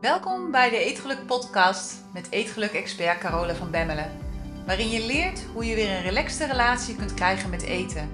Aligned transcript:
Welkom 0.00 0.50
bij 0.50 0.70
de 0.70 0.78
Eetgeluk 0.78 1.26
podcast 1.26 1.94
met 2.12 2.26
Eetgeluk-expert 2.30 3.18
Carole 3.18 3.54
van 3.54 3.70
Bemmelen. 3.70 4.10
Waarin 4.66 4.88
je 4.88 5.06
leert 5.06 5.44
hoe 5.52 5.64
je 5.64 5.74
weer 5.74 5.90
een 5.90 6.02
relaxte 6.02 6.46
relatie 6.46 6.96
kunt 6.96 7.14
krijgen 7.14 7.50
met 7.50 7.62
eten. 7.62 8.10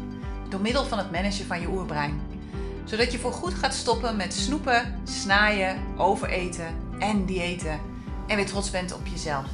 Door 0.48 0.60
middel 0.60 0.84
van 0.84 0.98
het 0.98 1.10
managen 1.10 1.46
van 1.46 1.60
je 1.60 1.68
oerbrein. 1.68 2.20
Zodat 2.84 3.12
je 3.12 3.18
voorgoed 3.18 3.54
gaat 3.54 3.74
stoppen 3.74 4.16
met 4.16 4.34
snoepen, 4.34 5.00
snaaien, 5.04 5.78
overeten 5.96 6.76
en 6.98 7.26
diëten. 7.26 7.80
En 8.26 8.36
weer 8.36 8.46
trots 8.46 8.70
bent 8.70 8.94
op 8.94 9.06
jezelf. 9.06 9.44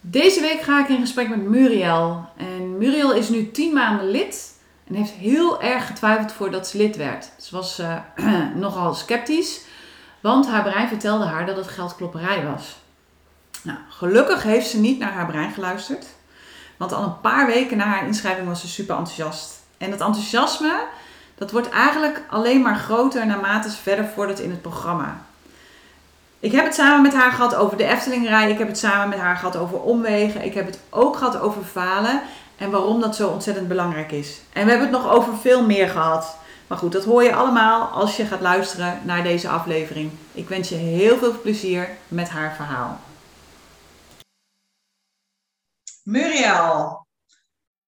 Deze 0.00 0.40
week 0.40 0.60
ga 0.60 0.82
ik 0.82 0.88
in 0.88 1.00
gesprek 1.00 1.28
met 1.28 1.42
Muriel. 1.42 2.28
En 2.36 2.78
Muriel 2.78 3.14
is 3.14 3.28
nu 3.28 3.50
10 3.50 3.72
maanden 3.72 4.10
lid 4.10 4.52
en 4.84 4.94
heeft 4.94 5.12
heel 5.12 5.62
erg 5.62 5.86
getwijfeld 5.86 6.32
voordat 6.32 6.68
ze 6.68 6.76
lid 6.76 6.96
werd. 6.96 7.30
Ze 7.38 7.54
was 7.54 7.80
uh, 7.80 7.98
nogal 8.54 8.94
sceptisch, 8.94 9.60
want 10.24 10.48
haar 10.48 10.62
brein 10.62 10.88
vertelde 10.88 11.24
haar 11.24 11.46
dat 11.46 11.56
het 11.56 11.68
geldklopperij 11.68 12.44
was. 12.44 12.76
Nou, 13.62 13.78
gelukkig 13.88 14.42
heeft 14.42 14.68
ze 14.68 14.80
niet 14.80 14.98
naar 14.98 15.12
haar 15.12 15.26
brein 15.26 15.52
geluisterd, 15.52 16.06
want 16.76 16.92
al 16.92 17.02
een 17.02 17.20
paar 17.20 17.46
weken 17.46 17.76
na 17.76 17.84
haar 17.84 18.06
inschrijving 18.06 18.46
was 18.48 18.60
ze 18.60 18.68
super 18.68 18.96
enthousiast. 18.96 19.60
En 19.78 19.90
dat 19.90 20.00
enthousiasme, 20.00 20.84
dat 21.34 21.50
wordt 21.50 21.68
eigenlijk 21.68 22.22
alleen 22.30 22.62
maar 22.62 22.76
groter 22.76 23.26
naarmate 23.26 23.70
ze 23.70 23.76
verder 23.76 24.06
vordert 24.06 24.38
in 24.38 24.50
het 24.50 24.62
programma. 24.62 25.20
Ik 26.40 26.52
heb 26.52 26.64
het 26.64 26.74
samen 26.74 27.02
met 27.02 27.14
haar 27.14 27.32
gehad 27.32 27.54
over 27.54 27.76
de 27.76 27.84
Eftelingrij. 27.84 28.50
Ik 28.50 28.58
heb 28.58 28.68
het 28.68 28.78
samen 28.78 29.08
met 29.08 29.18
haar 29.18 29.36
gehad 29.36 29.56
over 29.56 29.80
omwegen. 29.80 30.44
Ik 30.44 30.54
heb 30.54 30.66
het 30.66 30.78
ook 30.90 31.16
gehad 31.16 31.40
over 31.40 31.62
falen 31.64 32.20
en 32.56 32.70
waarom 32.70 33.00
dat 33.00 33.16
zo 33.16 33.28
ontzettend 33.28 33.68
belangrijk 33.68 34.12
is. 34.12 34.40
En 34.52 34.64
we 34.64 34.70
hebben 34.70 34.88
het 34.92 35.02
nog 35.02 35.12
over 35.12 35.36
veel 35.36 35.64
meer 35.64 35.88
gehad. 35.88 36.36
Maar 36.66 36.78
goed, 36.78 36.92
dat 36.92 37.04
hoor 37.04 37.22
je 37.22 37.34
allemaal 37.34 37.86
als 37.88 38.16
je 38.16 38.26
gaat 38.26 38.40
luisteren 38.40 39.00
naar 39.04 39.22
deze 39.22 39.48
aflevering. 39.48 40.12
Ik 40.32 40.48
wens 40.48 40.68
je 40.68 40.74
heel 40.74 41.18
veel 41.18 41.40
plezier 41.40 41.96
met 42.08 42.28
haar 42.28 42.54
verhaal. 42.54 43.00
Muriel, 46.02 47.06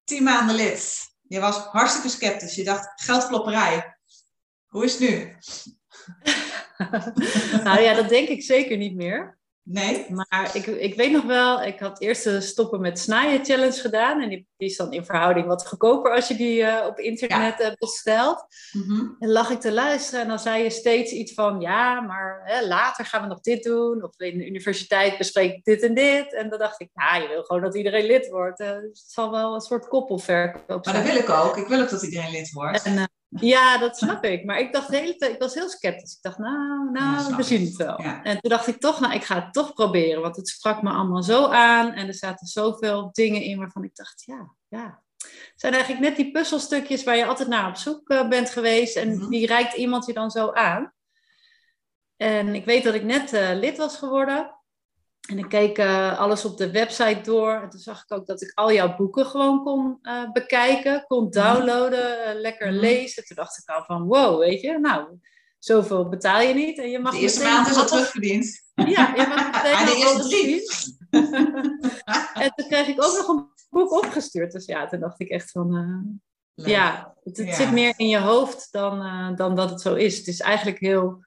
10 0.04 0.22
maanden 0.22 0.56
lid. 0.56 1.14
Je 1.22 1.40
was 1.40 1.58
hartstikke 1.58 2.08
sceptisch. 2.08 2.54
Je 2.54 2.64
dacht 2.64 3.04
geldklopperij. 3.04 3.96
Hoe 4.66 4.84
is 4.84 4.92
het 4.92 5.00
nu? 5.00 5.36
nou 7.64 7.80
ja, 7.80 7.94
dat 7.94 8.08
denk 8.08 8.28
ik 8.28 8.42
zeker 8.42 8.76
niet 8.76 8.94
meer. 8.94 9.38
Nee? 9.68 10.06
Maar 10.08 10.50
ik, 10.54 10.66
ik 10.66 10.94
weet 10.94 11.12
nog 11.12 11.24
wel, 11.24 11.62
ik 11.62 11.78
had 11.78 12.00
eerst 12.00 12.24
de 12.24 12.40
stoppen 12.40 12.80
met 12.80 12.98
snijden 12.98 13.44
challenge 13.44 13.80
gedaan. 13.80 14.22
En 14.22 14.28
die, 14.28 14.46
die 14.56 14.68
is 14.68 14.76
dan 14.76 14.92
in 14.92 15.04
verhouding 15.04 15.46
wat 15.46 15.66
goedkoper 15.66 16.14
als 16.14 16.28
je 16.28 16.36
die 16.36 16.60
uh, 16.60 16.84
op 16.86 16.98
internet 16.98 17.58
ja. 17.58 17.74
bestelt. 17.78 18.46
Mm 18.72 19.16
En 19.18 19.30
lag 19.30 19.50
ik 19.50 19.60
te 19.60 19.72
luisteren 19.72 20.20
en 20.20 20.28
dan 20.28 20.38
zei 20.38 20.62
je 20.62 20.70
steeds 20.70 21.12
iets 21.12 21.34
van... 21.34 21.60
Ja, 21.60 22.00
maar 22.00 22.40
hè, 22.44 22.66
later 22.66 23.04
gaan 23.04 23.22
we 23.22 23.28
nog 23.28 23.40
dit 23.40 23.62
doen. 23.62 24.02
Of 24.02 24.20
in 24.20 24.38
de 24.38 24.46
universiteit 24.46 25.18
bespreek 25.18 25.54
ik 25.54 25.64
dit 25.64 25.82
en 25.82 25.94
dit. 25.94 26.34
En 26.34 26.48
dan 26.48 26.58
dacht 26.58 26.80
ik, 26.80 26.90
ja, 26.94 27.16
je 27.16 27.28
wil 27.28 27.42
gewoon 27.42 27.62
dat 27.62 27.76
iedereen 27.76 28.06
lid 28.06 28.28
wordt. 28.28 28.60
Uh, 28.60 28.70
dus 28.70 29.00
het 29.00 29.12
zal 29.12 29.30
wel 29.30 29.54
een 29.54 29.60
soort 29.60 29.88
koppelverkoop 29.88 30.84
zijn. 30.84 30.96
Maar 30.96 31.04
dat 31.04 31.12
wil 31.12 31.22
ik 31.22 31.44
ook. 31.44 31.56
Ik 31.56 31.66
wil 31.66 31.80
ook 31.80 31.90
dat 31.90 32.02
iedereen 32.02 32.30
lid 32.30 32.52
wordt. 32.52 32.82
En, 32.82 32.94
uh, 32.94 33.04
ja, 33.28 33.78
dat 33.78 33.96
snap 33.96 34.24
ik. 34.24 34.44
Maar 34.44 34.58
ik 34.58 34.72
dacht 34.72 34.90
de 34.90 34.96
hele 34.96 35.16
tijd, 35.16 35.32
ik 35.32 35.40
was 35.40 35.54
heel 35.54 35.68
sceptisch. 35.68 36.12
Ik 36.12 36.22
dacht, 36.22 36.38
nou, 36.38 36.90
nou, 36.90 37.30
ja, 37.30 37.36
we 37.36 37.42
zien 37.42 37.64
het 37.64 37.76
wel. 37.76 38.02
Ja. 38.02 38.22
En 38.22 38.40
toen 38.40 38.50
dacht 38.50 38.66
ik 38.66 38.80
toch, 38.80 39.00
nou, 39.00 39.14
ik 39.14 39.24
ga 39.24 39.44
het 39.44 39.52
toch 39.52 39.72
proberen. 39.72 40.22
Want 40.22 40.36
het 40.36 40.48
sprak 40.48 40.82
me 40.82 40.90
allemaal 40.90 41.22
zo 41.22 41.46
aan. 41.46 41.92
En 41.92 42.06
er 42.06 42.14
zaten 42.14 42.46
zoveel 42.46 43.08
dingen 43.12 43.42
in 43.42 43.58
waarvan 43.58 43.84
ik 43.84 43.96
dacht, 43.96 44.22
ja, 44.24 44.54
ja. 44.68 45.04
Het 45.16 45.60
zijn 45.60 45.72
eigenlijk 45.72 46.02
net 46.04 46.16
die 46.16 46.30
puzzelstukjes 46.30 47.04
waar 47.04 47.16
je 47.16 47.26
altijd 47.26 47.48
naar 47.48 47.68
op 47.68 47.76
zoek 47.76 48.10
uh, 48.10 48.28
bent 48.28 48.50
geweest. 48.50 48.96
En 48.96 49.08
mm-hmm. 49.08 49.30
die 49.30 49.46
reikt 49.46 49.74
iemand 49.74 50.06
je 50.06 50.12
dan 50.12 50.30
zo 50.30 50.52
aan. 50.52 50.92
En 52.16 52.54
ik 52.54 52.64
weet 52.64 52.84
dat 52.84 52.94
ik 52.94 53.04
net 53.04 53.32
uh, 53.32 53.50
lid 53.52 53.76
was 53.76 53.96
geworden. 53.96 54.55
En 55.26 55.38
ik 55.38 55.48
keek 55.48 55.78
uh, 55.78 56.18
alles 56.18 56.44
op 56.44 56.56
de 56.56 56.70
website 56.70 57.20
door. 57.22 57.52
En 57.52 57.70
toen 57.70 57.80
zag 57.80 58.02
ik 58.02 58.16
ook 58.16 58.26
dat 58.26 58.42
ik 58.42 58.52
al 58.54 58.72
jouw 58.72 58.96
boeken 58.96 59.26
gewoon 59.26 59.62
kon 59.62 59.98
uh, 60.02 60.32
bekijken, 60.32 61.04
kon 61.06 61.30
downloaden, 61.30 62.34
uh, 62.34 62.40
lekker 62.40 62.72
mm. 62.72 62.78
lezen. 62.78 63.24
Toen 63.24 63.36
dacht 63.36 63.58
ik 63.58 63.74
al 63.74 63.84
van, 63.84 64.06
wow, 64.06 64.38
weet 64.38 64.60
je, 64.60 64.78
nou, 64.78 65.18
zoveel 65.58 66.08
betaal 66.08 66.40
je 66.40 66.54
niet. 66.54 66.78
En 66.78 66.90
je 66.90 66.98
mag 66.98 67.12
de 67.12 67.18
eerste 67.18 67.44
maand 67.44 67.68
is 67.68 67.76
al 67.76 67.86
terugverdiend. 67.86 68.62
Ja, 68.74 69.12
je 69.16 69.26
mag 69.28 69.50
meteen 69.52 69.74
ah, 69.74 69.86
de 69.86 69.96
eerste 69.96 70.28
drie. 70.28 70.62
en 72.44 72.52
toen 72.54 72.68
kreeg 72.68 72.86
ik 72.86 73.02
ook 73.02 73.16
nog 73.16 73.28
een 73.28 73.48
boek 73.70 73.92
opgestuurd. 73.92 74.52
Dus 74.52 74.66
ja, 74.66 74.86
toen 74.86 75.00
dacht 75.00 75.20
ik 75.20 75.28
echt 75.28 75.50
van, 75.50 76.20
ja, 76.54 77.14
het, 77.24 77.36
het 77.36 77.46
ja. 77.46 77.54
zit 77.54 77.72
meer 77.72 77.94
in 77.96 78.08
je 78.08 78.18
hoofd 78.18 78.68
dan, 78.70 79.34
dan 79.36 79.54
dat 79.54 79.70
het 79.70 79.80
zo 79.80 79.94
is. 79.94 80.18
Het 80.18 80.26
is 80.26 80.40
eigenlijk 80.40 80.78
heel 80.78 81.25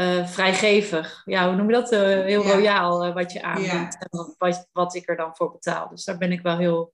uh, 0.00 0.26
vrijgevig. 0.26 1.22
Ja, 1.24 1.46
hoe 1.46 1.56
noem 1.56 1.66
je 1.66 1.72
dat? 1.72 1.92
Uh, 1.92 2.00
heel 2.00 2.42
ja. 2.42 2.52
royaal 2.52 3.06
uh, 3.06 3.14
wat 3.14 3.32
je 3.32 3.42
aanbiedt 3.42 3.72
ja. 3.72 3.88
en 3.98 4.34
wat, 4.38 4.68
wat 4.72 4.94
ik 4.94 5.08
er 5.08 5.16
dan 5.16 5.36
voor 5.36 5.52
betaal. 5.52 5.88
Dus 5.88 6.04
daar 6.04 6.18
ben 6.18 6.32
ik 6.32 6.40
wel 6.40 6.56
heel 6.56 6.92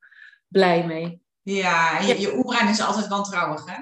blij 0.49 0.87
mee. 0.87 1.23
Ja, 1.43 1.99
en 1.99 2.07
je, 2.07 2.21
je 2.21 2.37
oerbrein 2.37 2.69
is 2.69 2.81
altijd 2.81 3.09
wantrouwig, 3.09 3.67
hè? 3.67 3.77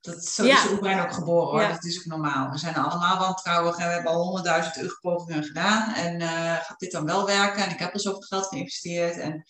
Dat, 0.00 0.24
zo 0.24 0.44
is 0.44 0.62
je 0.62 0.70
oerbrein 0.72 1.00
ook 1.00 1.12
geboren, 1.12 1.50
hoor. 1.50 1.72
Dat 1.72 1.84
is 1.84 1.98
ook 1.98 2.04
normaal. 2.04 2.50
We 2.50 2.58
zijn 2.58 2.74
allemaal 2.74 3.18
wantrouwig 3.18 3.76
en 3.76 3.86
we 3.86 3.92
hebben 3.92 4.12
al 4.12 4.22
honderdduizend 4.22 4.76
euro 4.76 4.94
pogingen 5.00 5.44
gedaan. 5.44 5.94
En 5.94 6.20
gaat 6.62 6.78
dit 6.78 6.92
dan 6.92 7.04
wel 7.04 7.26
werken? 7.26 7.64
En 7.64 7.70
ik 7.70 7.78
heb 7.78 7.94
er 7.94 8.00
zoveel 8.00 8.20
geld 8.20 8.46
geïnvesteerd. 8.46 9.18
En 9.18 9.44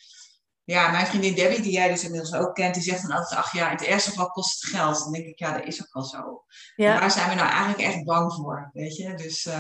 ja, 0.71 0.91
mijn 0.91 1.07
vriendin 1.07 1.35
Debbie, 1.35 1.61
die 1.61 1.73
jij 1.73 1.89
dus 1.89 2.05
inmiddels 2.05 2.35
ook 2.35 2.55
kent, 2.55 2.75
die 2.75 2.83
zegt 2.83 3.03
dan 3.03 3.17
altijd, 3.17 3.41
ach 3.41 3.53
ja, 3.53 3.65
in 3.67 3.77
het 3.77 3.87
eerste 3.87 4.11
geval 4.11 4.31
kost 4.31 4.63
het 4.63 4.71
geld. 4.71 4.99
Dan 4.99 5.13
denk 5.13 5.27
ik, 5.27 5.39
ja, 5.39 5.53
dat 5.53 5.65
is 5.65 5.83
ook 5.83 5.93
wel 5.93 6.03
zo. 6.03 6.45
Ja. 6.77 7.01
Waar 7.01 7.11
zijn 7.11 7.29
we 7.29 7.35
nou 7.35 7.49
eigenlijk 7.49 7.81
echt 7.81 8.05
bang 8.05 8.33
voor, 8.33 8.71
weet 8.73 8.97
je? 8.97 9.15
Dus, 9.15 9.47
uh, 9.47 9.53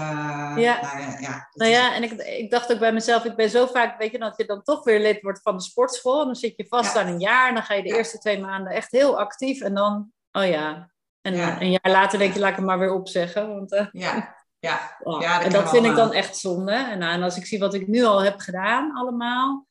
ja. 0.56 0.81
Nou 0.81 1.00
ja, 1.00 1.16
ja, 1.21 1.48
nou 1.53 1.71
ja 1.71 1.94
en 1.94 2.03
ik, 2.03 2.12
ik 2.12 2.50
dacht 2.50 2.72
ook 2.72 2.78
bij 2.78 2.93
mezelf, 2.93 3.25
ik 3.25 3.37
ben 3.37 3.50
zo 3.50 3.66
vaak, 3.66 3.98
weet 3.98 4.12
je, 4.12 4.19
dat 4.19 4.37
je 4.37 4.44
dan 4.44 4.62
toch 4.62 4.84
weer 4.84 5.00
lid 5.00 5.22
wordt 5.22 5.43
van 5.43 5.56
de 5.56 5.62
sportschool. 5.62 6.21
En 6.21 6.26
dan 6.26 6.34
zit 6.34 6.56
je 6.56 6.66
vast 6.69 6.97
aan 6.97 7.06
een 7.06 7.21
jaar 7.21 7.48
en 7.48 7.54
dan 7.54 7.62
ga 7.62 7.75
je 7.75 7.82
de 7.82 7.97
eerste 7.97 8.19
twee 8.19 8.41
maanden 8.41 8.72
echt 8.72 8.91
heel 8.91 9.19
actief. 9.19 9.60
En 9.60 9.75
dan, 9.75 10.12
oh 10.32 10.47
ja, 10.47 10.91
en 11.22 11.60
een 11.60 11.71
jaar 11.71 11.92
later 11.92 12.19
denk 12.19 12.34
je, 12.34 12.41
laat 12.41 12.50
ik 12.50 12.56
hem 12.56 12.65
maar 12.65 12.78
weer 12.78 12.92
opzeggen. 12.92 13.48
Want, 13.48 13.72
uh, 13.72 13.87
ja. 13.92 14.38
Ja, 14.59 14.81
oh. 15.03 15.21
ja, 15.21 15.37
dat 15.37 15.47
en 15.47 15.53
dat 15.53 15.71
vind 15.71 15.87
ik 15.87 15.94
dan 15.94 16.12
echt 16.12 16.37
zonde. 16.37 16.72
En, 16.72 17.03
en 17.03 17.22
als 17.22 17.37
ik 17.37 17.47
zie 17.47 17.59
wat 17.59 17.75
ik 17.75 17.87
nu 17.87 18.04
al 18.04 18.22
heb 18.22 18.38
gedaan, 18.38 18.97
allemaal, 18.97 19.66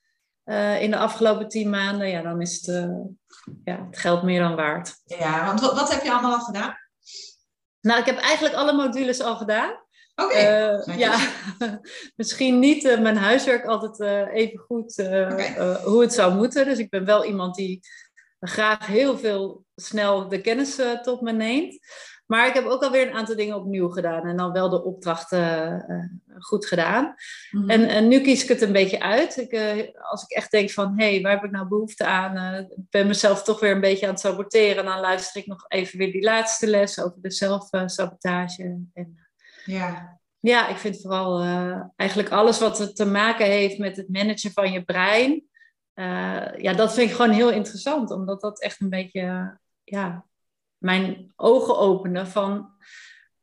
uh, 0.49 0.81
in 0.81 0.91
de 0.91 0.97
afgelopen 0.97 1.47
tien 1.47 1.69
maanden, 1.69 2.09
ja, 2.09 2.21
dan 2.21 2.41
is 2.41 2.55
het, 2.55 2.75
uh, 2.75 2.95
ja, 3.63 3.85
het 3.85 3.99
geld 3.99 4.23
meer 4.23 4.39
dan 4.39 4.55
waard. 4.55 4.95
Ja, 5.05 5.45
want 5.45 5.61
wat, 5.61 5.73
wat 5.73 5.93
heb 5.93 6.03
je 6.03 6.11
allemaal 6.11 6.33
al 6.33 6.39
gedaan? 6.39 6.77
Nou, 7.81 7.99
ik 7.99 8.05
heb 8.05 8.17
eigenlijk 8.17 8.55
alle 8.55 8.73
modules 8.73 9.21
al 9.21 9.35
gedaan. 9.35 9.69
Oké. 10.15 10.29
Okay. 10.29 10.73
Uh, 10.87 10.97
ja, 10.97 11.17
misschien 12.15 12.59
niet 12.59 12.83
mijn 12.83 13.17
huiswerk 13.17 13.65
altijd 13.65 14.29
even 14.29 14.59
goed 14.59 14.99
okay. 14.99 15.79
hoe 15.83 16.01
het 16.01 16.13
zou 16.13 16.35
moeten. 16.35 16.65
Dus 16.65 16.77
ik 16.77 16.89
ben 16.89 17.05
wel 17.05 17.25
iemand 17.25 17.55
die 17.55 17.79
graag 18.39 18.85
heel 18.85 19.17
veel 19.17 19.65
snel 19.75 20.27
de 20.27 20.41
kennis 20.41 20.79
tot 21.01 21.21
me 21.21 21.31
neemt. 21.31 21.79
Maar 22.29 22.47
ik 22.47 22.53
heb 22.53 22.65
ook 22.65 22.83
alweer 22.83 23.07
een 23.07 23.13
aantal 23.13 23.35
dingen 23.35 23.55
opnieuw 23.55 23.89
gedaan 23.89 24.25
en 24.25 24.37
dan 24.37 24.51
wel 24.51 24.69
de 24.69 24.83
opdrachten 24.83 25.85
uh, 25.89 26.41
goed 26.43 26.65
gedaan. 26.65 27.15
Mm-hmm. 27.51 27.69
en, 27.69 27.87
en, 27.87 28.07
nu 28.07 28.21
kies 28.21 28.43
ik 28.43 28.49
het 28.49 28.61
een 28.61 28.71
beetje 28.71 28.99
uit. 28.99 29.37
Ik, 29.37 29.51
uh, 29.51 29.87
als 30.09 30.23
ik 30.23 30.29
echt 30.29 30.51
denk 30.51 30.71
van, 30.71 30.93
hé, 30.99 31.11
hey, 31.11 31.21
waar 31.21 31.31
heb 31.31 31.43
ik 31.43 31.51
nou 31.51 31.67
behoefte 31.67 32.05
aan? 32.05 32.37
Uh, 32.37 32.59
ik 32.59 32.89
ben 32.89 33.07
mezelf 33.07 33.43
toch 33.43 33.59
weer 33.59 33.71
een 33.71 33.81
beetje 33.81 34.05
aan 34.05 34.11
het 34.11 34.21
saboteren. 34.21 34.85
Dan 34.85 34.99
luister 34.99 35.41
ik 35.41 35.47
nog 35.47 35.65
even 35.67 35.97
weer 35.97 36.11
die 36.11 36.23
laatste 36.23 36.67
les 36.67 36.99
over 36.99 37.21
de 37.21 37.31
zelfsabotage. 37.31 38.63
En, 38.93 39.19
ja. 39.65 40.19
ja, 40.39 40.67
ik 40.67 40.77
vind 40.77 41.01
vooral 41.01 41.41
eigenlijk 41.95 42.29
alles 42.29 42.59
wat 42.59 42.95
te 42.95 43.05
maken 43.05 43.45
heeft 43.45 43.77
met 43.77 43.97
het 43.97 44.09
managen 44.09 44.51
van 44.51 44.71
je 44.71 44.83
brein. 44.83 45.43
ja, 46.57 46.73
dat 46.75 46.93
vind 46.93 47.09
ik 47.09 47.15
gewoon 47.15 47.31
heel 47.31 47.51
interessant, 47.51 48.11
omdat 48.11 48.41
dat 48.41 48.61
echt 48.61 48.81
een 48.81 48.89
beetje 48.89 49.57
ja, 49.83 50.25
mijn 50.79 51.33
ogen 51.35 51.77
openen 51.77 52.27
van 52.27 52.71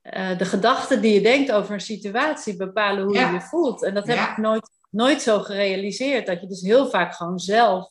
uh, 0.03 0.39
de 0.39 0.45
gedachten 0.45 1.01
die 1.01 1.15
je 1.15 1.21
denkt 1.21 1.53
over 1.53 1.75
een 1.75 1.81
situatie 1.81 2.57
bepalen 2.57 3.05
hoe 3.05 3.15
ja. 3.15 3.29
je 3.29 3.35
je 3.35 3.41
voelt. 3.41 3.83
En 3.83 3.95
dat 3.95 4.07
heb 4.07 4.17
ja. 4.17 4.31
ik 4.31 4.37
nooit, 4.37 4.71
nooit 4.91 5.23
zo 5.23 5.41
gerealiseerd. 5.41 6.27
Dat 6.27 6.41
je 6.41 6.47
dus 6.47 6.61
heel 6.61 6.91
vaak 6.91 7.15
gewoon 7.15 7.39
zelf 7.39 7.91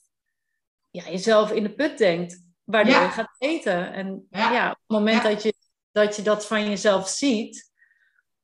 ja, 0.89 1.09
jezelf 1.09 1.51
in 1.51 1.63
de 1.63 1.74
put 1.74 1.97
denkt. 1.97 2.44
Waardoor 2.63 2.94
ja. 2.94 3.03
je 3.03 3.09
gaat 3.09 3.36
eten. 3.38 3.94
En 3.94 4.27
ja, 4.30 4.69
op 4.71 4.77
het 4.88 4.97
moment 4.97 5.24
dat, 5.24 5.44
je, 5.44 5.53
dat 5.92 6.15
je 6.15 6.21
dat 6.21 6.47
van 6.47 6.69
jezelf 6.69 7.07
ziet, 7.07 7.71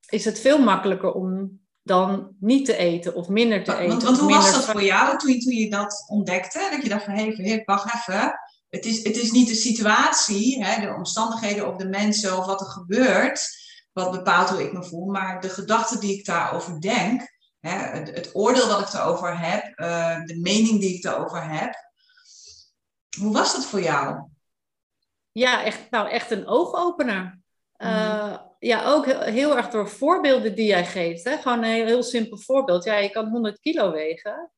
is 0.10 0.26
het 0.26 0.40
veel 0.40 0.60
makkelijker 0.60 1.12
om 1.12 1.60
dan 1.84 2.36
niet 2.40 2.66
te 2.66 2.76
eten 2.76 3.16
of 3.16 3.28
minder 3.28 3.64
te 3.64 3.76
eten. 3.76 3.88
Want, 3.88 4.04
want 4.04 4.20
hoe 4.20 4.34
was 4.34 4.54
dat 4.54 4.66
voor 4.66 4.84
jou 4.84 5.18
toen, 5.18 5.40
toen 5.40 5.54
je 5.54 5.70
dat 5.70 6.06
ontdekte? 6.08 6.68
Dat 6.72 6.84
je 6.84 6.90
dacht 6.90 7.04
van, 7.04 7.14
hé, 7.14 7.34
hey, 7.34 7.62
wacht 7.66 7.96
even 7.96 8.40
het 8.72 8.86
is, 8.86 9.04
het 9.04 9.18
is 9.18 9.32
niet 9.32 9.48
de 9.48 9.56
situatie, 9.56 10.64
hè, 10.64 10.86
de 10.86 10.94
omstandigheden 10.94 11.68
of 11.68 11.76
de 11.76 11.88
mensen 11.88 12.38
of 12.38 12.46
wat 12.46 12.62
er 12.62 12.68
gebeurt, 12.68 13.50
wat 13.94 14.12
bepaalt 14.12 14.50
hoe 14.50 14.64
ik 14.64 14.74
me 14.74 14.84
voel, 14.84 15.06
maar 15.06 15.42
de 15.42 15.50
gedachten 15.50 16.00
die 16.00 16.18
ik 16.18 16.26
daarover 16.26 16.82
denk, 16.82 17.38
hè, 17.60 17.78
het, 17.78 18.16
het, 18.16 18.30
oordeel 18.36 18.68
wat 18.68 18.80
ik 18.80 18.94
erover 18.94 19.40
heb, 19.40 19.80
uh, 19.80 20.26
de 20.26 20.40
mening 20.40 20.80
die 20.80 20.96
ik 20.98 21.04
erover 21.04 21.50
heb. 21.50 21.74
Hoe 23.20 23.34
was 23.34 23.54
dat 23.56 23.66
voor 23.66 23.82
jou? 23.82 24.22
Ja, 25.32 25.64
echt, 25.64 25.90
nou, 25.90 26.10
echt 26.10 26.32
een 26.32 26.48
oogopener. 26.48 27.40
Uh, 27.78 28.38
ja, 28.60 28.86
ook 28.86 29.06
heel 29.06 29.58
erg 29.58 29.70
door 29.70 29.90
voorbeelden 29.90 30.56
die 30.56 30.66
jij 30.66 30.86
geeft. 30.86 31.24
Hè? 31.24 31.38
Gewoon 31.38 31.64
een 31.64 31.86
heel, 31.88 32.04
simpel 32.04 32.38
voorbeeld. 32.38 32.84
Ja, 32.84 32.96
je 32.96 33.10
kan 33.10 33.30
100 33.30 33.60
kilo 33.60 33.92
wegen. 33.92 34.52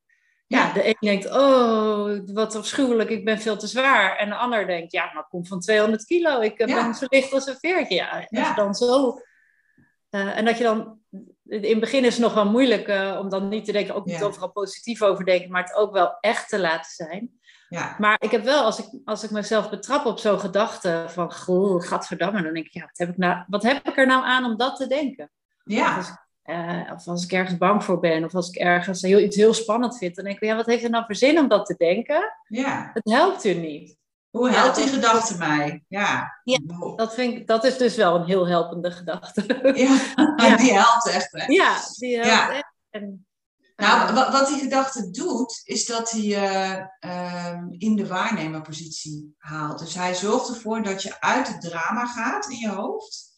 Ja, 0.53 0.73
de 0.73 0.87
een 0.87 0.95
denkt, 0.99 1.25
oh, 1.25 2.19
wat 2.33 2.55
afschuwelijk, 2.55 3.09
ik 3.09 3.25
ben 3.25 3.39
veel 3.39 3.57
te 3.57 3.67
zwaar. 3.67 4.15
En 4.15 4.29
de 4.29 4.35
ander 4.35 4.67
denkt, 4.67 4.91
ja, 4.91 5.11
maar 5.13 5.23
ik 5.23 5.29
kom 5.29 5.45
van 5.45 5.59
200 5.59 6.05
kilo, 6.05 6.39
ik 6.39 6.59
eh, 6.59 6.75
ben 6.75 6.93
zo 6.93 7.05
licht 7.09 7.33
als 7.33 7.47
een 7.47 7.57
veertje. 7.59 7.95
Ja, 7.95 8.27
ja. 8.29 8.53
dan 8.53 8.73
zo... 8.73 9.19
Uh, 10.11 10.37
en 10.37 10.45
dat 10.45 10.57
je 10.57 10.63
dan... 10.63 11.01
In 11.45 11.69
het 11.69 11.79
begin 11.79 12.05
is 12.05 12.13
het 12.13 12.23
nog 12.23 12.33
wel 12.33 12.49
moeilijk 12.49 12.87
uh, 12.87 13.17
om 13.21 13.29
dan 13.29 13.47
niet 13.47 13.65
te 13.65 13.71
denken, 13.71 13.95
ook 13.95 14.05
niet 14.05 14.23
overal 14.23 14.51
positief 14.51 15.01
over 15.01 15.25
denken, 15.25 15.51
maar 15.51 15.63
het 15.63 15.75
ook 15.75 15.91
wel 15.91 16.17
echt 16.19 16.49
te 16.49 16.59
laten 16.59 16.91
zijn. 16.91 17.39
Ja. 17.69 17.95
Maar 17.99 18.15
ik 18.19 18.31
heb 18.31 18.43
wel, 18.43 18.63
als 18.63 18.79
ik, 18.79 19.01
als 19.05 19.23
ik 19.23 19.31
mezelf 19.31 19.69
betrap 19.69 20.05
op 20.05 20.19
zo'n 20.19 20.39
gedachte 20.39 21.05
van, 21.07 21.33
goh, 21.33 21.83
gadverdamme, 21.83 22.41
dan 22.41 22.53
denk 22.53 22.65
ik, 22.65 22.73
ja, 22.73 22.81
wat 22.81 22.97
heb 22.97 23.09
ik, 23.09 23.17
nou, 23.17 23.43
wat 23.47 23.63
heb 23.63 23.87
ik 23.87 23.97
er 23.97 24.07
nou 24.07 24.25
aan 24.25 24.45
om 24.45 24.57
dat 24.57 24.75
te 24.75 24.87
denken? 24.87 25.31
Ja. 25.63 25.95
Als, 25.95 26.09
ik, 26.09 26.22
uh, 26.45 26.91
of 26.93 27.07
als 27.07 27.23
ik 27.23 27.31
ergens 27.31 27.57
bang 27.57 27.83
voor 27.83 27.99
ben, 27.99 28.23
of 28.23 28.35
als 28.35 28.49
ik 28.49 28.55
ergens 28.55 29.01
heel, 29.01 29.19
iets 29.19 29.35
heel 29.35 29.53
spannend 29.53 29.97
vind, 29.97 30.15
dan 30.15 30.25
denk 30.25 30.37
ik, 30.37 30.43
ja, 30.43 30.55
wat 30.55 30.65
heeft 30.65 30.83
er 30.83 30.89
nou 30.89 31.05
voor 31.05 31.15
zin 31.15 31.39
om 31.39 31.47
dat 31.47 31.65
te 31.65 31.75
denken? 31.77 32.33
Ja. 32.47 32.91
Het 32.93 33.13
helpt 33.13 33.43
u 33.43 33.53
niet. 33.53 33.97
Hoe 34.29 34.49
helpt 34.49 34.75
die 34.75 34.87
gedachte 34.87 35.37
mij? 35.37 35.83
Ja. 35.87 36.41
ja 36.43 36.59
dat, 36.95 37.13
vind 37.13 37.33
ik, 37.33 37.47
dat 37.47 37.63
is 37.63 37.77
dus 37.77 37.95
wel 37.95 38.15
een 38.15 38.25
heel 38.25 38.47
helpende 38.47 38.91
gedachte. 38.91 39.61
Ja, 39.75 39.99
ja. 40.47 40.57
die 40.57 40.73
helpt 40.73 41.09
echt. 41.09 41.31
Hè? 41.31 41.45
Ja, 41.45 41.77
die 41.97 42.19
helpt 42.19 42.53
echt. 42.53 42.73
En, 42.89 43.25
nou, 43.75 44.07
ehm, 44.07 44.31
wat, 44.31 44.47
die 44.47 44.59
gedachte 44.59 45.11
doet, 45.11 45.61
is 45.63 45.85
dat 45.85 46.11
hij 46.11 46.21
je 46.21 46.87
uh, 47.05 47.61
in 47.77 47.95
de 47.95 48.07
waarnemerpositie 48.07 49.35
haalt. 49.37 49.79
Dus 49.79 49.95
hij 49.95 50.15
zorgt 50.15 50.49
ervoor 50.49 50.83
dat 50.83 51.03
je 51.03 51.21
uit 51.21 51.47
het 51.47 51.61
drama 51.61 52.05
gaat 52.05 52.49
in 52.49 52.57
je 52.57 52.69
hoofd. 52.69 53.32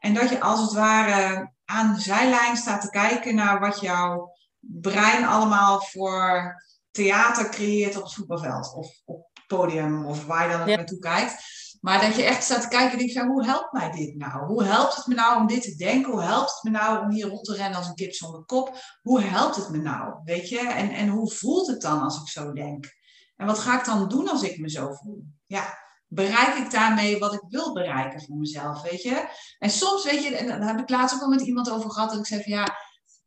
En 0.00 0.14
dat 0.14 0.28
je 0.28 0.40
als 0.40 0.60
het 0.60 0.72
ware 0.72 1.52
aan 1.64 1.94
de 1.94 2.00
zijlijn 2.00 2.56
staat 2.56 2.80
te 2.80 2.90
kijken 2.90 3.34
naar 3.34 3.60
wat 3.60 3.80
jouw 3.80 4.32
brein 4.60 5.24
allemaal 5.24 5.80
voor 5.80 6.54
theater 6.90 7.48
creëert 7.48 7.96
op 7.96 8.02
het 8.02 8.14
voetbalveld. 8.14 8.74
Of 8.74 9.02
op 9.04 9.28
het 9.32 9.46
podium, 9.46 10.06
of 10.06 10.26
waar 10.26 10.50
je 10.50 10.56
dan 10.58 10.68
ja. 10.68 10.76
naartoe 10.76 10.98
kijkt. 10.98 11.58
Maar 11.80 12.00
dat 12.00 12.14
je 12.14 12.22
echt 12.22 12.44
staat 12.44 12.62
te 12.62 12.68
kijken 12.68 12.90
en 12.90 12.98
denkt, 12.98 13.12
ja, 13.12 13.26
hoe 13.26 13.44
helpt 13.44 13.72
mij 13.72 13.90
dit 13.90 14.16
nou? 14.16 14.46
Hoe 14.46 14.64
helpt 14.64 14.96
het 14.96 15.06
me 15.06 15.14
nou 15.14 15.40
om 15.40 15.46
dit 15.46 15.62
te 15.62 15.74
denken? 15.74 16.12
Hoe 16.12 16.22
helpt 16.22 16.52
het 16.52 16.62
me 16.62 16.70
nou 16.70 17.04
om 17.04 17.10
hier 17.10 17.26
rond 17.26 17.44
te 17.44 17.54
rennen 17.54 17.78
als 17.78 17.88
een 17.88 17.94
kip 17.94 18.14
zonder 18.14 18.44
kop? 18.44 18.76
Hoe 19.02 19.20
helpt 19.20 19.56
het 19.56 19.70
me 19.70 19.78
nou? 19.78 20.14
Weet 20.24 20.48
je? 20.48 20.58
En, 20.58 20.90
en 20.90 21.08
hoe 21.08 21.30
voelt 21.30 21.66
het 21.66 21.80
dan 21.80 22.02
als 22.02 22.20
ik 22.20 22.28
zo 22.28 22.52
denk? 22.52 22.98
En 23.36 23.46
wat 23.46 23.58
ga 23.58 23.78
ik 23.78 23.84
dan 23.84 24.08
doen 24.08 24.28
als 24.28 24.42
ik 24.42 24.58
me 24.58 24.70
zo 24.70 24.92
voel? 24.92 25.24
Ja, 25.46 25.78
bereik 26.12 26.54
ik 26.54 26.70
daarmee 26.70 27.18
wat 27.18 27.34
ik 27.34 27.42
wil 27.48 27.72
bereiken 27.72 28.22
voor 28.22 28.36
mezelf, 28.36 28.82
weet 28.82 29.02
je? 29.02 29.28
En 29.58 29.70
soms, 29.70 30.04
weet 30.04 30.22
je, 30.22 30.36
en 30.36 30.46
daar 30.46 30.68
heb 30.68 30.78
ik 30.78 30.90
laatst 30.90 31.14
ook 31.14 31.22
al 31.22 31.28
met 31.28 31.40
iemand 31.40 31.70
over 31.70 31.90
gehad, 31.90 32.10
dat 32.10 32.18
ik 32.18 32.26
zei 32.26 32.42
van 32.42 32.52
ja, 32.52 32.76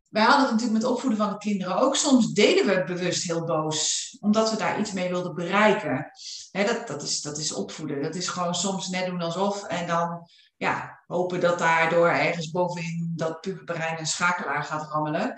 wij 0.07 0.24
hadden 0.24 0.41
het 0.41 0.51
natuurlijk 0.51 0.81
met 0.81 0.91
opvoeden 0.91 1.19
van 1.19 1.30
de 1.30 1.38
kinderen 1.38 1.77
ook. 1.77 1.95
Soms 1.95 2.33
deden 2.33 2.65
we 2.65 2.71
het 2.71 2.85
bewust 2.85 3.24
heel 3.24 3.45
boos, 3.45 4.09
omdat 4.19 4.50
we 4.51 4.57
daar 4.57 4.80
iets 4.80 4.91
mee 4.91 5.09
wilden 5.09 5.35
bereiken. 5.35 6.12
dat, 6.51 6.88
dat, 6.88 7.01
is, 7.01 7.21
dat 7.21 7.38
is 7.38 7.53
opvoeden. 7.53 8.01
Dat 8.01 8.15
is 8.15 8.27
gewoon 8.27 8.56
soms 8.56 8.89
net 8.89 9.06
doen 9.06 9.21
alsof 9.21 9.63
en 9.63 9.88
dan 9.88 10.30
ja, 10.57 11.03
hopen 11.06 11.39
dat 11.39 11.59
daardoor 11.59 12.07
ergens 12.07 12.51
bovenin 12.51 13.13
dat 13.15 13.41
puberbrein 13.41 14.00
een 14.00 14.06
schakelaar 14.06 14.63
gaat 14.63 14.91
rammelen. 14.91 15.35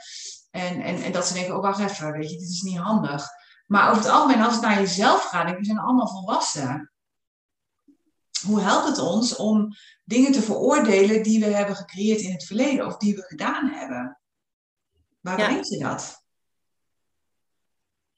En, 0.51 0.81
en, 0.81 1.03
en 1.03 1.11
dat 1.11 1.27
ze 1.27 1.33
denken, 1.33 1.55
oh 1.55 1.61
wacht 1.61 1.79
even, 1.79 2.11
weet 2.11 2.31
je, 2.31 2.37
dit 2.37 2.49
is 2.49 2.61
niet 2.61 2.77
handig. 2.77 3.27
Maar 3.65 3.89
over 3.89 4.03
het 4.03 4.11
algemeen, 4.11 4.43
als 4.43 4.53
het 4.53 4.61
naar 4.61 4.79
jezelf 4.79 5.23
gaat, 5.23 5.57
we 5.57 5.65
zijn 5.65 5.79
allemaal 5.79 6.07
volwassen. 6.07 6.91
Hoe 8.45 8.61
helpt 8.61 8.87
het 8.87 8.99
ons 8.99 9.35
om 9.35 9.75
dingen 10.03 10.31
te 10.31 10.41
veroordelen 10.41 11.23
die 11.23 11.39
we 11.39 11.45
hebben 11.45 11.75
gecreëerd 11.75 12.21
in 12.21 12.31
het 12.31 12.45
verleden 12.45 12.85
of 12.85 12.97
die 12.97 13.15
we 13.15 13.21
gedaan 13.21 13.69
hebben? 13.69 14.19
Waar 15.21 15.39
ja. 15.39 15.45
brengt 15.47 15.69
je 15.69 15.79
dat? 15.79 16.23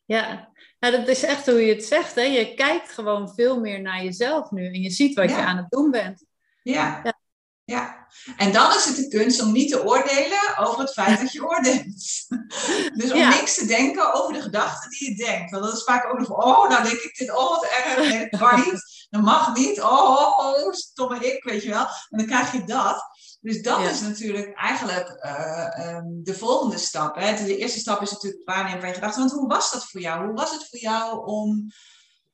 Ja, 0.06 0.50
nou, 0.79 0.97
dat 0.97 1.07
is 1.07 1.24
echt 1.24 1.45
hoe 1.45 1.65
je 1.65 1.74
het 1.74 1.85
zegt. 1.85 2.15
Hè? 2.15 2.21
Je 2.21 2.53
kijkt 2.53 2.91
gewoon 2.91 3.33
veel 3.35 3.59
meer 3.59 3.81
naar 3.81 4.03
jezelf 4.03 4.51
nu 4.51 4.65
en 4.65 4.81
je 4.81 4.89
ziet 4.89 5.15
wat 5.15 5.29
je 5.29 5.35
aan 5.35 5.57
het 5.57 5.69
doen 5.69 5.91
bent. 5.91 6.25
Ja. 6.63 7.01
ja. 7.03 7.19
ja. 7.63 8.07
En 8.38 8.51
dan 8.51 8.75
is 8.75 8.85
het 8.85 8.95
de 8.95 9.07
kunst 9.07 9.41
om 9.41 9.51
niet 9.51 9.71
te 9.71 9.85
oordelen 9.85 10.57
over 10.57 10.79
het 10.79 10.94
feit 10.94 11.19
dat 11.19 11.31
je 11.31 11.47
oordeelt. 11.47 12.27
dus 13.00 13.12
om 13.12 13.29
niks 13.29 13.56
te 13.56 13.65
denken 13.65 14.13
over 14.13 14.33
de 14.33 14.41
gedachten 14.41 14.89
die 14.89 15.09
je 15.09 15.25
denkt. 15.25 15.51
Want 15.51 15.63
dat 15.63 15.74
is 15.74 15.83
vaak 15.83 16.06
ook 16.06 16.19
nog, 16.19 16.29
oh, 16.29 16.69
nou 16.69 16.83
denk 16.83 17.00
ik 17.00 17.18
dit, 17.18 17.31
oh 17.31 17.50
wat 17.50 17.63
erg, 17.63 17.97
nee, 17.97 18.29
dat 18.29 18.39
kan 18.39 18.59
niet, 18.59 18.97
dat 19.09 19.21
mag 19.21 19.56
niet, 19.56 19.81
oh, 19.81 20.38
oh, 20.38 20.74
stomme 20.74 21.19
ik, 21.19 21.44
weet 21.44 21.63
je 21.63 21.69
wel. 21.69 21.86
En 22.09 22.18
dan 22.18 22.25
krijg 22.25 22.51
je 22.51 22.63
dat. 22.63 23.15
Dus 23.42 23.62
dat 23.62 23.80
is 23.80 24.01
natuurlijk 24.01 24.56
eigenlijk 24.56 25.19
uh, 25.25 25.95
um, 25.95 26.24
de 26.24 26.33
volgende 26.33 26.77
stap. 26.77 27.15
Hè? 27.15 27.45
De 27.45 27.57
eerste 27.57 27.80
stap 27.80 28.01
is 28.01 28.12
natuurlijk 28.12 28.44
het 28.45 28.56
waarnemen 28.56 28.80
van 28.80 28.89
je 28.89 28.95
gedachten. 28.95 29.19
Want 29.19 29.31
hoe 29.31 29.48
was 29.48 29.71
dat 29.71 29.86
voor 29.86 30.01
jou? 30.01 30.25
Hoe 30.25 30.36
was 30.36 30.51
het 30.51 30.69
voor 30.69 30.80
jou 30.80 31.25
om 31.25 31.71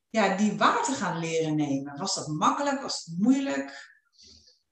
ja, 0.10 0.36
die 0.36 0.58
waar 0.58 0.84
te 0.84 0.92
gaan 0.92 1.20
leren 1.20 1.56
nemen? 1.56 1.98
Was 1.98 2.16
dat 2.16 2.28
makkelijk? 2.28 2.82
Was 2.82 3.06
het 3.06 3.20
moeilijk? 3.20 3.92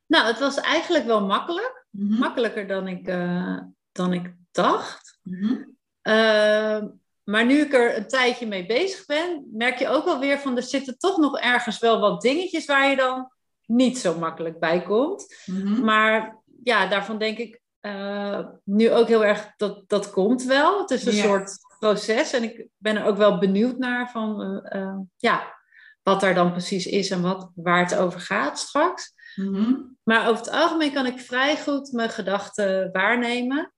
Nou, 0.07 0.25
het 0.25 0.39
was 0.39 0.57
eigenlijk 0.57 1.05
wel 1.05 1.25
makkelijk. 1.25 1.85
Mm 1.89 2.09
-hmm. 2.09 2.19
Makkelijker 2.19 2.67
dan 2.67 2.87
ik, 2.87 3.07
uh, 3.07 3.57
dan 3.91 4.13
ik 4.13 4.33
dacht. 4.51 5.19
Mm 5.23 5.41
-hmm. 5.41 5.77
uh, 6.03 6.83
maar 7.23 7.45
nu 7.45 7.59
ik 7.59 7.73
er 7.73 7.97
een 7.97 8.07
tijdje 8.07 8.47
mee 8.47 8.65
bezig 8.65 9.05
ben, 9.05 9.47
merk 9.51 9.79
je 9.79 9.87
ook 9.87 10.05
wel 10.05 10.19
weer 10.19 10.39
van 10.39 10.55
er 10.57 10.63
zitten 10.63 10.97
toch 10.97 11.17
nog 11.17 11.39
ergens 11.39 11.79
wel 11.79 11.99
wat 11.99 12.21
dingetjes 12.21 12.65
waar 12.65 12.89
je 12.89 12.95
dan 12.95 13.31
niet 13.65 13.97
zo 13.97 14.17
makkelijk 14.17 14.59
bij 14.59 14.81
komt. 14.81 15.35
Mhm. 15.45 15.83
Maar 15.83 16.41
ja, 16.63 16.87
daarvan 16.87 17.17
denk 17.17 17.37
ik 17.37 17.61
uh, 17.81 18.39
nu 18.63 18.91
ook 18.91 19.07
heel 19.07 19.25
erg 19.25 19.53
dat 19.57 19.83
dat 19.87 20.11
komt 20.11 20.43
wel. 20.43 20.79
Het 20.79 20.91
is 20.91 21.05
een 21.05 21.13
soort 21.13 21.51
proces 21.79 22.33
en 22.33 22.43
ik 22.43 22.67
ben 22.77 22.95
er 22.95 23.05
ook 23.05 23.17
wel 23.17 23.37
benieuwd 23.37 23.77
naar 23.77 24.11
van 24.11 24.41
uh, 24.41 24.81
uh, 24.81 24.99
ja, 25.17 25.59
wat 26.03 26.19
daar 26.19 26.35
dan 26.35 26.51
precies 26.51 26.85
is 26.85 27.09
en 27.09 27.21
wat, 27.21 27.51
waar 27.55 27.83
het 27.83 27.95
over 27.95 28.19
gaat 28.19 28.59
straks. 28.59 29.13
Mhm. 29.35 29.73
Maar 30.03 30.27
over 30.27 30.43
het 30.45 30.51
algemeen 30.51 30.93
kan 30.93 31.05
ik 31.05 31.19
vrij 31.19 31.57
goed 31.57 31.91
mijn 31.91 32.09
gedachten 32.09 32.89
waarnemen. 32.91 33.73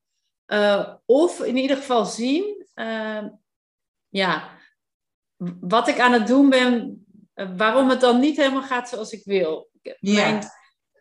of 1.05 1.39
in 1.39 1.57
ieder 1.57 1.77
geval 1.77 2.05
zien 2.05 2.62
ja, 4.09 4.49
wat 5.59 5.87
ik 5.87 5.99
aan 5.99 6.13
het 6.13 6.27
doen 6.27 6.49
ben, 6.49 7.05
waarom 7.57 7.89
het 7.89 8.01
dan 8.01 8.19
niet 8.19 8.37
helemaal 8.37 8.63
gaat 8.63 8.89
zoals 8.89 9.11
ik 9.11 9.23
wil 9.25 9.69
mijn 9.99 10.43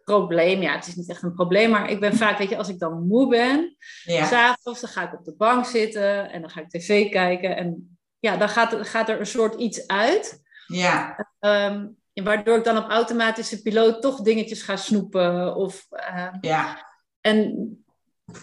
probleem, 0.04 0.62
ja, 0.62 0.74
het 0.74 0.86
is 0.86 0.94
niet 0.94 1.08
echt 1.08 1.22
een 1.22 1.34
probleem, 1.34 1.70
maar 1.70 1.90
ik 1.90 2.00
ben 2.00 2.16
vaak, 2.16 2.38
weet 2.38 2.48
je, 2.48 2.56
als 2.56 2.68
ik 2.68 2.78
dan 2.78 3.06
moe 3.06 3.28
ben, 3.28 3.76
ja. 4.02 4.26
s'avonds, 4.26 4.80
dan 4.80 4.90
ga 4.90 5.02
ik 5.02 5.18
op 5.18 5.24
de 5.24 5.34
bank 5.36 5.64
zitten 5.64 6.30
en 6.30 6.40
dan 6.40 6.50
ga 6.50 6.60
ik 6.60 6.68
tv 6.68 7.10
kijken 7.10 7.56
en 7.56 7.98
ja, 8.18 8.36
dan 8.36 8.48
gaat, 8.48 8.86
gaat 8.86 9.08
er 9.08 9.20
een 9.20 9.26
soort 9.26 9.54
iets 9.54 9.86
uit. 9.86 10.42
Ja. 10.66 11.26
Um, 11.40 11.96
waardoor 12.14 12.56
ik 12.56 12.64
dan 12.64 12.76
op 12.76 12.90
automatische 12.90 13.62
piloot 13.62 14.02
toch 14.02 14.20
dingetjes 14.20 14.62
ga 14.62 14.76
snoepen 14.76 15.54
of... 15.54 15.86
Uh, 15.90 16.28
ja. 16.40 16.90
En 17.20 17.81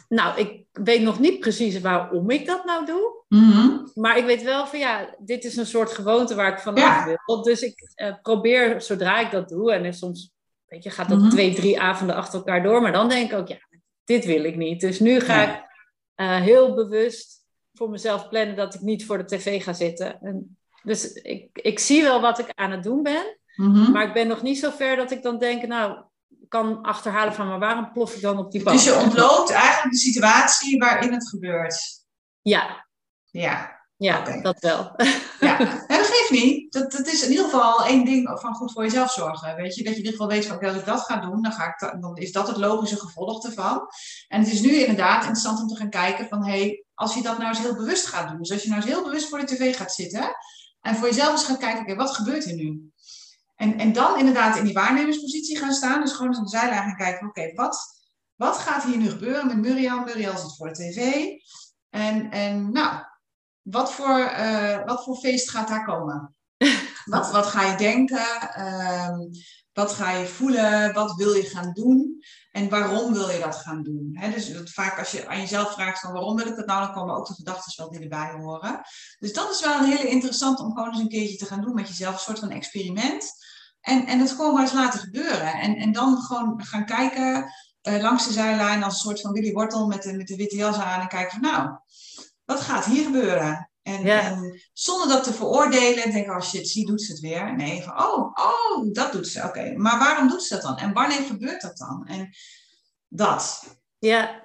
nou, 0.07 0.39
ik 0.39 0.65
weet 0.71 1.01
nog 1.01 1.19
niet 1.19 1.39
precies 1.39 1.81
waarom 1.81 2.29
ik 2.29 2.45
dat 2.45 2.65
nou 2.65 2.85
doe. 2.85 3.23
Mm 3.27 3.91
Maar 3.93 4.17
ik 4.17 4.25
weet 4.25 4.43
wel 4.43 4.67
van 4.67 4.79
ja, 4.79 5.15
dit 5.19 5.43
is 5.43 5.55
een 5.55 5.65
soort 5.65 5.91
gewoonte 5.91 6.35
waar 6.35 6.51
ik 6.51 6.59
vanaf 6.59 6.79
ja. 6.79 7.17
wil. 7.25 7.43
Dus 7.43 7.61
ik 7.61 7.91
uh, 7.95 8.13
probeer 8.21 8.81
zodra 8.81 9.19
ik 9.19 9.31
dat 9.31 9.49
doe, 9.49 9.71
en 9.71 9.93
soms 9.93 10.31
weet 10.65 10.83
je, 10.83 10.89
gaat 10.89 11.09
dat 11.09 11.19
mm 11.19 11.29
twee, 11.29 11.55
drie 11.55 11.79
avonden 11.79 12.15
achter 12.15 12.39
elkaar 12.39 12.63
door. 12.63 12.81
Maar 12.81 12.91
dan 12.91 13.09
denk 13.09 13.31
ik 13.31 13.37
ook, 13.37 13.47
ja, 13.47 13.57
dit 14.03 14.25
wil 14.25 14.43
ik 14.43 14.55
niet. 14.55 14.81
Dus 14.81 14.99
nu 14.99 15.19
ga 15.19 15.43
ik 15.43 15.67
uh, 16.15 16.41
heel 16.41 16.73
bewust 16.73 17.45
voor 17.73 17.89
mezelf 17.89 18.29
plannen 18.29 18.55
dat 18.55 18.73
ik 18.73 18.81
niet 18.81 19.05
voor 19.05 19.17
de 19.17 19.25
tv 19.25 19.63
ga 19.63 19.73
zitten. 19.73 20.19
En 20.21 20.57
dus 20.83 21.13
ik, 21.13 21.49
ik 21.53 21.79
zie 21.79 22.01
wel 22.03 22.21
wat 22.21 22.39
ik 22.39 22.51
aan 22.55 22.71
het 22.71 22.83
doen 22.83 23.03
ben. 23.03 23.37
Mm 23.55 23.91
Maar 23.91 24.07
ik 24.07 24.13
ben 24.13 24.27
nog 24.27 24.41
niet 24.41 24.59
zo 24.59 24.69
ver 24.69 24.95
dat 24.95 25.11
ik 25.11 25.21
dan 25.21 25.37
denk, 25.37 25.67
nou, 25.67 26.03
kan 26.49 26.81
achterhalen 26.81 27.33
van, 27.33 27.47
maar 27.47 27.59
waarom 27.59 27.91
plof 27.91 28.15
ik 28.15 28.21
dan 28.21 28.37
op 28.37 28.51
die 28.51 28.63
bank? 28.63 28.77
Dus 28.77 28.85
je 28.85 28.95
ontloopt 28.95 29.49
eigenlijk 29.51 29.91
de 29.91 29.99
situatie 29.99 30.79
waarin 30.79 31.13
het 31.13 31.29
gebeurt. 31.29 32.05
Ja. 32.41 32.85
Ja. 33.25 33.77
Ja, 33.95 34.41
dat 34.41 34.59
wel. 34.59 34.91
Ja, 35.39 35.57
dat 35.87 36.05
geeft 36.05 36.29
niet. 36.29 36.73
Dat, 36.73 36.91
dat 36.91 37.07
is 37.07 37.23
in 37.23 37.29
ieder 37.29 37.45
geval 37.45 37.85
één 37.85 38.05
ding 38.05 38.39
van 38.39 38.53
goed 38.53 38.71
voor 38.71 38.83
jezelf 38.83 39.11
zorgen. 39.11 39.55
Weet 39.55 39.75
je, 39.75 39.83
dat 39.83 39.93
je 39.93 39.99
in 39.99 40.05
ieder 40.05 40.11
geval 40.11 40.27
weet 40.27 40.45
van 40.45 40.55
okay, 40.55 40.69
als 40.69 40.77
ik 40.77 40.85
dat 40.85 41.01
ga 41.01 41.19
doen, 41.19 41.41
dan, 41.41 41.51
ga 41.51 41.65
ik 41.65 42.01
dan 42.01 42.17
is 42.17 42.31
dat 42.31 42.47
het 42.47 42.57
logische 42.57 42.99
gevolg 42.99 43.45
ervan. 43.45 43.87
En 44.27 44.39
het 44.39 44.51
is 44.51 44.61
nu 44.61 44.75
inderdaad 44.75 45.21
interessant 45.21 45.61
om 45.61 45.67
te 45.67 45.75
gaan 45.75 45.89
kijken 45.89 46.27
van 46.27 46.45
hé, 46.45 46.59
hey, 46.59 46.85
als 46.93 47.13
je 47.13 47.21
dat 47.21 47.37
nou 47.37 47.49
eens 47.49 47.59
heel 47.59 47.75
bewust 47.75 48.05
gaat 48.07 48.29
doen. 48.29 48.37
Dus 48.37 48.51
als 48.51 48.61
je 48.63 48.69
nou 48.69 48.81
eens 48.81 48.91
heel 48.91 49.03
bewust 49.03 49.29
voor 49.29 49.39
de 49.39 49.45
tv 49.45 49.75
gaat 49.75 49.93
zitten 49.93 50.35
en 50.81 50.95
voor 50.95 51.07
jezelf 51.07 51.31
eens 51.31 51.43
gaat 51.43 51.57
kijken, 51.57 51.81
oké, 51.81 51.95
wat 51.95 52.15
gebeurt 52.15 52.45
er 52.45 52.55
nu? 52.55 52.91
En, 53.59 53.77
en 53.77 53.93
dan 53.93 54.17
inderdaad 54.17 54.57
in 54.57 54.63
die 54.63 54.73
waarnemerspositie 54.73 55.57
gaan 55.57 55.73
staan. 55.73 56.01
Dus 56.01 56.11
gewoon 56.11 56.27
eens 56.27 56.37
aan 56.37 56.43
de 56.43 56.49
zijlijn 56.49 56.81
gaan 56.81 56.95
kijken, 56.95 57.27
oké, 57.27 57.53
wat, 57.53 58.05
wat 58.35 58.57
gaat 58.57 58.83
hier 58.83 58.97
nu 58.97 59.09
gebeuren 59.09 59.47
met 59.47 59.57
Muriel? 59.57 60.03
Muriel 60.03 60.37
zit 60.37 60.55
voor 60.55 60.67
de 60.67 60.73
tv. 60.73 61.25
En, 61.89 62.31
en 62.31 62.71
nou, 62.71 63.03
wat 63.61 63.93
voor, 63.93 64.19
uh, 64.19 64.85
wat 64.85 65.03
voor 65.03 65.15
feest 65.15 65.49
gaat 65.49 65.67
daar 65.67 65.85
komen? 65.85 66.35
wat, 67.13 67.31
wat 67.31 67.45
ga 67.45 67.71
je 67.71 67.77
denken? 67.77 68.59
Um, 68.65 69.29
Wat 69.79 69.93
ga 69.93 70.11
je 70.11 70.27
voelen? 70.27 70.93
Wat 70.93 71.15
wil 71.15 71.33
je 71.33 71.43
gaan 71.43 71.73
doen? 71.73 72.23
En 72.51 72.69
waarom 72.69 73.13
wil 73.13 73.29
je 73.29 73.39
dat 73.39 73.55
gaan 73.55 73.83
doen? 73.83 74.19
Dus 74.33 74.53
vaak 74.63 74.99
als 74.99 75.11
je 75.11 75.27
aan 75.27 75.39
jezelf 75.39 75.73
vraagt 75.73 75.99
van 75.99 76.11
waarom 76.11 76.35
wil 76.35 76.47
ik 76.47 76.55
dat 76.55 76.65
nou, 76.65 76.85
dan 76.85 76.93
komen 76.93 77.15
ook 77.15 77.27
de 77.27 77.33
gedachten 77.33 77.73
wel 77.75 77.91
die 77.91 77.99
erbij 77.99 78.31
horen. 78.37 78.81
Dus 79.19 79.33
dat 79.33 79.51
is 79.51 79.61
wel 79.61 79.77
een 79.77 79.89
hele 79.89 80.09
interessant 80.09 80.59
om 80.59 80.73
gewoon 80.73 80.89
eens 80.89 80.99
een 80.99 81.07
keertje 81.07 81.37
te 81.37 81.45
gaan 81.45 81.61
doen 81.61 81.73
met 81.73 81.87
jezelf. 81.87 82.13
Een 82.13 82.19
soort 82.19 82.39
van 82.39 82.49
experiment. 82.49 83.31
En, 83.81 84.05
en 84.05 84.19
dat 84.19 84.29
gewoon 84.29 84.53
maar 84.53 84.61
eens 84.61 84.73
laten 84.73 84.99
gebeuren. 84.99 85.53
En, 85.53 85.75
en 85.75 85.91
dan 85.91 86.17
gewoon 86.17 86.63
gaan 86.65 86.85
kijken 86.85 87.51
uh, 87.83 88.01
langs 88.01 88.27
de 88.27 88.33
zijlijn 88.33 88.83
als 88.83 88.93
een 88.93 88.99
soort 88.99 89.21
van 89.21 89.31
Willy 89.31 89.51
Wortel 89.51 89.87
met 89.87 90.03
de, 90.03 90.13
met 90.13 90.27
de 90.27 90.35
witte 90.35 90.55
jas 90.55 90.77
aan. 90.77 91.01
En 91.01 91.07
kijken 91.07 91.31
van 91.31 91.51
nou, 91.51 91.69
wat 92.45 92.59
gaat 92.59 92.85
hier 92.85 93.03
gebeuren? 93.03 93.68
En, 93.89 94.05
en, 94.05 94.61
zonder 94.73 95.07
dat 95.07 95.23
te 95.23 95.33
veroordelen 95.33 96.03
en 96.03 96.11
denken, 96.11 96.35
oh 96.35 96.41
shit, 96.41 96.67
zie 96.67 96.85
doet 96.85 97.01
ze 97.01 97.11
het 97.11 97.21
weer. 97.21 97.55
Nee, 97.55 97.83
van 97.83 98.03
oh, 98.03 98.33
oh, 98.33 98.93
dat 98.93 99.11
doet 99.11 99.27
ze. 99.27 99.43
Oké, 99.43 99.73
maar 99.77 99.99
waarom 99.99 100.27
doet 100.27 100.43
ze 100.43 100.53
dat 100.53 100.63
dan? 100.63 100.77
En 100.77 100.93
wanneer 100.93 101.21
gebeurt 101.21 101.61
dat 101.61 101.77
dan? 101.77 102.05
En 102.07 102.29
dat. 103.07 103.63
Ja. 103.99 104.43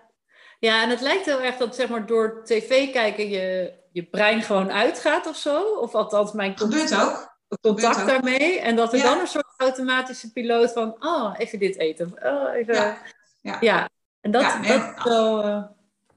ja, 0.58 0.82
en 0.82 0.90
het 0.90 1.00
lijkt 1.00 1.24
heel 1.24 1.42
erg 1.42 1.56
dat 1.56 1.74
zeg 1.74 1.88
maar, 1.88 2.06
door 2.06 2.42
tv 2.44 2.92
kijken 2.92 3.28
je, 3.28 3.74
je 3.92 4.04
brein 4.04 4.42
gewoon 4.42 4.72
uitgaat 4.72 5.26
of 5.26 5.36
zo. 5.36 5.62
Of 5.62 5.94
althans, 5.94 6.32
mijn 6.32 6.58
gebeurt 6.58 7.00
ook. 7.00 7.38
contact 7.60 8.06
daarmee. 8.06 8.60
En 8.60 8.76
dat 8.76 8.92
er 8.92 9.02
dan 9.02 9.18
een 9.18 9.26
soort 9.26 9.54
automatische 9.56 10.32
piloot 10.32 10.72
van, 10.72 10.96
oh, 10.98 11.34
even 11.36 11.58
dit 11.58 11.78
eten. 11.78 12.14
Oh, 12.22 12.54
even... 12.54 12.74
Ja. 12.74 12.98
Ja. 13.40 13.56
ja. 13.60 13.88
En 14.20 14.30
dat, 14.30 14.56
dat, 14.66 14.94
zo, 15.02 15.40
uh... 15.40 15.64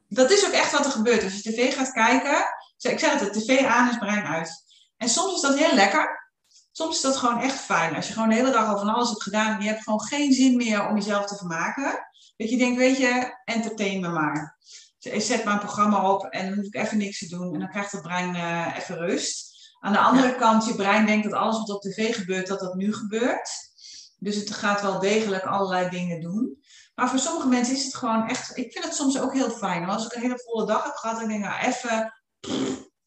dat 0.08 0.32
is 0.32 0.46
ook 0.46 0.52
echt 0.52 0.72
wat 0.72 0.86
er 0.86 0.92
gebeurt. 0.92 1.24
Als 1.24 1.42
je 1.42 1.52
tv 1.52 1.76
gaat 1.76 1.92
kijken, 1.92 2.46
ik 2.78 3.00
zeg 3.00 3.20
het, 3.20 3.34
de 3.34 3.40
tv 3.40 3.66
aan 3.66 3.90
is 3.90 3.98
brein 3.98 4.26
uit. 4.26 4.66
En 4.98 5.10
soms 5.10 5.36
is 5.36 5.42
dat 5.42 5.58
heel 5.58 5.74
lekker. 5.74 6.32
Soms 6.72 6.96
is 6.96 7.02
dat 7.02 7.16
gewoon 7.16 7.42
echt 7.42 7.60
fijn. 7.60 7.96
Als 7.96 8.08
je 8.08 8.14
gewoon 8.14 8.30
de 8.30 8.36
hele 8.36 8.52
dag 8.52 8.68
al 8.68 8.78
van 8.78 8.90
alles 8.90 9.10
hebt 9.10 9.24
gedaan 9.24 9.56
en 9.56 9.62
je 9.62 9.70
hebt 9.70 9.84
gewoon 9.84 10.02
geen 10.02 10.34
zin 10.34 10.56
meer 10.56 10.88
om 10.88 10.96
jezelf 10.96 11.26
te 11.26 11.36
vermaken. 11.36 12.08
Dat 12.38 12.50
je 12.50 12.58
denkt, 12.58 12.78
weet 12.78 12.98
je, 12.98 13.42
entertain 13.46 14.00
me 14.00 14.10
maar. 14.10 14.58
Ik 15.00 15.22
zet 15.22 15.44
maar 15.44 15.54
een 15.54 15.60
programma 15.60 16.12
op 16.12 16.26
en 16.26 16.46
dan 16.46 16.56
hoef 16.56 16.66
ik 16.66 16.76
even 16.76 16.98
niks 16.98 17.20
te 17.20 17.28
doen. 17.28 17.54
En 17.54 17.60
dan 17.60 17.70
krijgt 17.70 17.92
het 17.92 18.02
brein 18.02 18.36
uh, 18.36 18.78
even 18.78 18.98
rust. 18.98 19.56
Aan 19.80 19.94
de 19.94 20.00
andere 20.00 20.36
kant, 20.36 20.66
je 20.66 20.76
brein 20.76 21.06
denkt 21.06 21.24
dat 21.24 21.40
alles 21.40 21.58
wat 21.58 21.70
op 21.70 21.82
tv 21.82 22.16
gebeurt, 22.16 22.48
dat 22.48 22.60
dat 22.60 22.76
nu 22.76 22.94
gebeurt. 22.94 23.50
Dus 24.18 24.36
het 24.36 24.52
gaat 24.52 24.82
wel 24.82 25.00
degelijk 25.00 25.44
allerlei 25.44 25.90
dingen 25.90 26.22
doen. 26.22 26.58
Maar 26.96 27.10
voor 27.10 27.20
sommige 27.20 27.48
mensen 27.48 27.76
is 27.76 27.84
het 27.84 27.96
gewoon 27.96 28.28
echt. 28.28 28.58
Ik 28.58 28.72
vind 28.72 28.86
het 28.86 28.96
soms 28.96 29.20
ook 29.20 29.34
heel 29.34 29.50
fijn. 29.50 29.90
Als 29.90 30.06
ik 30.06 30.14
een 30.14 30.22
hele 30.22 30.44
volle 30.46 30.66
dag 30.66 30.84
heb 30.84 30.96
gehad, 30.96 31.20
dan 31.20 31.28
denk 31.28 31.44
ik, 31.44 31.50
nou, 31.50 31.66
even, 31.66 32.14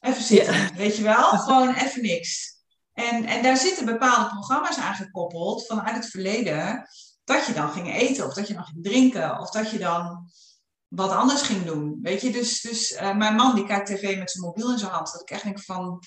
even 0.01 0.23
zitten. 0.23 0.77
Weet 0.77 0.97
je 0.97 1.03
wel? 1.03 1.29
Gewoon 1.47 1.75
even 1.75 2.03
niks. 2.03 2.59
En, 2.93 3.25
en 3.25 3.43
daar 3.43 3.57
zitten 3.57 3.85
bepaalde 3.85 4.29
programma's 4.29 4.79
aan 4.79 4.95
gekoppeld 4.95 5.67
vanuit 5.67 5.97
het 5.97 6.07
verleden. 6.07 6.89
Dat 7.25 7.47
je 7.47 7.53
dan 7.53 7.71
ging 7.71 7.95
eten, 7.95 8.27
of 8.27 8.35
dat 8.35 8.49
je 8.49 8.55
dan 8.55 8.65
ging 8.65 8.85
drinken, 8.85 9.41
of 9.41 9.51
dat 9.51 9.71
je 9.71 9.79
dan 9.79 10.31
wat 10.89 11.11
anders 11.11 11.43
ging 11.43 11.65
doen. 11.65 11.99
Weet 12.03 12.21
je, 12.21 12.31
dus, 12.31 12.61
dus 12.61 12.91
uh, 12.91 13.17
mijn 13.17 13.35
man 13.35 13.55
die 13.55 13.67
kijkt 13.67 13.87
tv 13.87 14.19
met 14.19 14.31
zijn 14.31 14.45
mobiel 14.45 14.73
in 14.73 14.79
zijn 14.79 14.91
hand. 14.91 15.13
Dat 15.13 15.21
ik 15.21 15.31
echt 15.31 15.43
denk 15.43 15.61
van, 15.61 16.03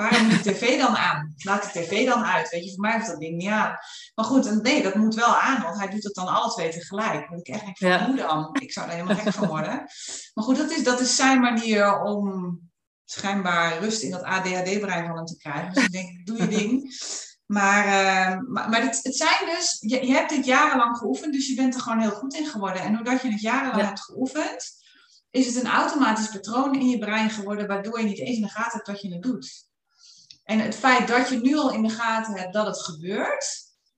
Waarom 0.00 0.26
moet 0.26 0.44
de 0.44 0.52
tv 0.52 0.78
dan 0.78 0.96
aan? 0.96 1.34
Laat 1.36 1.62
de 1.62 1.80
tv 1.80 2.06
dan 2.06 2.24
uit. 2.24 2.50
Weet 2.50 2.64
je, 2.64 2.70
voor 2.70 2.80
mij 2.80 2.94
hoeft 2.94 3.06
dat 3.06 3.20
ding 3.20 3.36
niet 3.36 3.48
aan. 3.48 3.76
Maar 4.14 4.24
goed, 4.24 4.62
nee, 4.62 4.82
dat 4.82 4.94
moet 4.94 5.14
wel 5.14 5.36
aan, 5.36 5.62
want 5.62 5.78
hij 5.78 5.88
doet 5.88 6.04
het 6.04 6.14
dan 6.14 6.26
alle 6.26 6.52
twee 6.52 6.70
tegelijk. 6.70 7.30
Dat 7.30 7.38
ik 7.38 7.48
echt 7.48 7.64
denk, 7.64 7.78
van, 7.78 8.06
hoe 8.06 8.16
dan? 8.16 8.56
Ik 8.60 8.72
zou 8.72 8.86
er 8.86 8.92
helemaal 8.92 9.16
gek 9.16 9.32
van 9.32 9.48
worden. 9.48 9.76
Maar 10.34 10.44
goed, 10.44 10.56
dat 10.56 10.70
is, 10.70 10.84
dat 10.84 11.00
is 11.00 11.16
zijn 11.16 11.40
manier 11.40 12.00
om 12.00 12.58
schijnbaar 13.04 13.78
rust 13.78 14.02
in 14.02 14.10
dat 14.10 14.22
ADHD-brein 14.22 15.06
van 15.06 15.16
hem 15.16 15.24
te 15.24 15.36
krijgen. 15.36 15.72
Dus 15.72 15.84
ik 15.84 15.92
denk, 15.92 16.26
doe 16.26 16.36
je 16.36 16.48
ding. 16.48 16.94
Maar, 17.46 17.84
uh, 17.86 18.38
maar, 18.48 18.68
maar 18.68 18.82
het, 18.82 19.00
het, 19.02 19.16
zijn 19.16 19.56
dus, 19.56 19.76
je, 19.80 20.06
je, 20.06 20.12
hebt 20.12 20.30
dit 20.30 20.44
jarenlang 20.44 20.96
geoefend, 20.96 21.32
dus 21.32 21.48
je 21.48 21.54
bent 21.54 21.74
er 21.74 21.80
gewoon 21.80 22.00
heel 22.00 22.10
goed 22.10 22.34
in 22.34 22.46
geworden. 22.46 22.82
En 22.82 22.92
doordat 22.92 23.22
je 23.22 23.30
het 23.30 23.40
jarenlang 23.40 23.82
hebt 23.82 24.00
geoefend, 24.00 24.78
is 25.30 25.46
het 25.46 25.64
een 25.64 25.70
automatisch 25.70 26.28
patroon 26.28 26.74
in 26.74 26.88
je 26.88 26.98
brein 26.98 27.30
geworden, 27.30 27.66
waardoor 27.66 28.00
je 28.00 28.06
niet 28.06 28.18
eens 28.18 28.36
in 28.36 28.42
de 28.42 28.48
gaten 28.48 28.72
hebt 28.72 28.86
wat 28.86 29.00
je 29.00 29.12
het 29.12 29.22
doet. 29.22 29.68
En 30.50 30.58
het 30.58 30.74
feit 30.74 31.08
dat 31.08 31.28
je 31.28 31.40
nu 31.40 31.56
al 31.56 31.72
in 31.72 31.82
de 31.82 31.88
gaten 31.88 32.36
hebt 32.36 32.52
dat 32.52 32.66
het 32.66 32.82
gebeurt, 32.82 33.46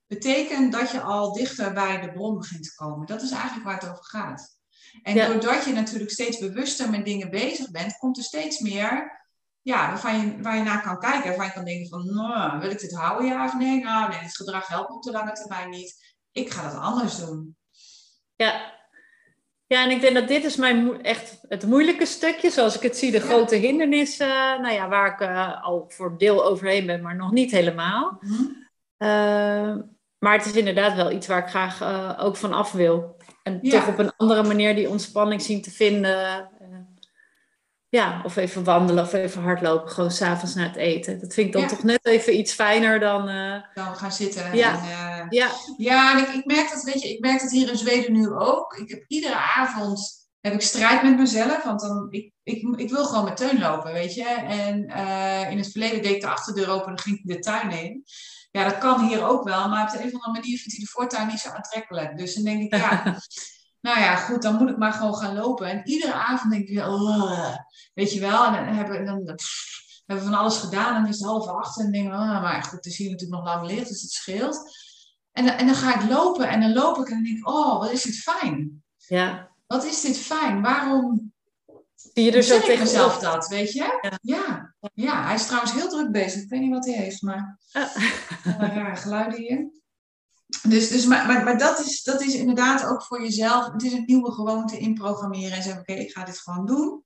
betekent 0.07 0.73
dat 0.73 0.91
je 0.91 1.01
al 1.01 1.33
dichter 1.33 1.73
bij 1.73 2.01
de 2.01 2.13
bron 2.13 2.39
begint 2.39 2.65
te 2.65 2.75
komen. 2.75 3.07
Dat 3.07 3.23
is 3.23 3.31
eigenlijk 3.31 3.65
waar 3.65 3.81
het 3.81 3.91
over 3.91 4.05
gaat. 4.05 4.57
En 5.03 5.15
doordat 5.15 5.65
je 5.65 5.73
natuurlijk 5.73 6.11
steeds 6.11 6.39
bewuster 6.39 6.91
met 6.91 7.05
dingen 7.05 7.31
bezig 7.31 7.71
bent, 7.71 7.99
komt 7.99 8.17
er 8.17 8.23
steeds 8.23 8.61
meer 8.61 9.21
ja, 9.63 9.89
waarvan 9.89 10.21
je, 10.21 10.43
waar 10.43 10.57
je 10.57 10.63
naar 10.63 10.83
kan 10.83 10.99
kijken. 10.99 11.29
Waarvan 11.29 11.47
je 11.47 11.53
kan 11.53 11.65
denken 11.65 11.89
van, 11.89 12.15
nou, 12.15 12.61
wil 12.61 12.71
ik 12.71 12.81
dit 12.81 12.95
houden, 12.95 13.27
ja 13.27 13.45
of 13.45 13.55
nee? 13.55 13.83
Nou, 13.83 14.09
nee, 14.09 14.19
het 14.19 14.37
gedrag 14.37 14.69
helpt 14.69 14.91
op 14.91 15.03
de 15.03 15.11
lange 15.11 15.33
termijn 15.33 15.71
niet. 15.71 16.15
Ik 16.33 16.51
ga 16.51 16.63
dat 16.63 16.81
anders 16.81 17.17
doen. 17.17 17.57
Ja, 18.37 18.81
ja, 19.73 19.85
en 19.85 19.91
ik 19.91 20.01
denk 20.01 20.15
dat 20.15 20.29
dit 20.29 20.45
is 20.45 20.57
mijn 20.57 21.03
echt 21.03 21.41
het 21.49 21.67
moeilijke 21.67 22.07
stukje, 22.07 22.51
zoals 22.51 22.77
ik 22.77 22.83
het 22.83 22.97
zie, 22.97 23.11
de 23.11 23.21
grote 23.21 23.57
hindernissen, 23.57 24.63
nou 24.63 24.73
ja, 24.75 24.89
waar 24.89 25.13
ik 25.13 25.21
uh, 25.21 25.65
al 25.65 25.85
voor 25.89 26.19
deel 26.19 26.45
overheen 26.45 26.87
ben, 26.87 27.03
maar 27.03 27.17
nog 27.17 27.33
niet 27.33 27.51
helemaal. 27.51 28.19
Mhm. 28.21 28.43
Uh, 28.99 29.77
maar 30.19 30.33
het 30.33 30.47
is 30.47 30.53
inderdaad 30.53 30.95
wel 30.95 31.11
iets 31.11 31.27
waar 31.27 31.39
ik 31.39 31.49
graag 31.49 31.81
uh, 31.81 32.19
ook 32.19 32.37
van 32.37 32.53
af 32.53 32.73
wil. 32.73 33.17
En 33.43 33.61
toch 33.61 33.89
op 33.89 33.99
een 33.99 34.13
andere 34.17 34.43
manier 34.43 34.75
die 34.75 34.89
ontspanning 34.89 35.43
zien 35.43 35.63
te 35.63 35.71
vinden 35.71 36.51
ja, 37.93 38.21
of 38.25 38.37
even 38.37 38.65
wandelen 38.65 39.05
of 39.05 39.13
even 39.13 39.43
hardlopen, 39.43 39.91
gewoon 39.91 40.11
s'avonds 40.11 40.55
na 40.55 40.63
het 40.63 40.77
eten. 40.77 41.21
Dat 41.21 41.35
vind 41.35 41.47
ik 41.47 41.53
dan 41.53 41.67
toch 41.67 41.83
net 41.83 42.07
even 42.07 42.39
iets 42.39 42.53
fijner 42.53 43.01
dan... 43.01 43.29
Uh... 43.29 43.63
Dan 43.75 43.97
gaan 43.97 44.13
zitten. 44.13 44.57
Ja, 44.57 44.73
en, 44.73 44.85
uh... 44.85 45.27
ja. 45.29 45.51
ja 45.77 46.13
en 46.13 46.19
ik, 46.19 46.29
ik, 46.29 46.45
merk 46.45 46.71
dat, 46.71 46.83
weet 46.83 47.03
je, 47.03 47.09
ik 47.09 47.21
merk 47.21 47.41
dat 47.41 47.51
hier 47.51 47.69
in 47.69 47.77
Zweden 47.77 48.13
nu 48.13 48.31
ook. 48.31 48.77
Ik 48.77 48.91
heb 48.91 49.05
iedere 49.07 49.35
avond 49.35 50.29
heb 50.41 50.53
ik 50.53 50.61
strijd 50.61 51.03
met 51.03 51.17
mezelf, 51.17 51.63
want 51.63 51.81
dan, 51.81 52.07
ik, 52.11 52.33
ik, 52.43 52.77
ik 52.77 52.91
wil 52.91 53.05
gewoon 53.05 53.25
met 53.25 53.37
Teun 53.37 53.59
lopen, 53.59 53.93
weet 53.93 54.15
je. 54.15 54.29
En 54.29 54.91
uh, 54.91 55.51
in 55.51 55.59
het 55.59 55.71
verleden 55.71 56.03
deed 56.03 56.15
ik 56.15 56.21
de 56.21 56.29
achterdeur 56.29 56.69
open 56.69 56.87
en 56.87 56.95
dan 56.95 57.05
ging 57.05 57.19
ik 57.19 57.27
de 57.27 57.39
tuin 57.39 57.71
in. 57.71 58.05
Ja, 58.51 58.65
dat 58.65 58.79
kan 58.79 59.07
hier 59.07 59.25
ook 59.25 59.45
wel, 59.45 59.69
maar 59.69 59.85
op 59.85 59.91
de 59.91 59.99
een 59.99 60.15
of 60.15 60.23
andere 60.23 60.33
manier 60.33 60.59
vindt 60.59 60.77
hij 60.77 60.85
de 60.85 60.91
voortuin 60.91 61.27
niet 61.27 61.39
zo 61.39 61.51
aantrekkelijk. 61.51 62.19
Dus 62.19 62.35
dan 62.35 62.45
denk 62.45 62.63
ik, 62.63 62.75
ja... 62.75 63.03
nou 63.87 64.01
ja, 64.01 64.17
goed, 64.17 64.43
dan 64.43 64.57
moet 64.57 64.71
ik 64.71 64.79
maar 64.79 64.93
gewoon 64.93 65.15
gaan 65.15 65.35
lopen. 65.35 65.67
En 65.67 65.81
iedere 65.85 66.13
avond 66.13 66.53
denk 66.53 66.69
ik 66.69 66.75
weer, 66.75 66.89
oh, 66.89 67.57
weet 67.95 68.13
je 68.13 68.21
wel, 68.21 68.45
en 68.45 68.53
dan 68.53 68.75
hebben, 68.75 69.05
dan, 69.05 69.17
hebben 70.07 70.25
we 70.25 70.31
van 70.31 70.41
alles 70.41 70.57
gedaan 70.57 70.95
en 70.95 71.03
dan 71.03 71.11
is 71.11 71.19
het 71.19 71.29
half 71.29 71.47
acht 71.47 71.81
en 71.81 71.93
denk 71.93 72.07
ik, 72.07 72.13
oh, 72.13 72.43
maar 72.43 72.63
goed, 72.63 72.73
het 72.73 72.87
is 72.87 72.97
hier 72.97 73.11
natuurlijk 73.11 73.43
nog 73.43 73.55
lang 73.55 73.67
licht, 73.67 73.89
dus 73.89 74.03
het 74.03 74.11
scheelt. 74.11 74.81
En, 75.33 75.57
en 75.59 75.67
dan 75.67 75.75
ga 75.75 76.03
ik 76.03 76.11
lopen 76.11 76.49
en 76.49 76.61
dan 76.61 76.73
loop 76.73 76.99
ik 76.99 77.09
en 77.09 77.15
dan 77.15 77.25
denk 77.25 77.39
ik, 77.39 77.49
oh, 77.49 77.79
wat 77.79 77.91
is 77.91 78.03
dit 78.03 78.19
fijn. 78.19 78.83
Ja. 78.97 79.51
Wat 79.67 79.85
is 79.85 80.01
dit 80.01 80.19
fijn? 80.19 80.63
Waarom 80.63 81.33
Zie 82.15 82.25
je 82.25 82.33
er 82.33 82.43
zo 82.43 82.61
tegen 82.61 82.85
mezelf 82.85 83.19
dat, 83.19 83.49
weet 83.49 83.73
je? 83.73 84.19
Ja. 84.23 84.75
ja. 84.95 85.25
hij 85.25 85.35
is 85.35 85.47
trouwens 85.47 85.73
heel 85.73 85.89
druk 85.89 86.11
bezig. 86.11 86.43
Ik 86.43 86.49
weet 86.49 86.61
niet 86.61 86.73
wat 86.73 86.85
hij 86.85 86.95
heeft, 86.95 87.23
maar 87.23 87.59
ah. 87.73 87.97
rare 88.75 88.97
geluiden 88.97 89.39
hier. 89.39 89.71
Dus, 90.63 90.89
dus, 90.89 91.07
maar, 91.07 91.27
maar, 91.27 91.45
maar 91.45 91.59
dat, 91.59 91.79
is, 91.79 92.03
dat 92.03 92.23
is 92.23 92.35
inderdaad 92.35 92.85
ook 92.85 93.03
voor 93.03 93.23
jezelf. 93.23 93.73
Het 93.73 93.83
is 93.83 93.93
een 93.93 94.05
nieuwe 94.07 94.33
gewoonte 94.33 94.79
inprogrammeren 94.79 95.53
en 95.53 95.63
zeggen: 95.63 95.81
Oké, 95.81 95.93
ik 95.93 96.13
ga 96.13 96.25
dit 96.25 96.39
gewoon 96.39 96.67
doen. 96.67 97.03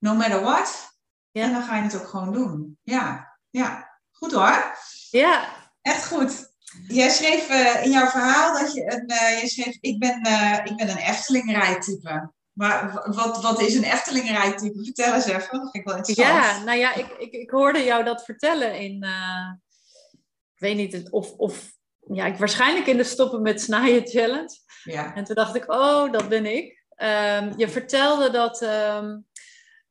No 0.00 0.14
matter 0.14 0.40
what. 0.40 0.98
Ja. 1.30 1.42
En 1.42 1.52
dan 1.52 1.62
ga 1.62 1.76
je 1.76 1.82
het 1.82 1.96
ook 1.96 2.08
gewoon 2.08 2.32
doen. 2.32 2.78
Ja, 2.82 3.36
ja. 3.50 3.98
Goed 4.10 4.32
hoor. 4.32 4.76
Ja. 5.10 5.48
Echt 5.82 6.06
goed. 6.06 6.48
Jij 6.88 7.10
schreef 7.10 7.50
uh, 7.50 7.84
in 7.84 7.90
jouw 7.90 8.06
verhaal 8.06 8.58
dat 8.58 8.72
je 8.72 8.92
een. 8.92 9.10
Uh, 9.10 9.40
je 9.40 9.48
schreef: 9.48 9.76
Ik 9.80 9.98
ben, 9.98 10.26
uh, 10.26 10.58
ik 10.64 10.76
ben 10.76 10.88
een 10.88 10.96
Efteling-rijtype. 10.96 12.32
Maar 12.52 12.92
wat, 13.14 13.42
wat 13.42 13.60
is 13.60 13.74
een 13.74 13.84
Efteling-rijtype? 13.84 14.84
Vertel 14.84 15.14
eens 15.14 15.24
even. 15.24 15.40
Dat 15.40 15.70
vind 15.70 15.74
ik 15.74 15.84
wel 15.84 15.96
interessant. 15.96 16.44
Ja, 16.44 16.62
nou 16.62 16.78
ja, 16.78 16.94
ik, 16.94 17.06
ik, 17.18 17.32
ik 17.32 17.50
hoorde 17.50 17.84
jou 17.84 18.04
dat 18.04 18.24
vertellen 18.24 18.78
in. 18.80 19.06
ik 20.54 20.58
weet 20.58 20.76
niet 20.76 21.10
of. 21.10 21.32
of 21.32 21.78
ja, 22.12 22.26
ik 22.26 22.36
waarschijnlijk 22.36 22.86
in 22.86 22.96
de 22.96 23.04
stoppen 23.04 23.42
met 23.42 23.60
snijden 23.60 24.08
challenge. 24.08 24.58
Ja. 24.84 25.14
En 25.14 25.24
toen 25.24 25.34
dacht 25.34 25.54
ik, 25.54 25.72
oh, 25.72 26.12
dat 26.12 26.28
ben 26.28 26.46
ik. 26.46 26.84
Um, 26.96 27.52
je 27.56 27.68
vertelde 27.68 28.30
dat, 28.30 28.62
um, 28.62 29.26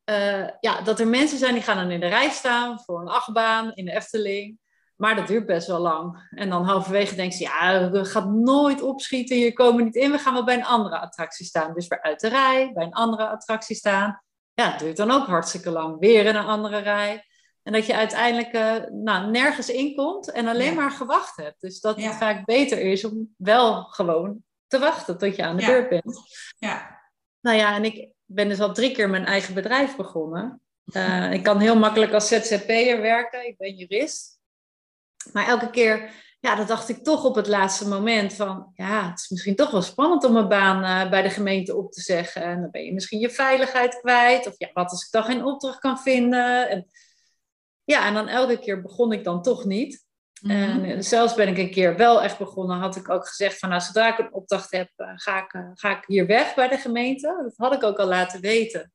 uh, 0.09 0.47
ja, 0.59 0.81
dat 0.81 0.99
er 0.99 1.07
mensen 1.07 1.37
zijn 1.37 1.53
die 1.53 1.63
gaan 1.63 1.77
dan 1.77 1.91
in 1.91 1.99
de 1.99 2.07
rij 2.07 2.29
staan 2.29 2.79
voor 2.79 3.01
een 3.01 3.07
achtbaan 3.07 3.73
in 3.73 3.85
de 3.85 3.91
Efteling. 3.91 4.59
Maar 4.95 5.15
dat 5.15 5.27
duurt 5.27 5.45
best 5.45 5.67
wel 5.67 5.79
lang. 5.79 6.29
En 6.29 6.49
dan 6.49 6.63
halverwege 6.63 7.15
denken 7.15 7.37
ze, 7.37 7.43
ja, 7.43 7.89
we 7.89 8.05
gaan 8.05 8.43
nooit 8.43 8.81
opschieten, 8.81 9.35
hier 9.35 9.53
komen 9.53 9.83
niet 9.83 9.95
in. 9.95 10.11
We 10.11 10.17
gaan 10.17 10.33
wel 10.33 10.43
bij 10.43 10.55
een 10.55 10.65
andere 10.65 10.99
attractie 10.99 11.45
staan. 11.45 11.73
Dus 11.73 11.87
weer 11.87 12.01
uit 12.01 12.19
de 12.19 12.27
rij, 12.27 12.71
bij 12.73 12.85
een 12.85 12.93
andere 12.93 13.27
attractie 13.27 13.75
staan. 13.75 14.23
Ja, 14.53 14.71
het 14.71 14.79
duurt 14.79 14.97
dan 14.97 15.11
ook 15.11 15.27
hartstikke 15.27 15.71
lang. 15.71 15.99
Weer 15.99 16.25
in 16.25 16.35
een 16.35 16.45
andere 16.45 16.77
rij. 16.77 17.23
En 17.63 17.73
dat 17.73 17.85
je 17.85 17.95
uiteindelijk 17.95 18.53
uh, 18.53 18.75
nou, 18.91 19.31
nergens 19.31 19.69
inkomt 19.69 20.31
en 20.31 20.47
alleen 20.47 20.75
maar 20.75 20.91
gewacht 20.91 21.35
hebt. 21.35 21.61
Dus 21.61 21.79
dat 21.79 22.01
het 22.01 22.15
vaak 22.15 22.45
beter 22.45 22.79
is 22.79 23.05
om 23.05 23.33
wel 23.37 23.83
gewoon 23.83 24.43
te 24.67 24.79
wachten 24.79 25.17
tot 25.17 25.35
je 25.35 25.43
aan 25.43 25.57
de 25.57 25.65
beurt 25.65 25.89
bent. 25.89 26.19
Ja. 26.57 26.99
Nou 27.41 27.57
ja, 27.57 27.75
en 27.75 27.83
ik 27.83 28.13
ben 28.31 28.49
dus 28.49 28.59
al 28.59 28.73
drie 28.73 28.91
keer 28.91 29.09
mijn 29.09 29.25
eigen 29.25 29.53
bedrijf 29.53 29.95
begonnen. 29.95 30.61
Uh, 30.85 31.33
ik 31.33 31.43
kan 31.43 31.59
heel 31.59 31.77
makkelijk 31.77 32.13
als 32.13 32.27
ZZP'er 32.27 33.01
werken. 33.01 33.47
Ik 33.47 33.57
ben 33.57 33.75
jurist. 33.75 34.39
Maar 35.33 35.47
elke 35.47 35.69
keer 35.69 36.11
ja, 36.39 36.55
dat 36.55 36.67
dacht 36.67 36.89
ik 36.89 37.03
toch 37.03 37.23
op 37.23 37.35
het 37.35 37.47
laatste 37.47 37.87
moment 37.87 38.33
van, 38.33 38.71
ja, 38.73 39.09
het 39.09 39.19
is 39.19 39.29
misschien 39.29 39.55
toch 39.55 39.71
wel 39.71 39.81
spannend 39.81 40.23
om 40.23 40.35
een 40.35 40.47
baan 40.47 40.83
uh, 40.83 41.09
bij 41.09 41.21
de 41.21 41.29
gemeente 41.29 41.75
op 41.75 41.91
te 41.91 42.01
zeggen. 42.01 42.43
En 42.43 42.61
dan 42.61 42.71
ben 42.71 42.85
je 42.85 42.93
misschien 42.93 43.19
je 43.19 43.29
veiligheid 43.29 43.99
kwijt. 43.99 44.47
Of 44.47 44.53
ja, 44.57 44.69
wat 44.73 44.91
als 44.91 45.05
ik 45.05 45.11
dan 45.11 45.23
geen 45.23 45.45
opdracht 45.45 45.79
kan 45.79 45.99
vinden? 45.99 46.69
En, 46.69 46.87
ja, 47.83 48.07
en 48.07 48.13
dan 48.13 48.27
elke 48.27 48.59
keer 48.59 48.81
begon 48.81 49.11
ik 49.11 49.23
dan 49.23 49.41
toch 49.41 49.65
niet. 49.65 50.07
Mhm. 50.41 50.83
En 50.83 51.03
zelfs 51.03 51.33
ben 51.35 51.47
ik 51.47 51.57
een 51.57 51.71
keer 51.71 51.95
wel 51.95 52.23
echt 52.23 52.37
begonnen, 52.37 52.77
had 52.77 52.95
ik 52.95 53.09
ook 53.09 53.27
gezegd 53.27 53.59
van, 53.59 53.69
nou, 53.69 53.81
zodra 53.81 54.11
ik 54.11 54.17
een 54.17 54.33
opdracht 54.33 54.71
heb, 54.71 54.89
uh, 54.97 55.11
ga, 55.15 55.43
ik, 55.43 55.53
uh, 55.53 55.69
ga 55.73 55.97
ik 55.97 56.03
hier 56.05 56.25
weg 56.25 56.55
bij 56.55 56.67
de 56.67 56.77
gemeente. 56.77 57.41
Dat 57.43 57.53
had 57.57 57.73
ik 57.73 57.83
ook 57.83 57.97
al 57.97 58.07
laten 58.07 58.41
weten. 58.41 58.91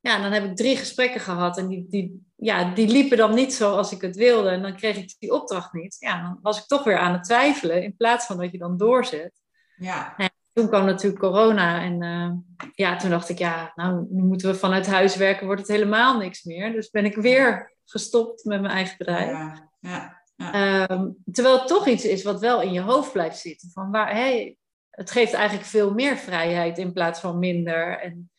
Ja, 0.00 0.16
en 0.16 0.22
dan 0.22 0.32
heb 0.32 0.44
ik 0.44 0.56
drie 0.56 0.76
gesprekken 0.76 1.20
gehad 1.20 1.58
en 1.58 1.68
die, 1.68 1.86
die, 1.88 2.26
ja, 2.36 2.74
die 2.74 2.88
liepen 2.88 3.16
dan 3.16 3.34
niet 3.34 3.54
zoals 3.54 3.92
ik 3.92 4.00
het 4.00 4.16
wilde. 4.16 4.48
En 4.48 4.62
dan 4.62 4.76
kreeg 4.76 4.96
ik 4.96 5.14
die 5.18 5.32
opdracht 5.32 5.72
niet. 5.72 5.96
Ja, 5.98 6.22
dan 6.22 6.38
was 6.42 6.58
ik 6.58 6.66
toch 6.66 6.84
weer 6.84 6.98
aan 6.98 7.12
het 7.12 7.24
twijfelen 7.24 7.82
in 7.82 7.96
plaats 7.96 8.26
van 8.26 8.36
dat 8.36 8.52
je 8.52 8.58
dan 8.58 8.76
doorzet. 8.76 9.42
Ja. 9.76 10.16
En 10.16 10.30
toen 10.52 10.68
kwam 10.68 10.84
natuurlijk 10.84 11.22
corona 11.22 11.82
en 11.82 12.02
uh, 12.02 12.30
ja, 12.74 12.96
toen 12.96 13.10
dacht 13.10 13.28
ik, 13.28 13.38
ja, 13.38 13.72
nou, 13.74 14.06
nu 14.10 14.22
moeten 14.22 14.48
we 14.48 14.54
vanuit 14.54 14.86
huis 14.86 15.16
werken, 15.16 15.46
wordt 15.46 15.60
het 15.60 15.70
helemaal 15.70 16.18
niks 16.18 16.42
meer. 16.42 16.72
Dus 16.72 16.90
ben 16.90 17.04
ik 17.04 17.16
weer 17.16 17.76
gestopt 17.84 18.44
met 18.44 18.60
mijn 18.60 18.72
eigen 18.72 18.96
bedrijf. 18.98 19.30
Ja, 19.30 19.70
ja, 19.80 20.22
ja. 20.36 20.90
Um, 20.90 21.16
terwijl 21.32 21.58
het 21.58 21.68
toch 21.68 21.86
iets 21.86 22.04
is 22.04 22.22
wat 22.22 22.40
wel 22.40 22.60
in 22.60 22.72
je 22.72 22.80
hoofd 22.80 23.12
blijft 23.12 23.38
zitten. 23.38 23.70
Van 23.70 23.90
waar, 23.90 24.12
hey, 24.12 24.56
het 24.90 25.10
geeft 25.10 25.32
eigenlijk 25.32 25.66
veel 25.66 25.94
meer 25.94 26.16
vrijheid 26.16 26.78
in 26.78 26.92
plaats 26.92 27.20
van 27.20 27.38
minder. 27.38 28.00
En 28.00 28.30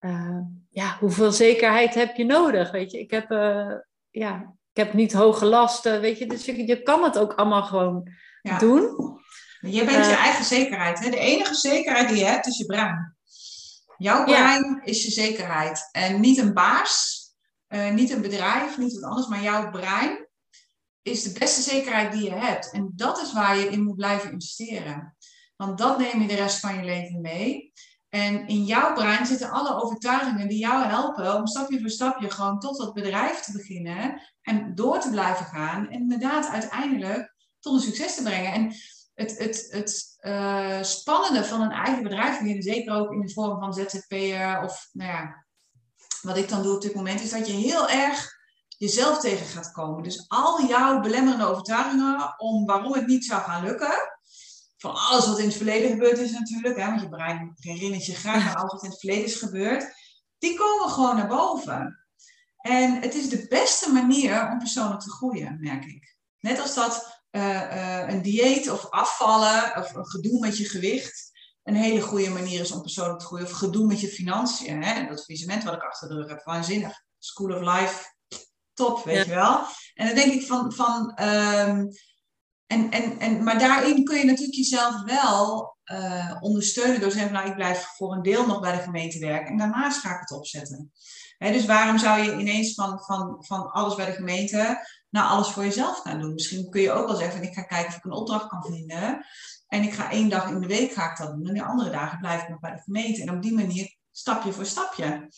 uh, 0.00 0.40
ja, 0.70 0.96
hoeveel 1.00 1.32
zekerheid 1.32 1.94
heb 1.94 2.16
je 2.16 2.24
nodig? 2.24 2.70
Weet 2.70 2.90
je, 2.90 2.98
ik 2.98 3.10
heb, 3.10 3.30
uh, 3.30 3.72
ja, 4.10 4.54
ik 4.72 4.84
heb 4.84 4.92
niet 4.92 5.12
hoge 5.12 5.46
lasten, 5.46 6.00
weet 6.00 6.18
je, 6.18 6.26
dus 6.26 6.44
je, 6.44 6.66
je 6.66 6.82
kan 6.82 7.04
het 7.04 7.18
ook 7.18 7.32
allemaal 7.32 7.62
gewoon 7.62 8.10
ja. 8.42 8.58
doen. 8.58 9.12
Je 9.60 9.84
bent 9.84 10.06
je 10.06 10.12
eh, 10.12 10.24
eigen 10.24 10.44
zekerheid. 10.44 10.98
Hè? 10.98 11.10
De 11.10 11.18
enige 11.18 11.54
zekerheid 11.54 12.08
die 12.08 12.18
je 12.18 12.24
hebt 12.24 12.46
is 12.46 12.58
je 12.58 12.66
brein. 12.66 13.16
Jouw 13.96 14.24
brein 14.24 14.80
is 14.84 15.04
je 15.04 15.10
zekerheid. 15.10 15.88
En 15.92 16.20
niet 16.20 16.38
een 16.38 16.54
baas, 16.54 17.22
uh, 17.68 17.90
niet 17.90 18.10
een 18.10 18.22
bedrijf, 18.22 18.78
niet 18.78 18.94
wat 18.94 19.10
anders, 19.10 19.26
maar 19.26 19.42
jouw 19.42 19.70
brein 19.70 20.23
is 21.04 21.22
de 21.22 21.38
beste 21.38 21.62
zekerheid 21.62 22.12
die 22.12 22.24
je 22.24 22.34
hebt. 22.34 22.70
En 22.70 22.92
dat 22.94 23.20
is 23.22 23.32
waar 23.32 23.56
je 23.56 23.68
in 23.68 23.82
moet 23.82 23.96
blijven 23.96 24.32
investeren. 24.32 25.16
Want 25.56 25.78
dat 25.78 25.98
neem 25.98 26.20
je 26.20 26.28
de 26.28 26.34
rest 26.34 26.60
van 26.60 26.76
je 26.76 26.84
leven 26.84 27.20
mee. 27.20 27.72
En 28.08 28.46
in 28.46 28.64
jouw 28.64 28.94
brein 28.94 29.26
zitten 29.26 29.50
alle 29.50 29.82
overtuigingen 29.82 30.48
die 30.48 30.58
jou 30.58 30.84
helpen 30.84 31.34
om 31.34 31.46
stapje 31.46 31.80
voor 31.80 31.90
stapje 31.90 32.30
gewoon 32.30 32.60
tot 32.60 32.78
dat 32.78 32.94
bedrijf 32.94 33.40
te 33.40 33.52
beginnen 33.52 34.20
en 34.42 34.74
door 34.74 35.00
te 35.00 35.10
blijven 35.10 35.46
gaan. 35.46 35.88
En 35.88 36.00
inderdaad 36.00 36.48
uiteindelijk 36.48 37.34
tot 37.60 37.74
een 37.74 37.80
succes 37.80 38.14
te 38.14 38.22
brengen. 38.22 38.52
En 38.52 38.74
het, 39.14 39.38
het, 39.38 39.66
het 39.70 40.18
uh, 40.20 40.82
spannende 40.82 41.44
van 41.44 41.60
een 41.60 41.70
eigen 41.70 42.02
bedrijf 42.02 42.38
beginnen, 42.38 42.62
zeker 42.62 42.94
ook 42.94 43.12
in 43.12 43.20
de 43.20 43.32
vorm 43.32 43.60
van 43.60 43.74
ZZP'er 43.74 44.62
of 44.62 44.88
nou 44.92 45.10
ja, 45.10 45.46
wat 46.22 46.36
ik 46.36 46.48
dan 46.48 46.62
doe 46.62 46.74
op 46.74 46.82
dit 46.82 46.94
moment, 46.94 47.20
is 47.20 47.30
dat 47.30 47.46
je 47.46 47.52
heel 47.52 47.88
erg 47.88 48.32
jezelf 48.76 49.20
tegen 49.20 49.46
gaat 49.46 49.72
komen. 49.72 50.02
Dus 50.02 50.24
al 50.28 50.66
jouw 50.66 51.00
belemmerende 51.00 51.46
overtuigingen 51.46 52.34
om 52.36 52.66
waarom 52.66 52.92
het 52.92 53.06
niet 53.06 53.24
zou 53.24 53.42
gaan 53.42 53.64
lukken, 53.64 53.92
van 54.76 54.94
alles 54.94 55.26
wat 55.26 55.38
in 55.38 55.46
het 55.46 55.56
verleden 55.56 55.90
gebeurd 55.90 56.18
is 56.18 56.30
natuurlijk, 56.30 56.78
hè, 56.78 56.86
want 56.86 57.00
je 57.00 57.08
brein 57.08 57.52
herinnert 57.54 58.06
je 58.06 58.14
graag 58.14 58.48
aan 58.48 58.54
alles 58.54 58.72
wat 58.72 58.82
in 58.82 58.90
het 58.90 58.98
verleden 58.98 59.24
is 59.24 59.36
gebeurd, 59.36 59.94
die 60.38 60.58
komen 60.58 60.90
gewoon 60.90 61.16
naar 61.16 61.28
boven. 61.28 62.06
En 62.56 63.00
het 63.00 63.14
is 63.14 63.28
de 63.28 63.46
beste 63.48 63.92
manier 63.92 64.50
om 64.50 64.58
persoonlijk 64.58 65.00
te 65.00 65.10
groeien, 65.10 65.56
merk 65.60 65.84
ik. 65.84 66.16
Net 66.38 66.60
als 66.60 66.74
dat 66.74 67.22
uh, 67.30 67.42
uh, 67.42 68.08
een 68.08 68.22
dieet 68.22 68.70
of 68.70 68.90
afvallen 68.90 69.76
of 69.76 69.94
een 69.94 70.06
gedoe 70.06 70.40
met 70.40 70.58
je 70.58 70.64
gewicht 70.64 71.32
een 71.64 71.74
hele 71.74 72.00
goede 72.00 72.30
manier 72.30 72.60
is 72.60 72.72
om 72.72 72.80
persoonlijk 72.80 73.18
te 73.18 73.24
groeien. 73.26 73.46
Of 73.46 73.52
gedoe 73.52 73.86
met 73.86 74.00
je 74.00 74.08
financiën. 74.08 74.82
Hè? 74.82 75.06
Dat 75.06 75.24
visement 75.24 75.64
wat 75.64 75.74
ik 75.74 75.82
achter 75.82 76.08
de 76.08 76.14
rug 76.14 76.28
heb, 76.28 76.44
waanzinnig. 76.44 77.02
School 77.18 77.54
of 77.54 77.60
Life, 77.60 78.14
top, 78.74 79.04
weet 79.04 79.24
je 79.24 79.34
wel. 79.34 79.60
En 79.94 80.06
dan 80.06 80.14
denk 80.14 80.32
ik 80.32 80.46
van, 80.46 80.72
van 80.72 81.20
um, 81.22 81.88
en, 82.66 82.90
en, 82.90 83.18
en, 83.18 83.42
maar 83.42 83.58
daarin 83.58 84.04
kun 84.04 84.18
je 84.18 84.24
natuurlijk 84.24 84.56
jezelf 84.56 85.02
wel 85.02 85.76
uh, 85.84 86.36
ondersteunen 86.40 87.00
door 87.00 87.08
te 87.08 87.16
zeggen, 87.16 87.32
nou 87.32 87.48
ik 87.48 87.54
blijf 87.54 87.84
voor 87.96 88.12
een 88.12 88.22
deel 88.22 88.46
nog 88.46 88.60
bij 88.60 88.72
de 88.72 88.82
gemeente 88.82 89.18
werken 89.18 89.46
en 89.46 89.58
daarnaast 89.58 89.98
ga 89.98 90.14
ik 90.14 90.20
het 90.20 90.32
opzetten. 90.32 90.92
dus 91.38 91.66
waarom 91.66 91.98
zou 91.98 92.20
je 92.22 92.36
ineens 92.36 92.74
van, 92.74 93.00
van, 93.00 93.36
van 93.38 93.70
alles 93.70 93.94
bij 93.94 94.06
de 94.06 94.12
gemeente 94.12 94.86
naar 95.10 95.24
alles 95.24 95.48
voor 95.48 95.64
jezelf 95.64 95.98
gaan 95.98 96.20
doen? 96.20 96.34
Misschien 96.34 96.70
kun 96.70 96.80
je 96.80 96.92
ook 96.92 97.06
wel 97.06 97.16
zeggen, 97.16 97.42
ik 97.42 97.54
ga 97.54 97.62
kijken 97.62 97.88
of 97.88 97.96
ik 97.96 98.04
een 98.04 98.12
opdracht 98.12 98.46
kan 98.46 98.64
vinden 98.64 99.26
en 99.68 99.82
ik 99.82 99.92
ga 99.92 100.10
één 100.10 100.28
dag 100.28 100.50
in 100.50 100.60
de 100.60 100.66
week 100.66 100.92
ga 100.92 101.10
ik 101.10 101.16
dat 101.16 101.34
doen 101.34 101.46
en 101.46 101.54
de 101.54 101.64
andere 101.64 101.90
dagen 101.90 102.18
blijf 102.18 102.42
ik 102.42 102.48
nog 102.48 102.60
bij 102.60 102.72
de 102.72 102.82
gemeente. 102.82 103.22
En 103.22 103.30
op 103.30 103.42
die 103.42 103.54
manier 103.54 103.96
stapje 104.12 104.52
voor 104.52 104.66
stapje. 104.66 105.28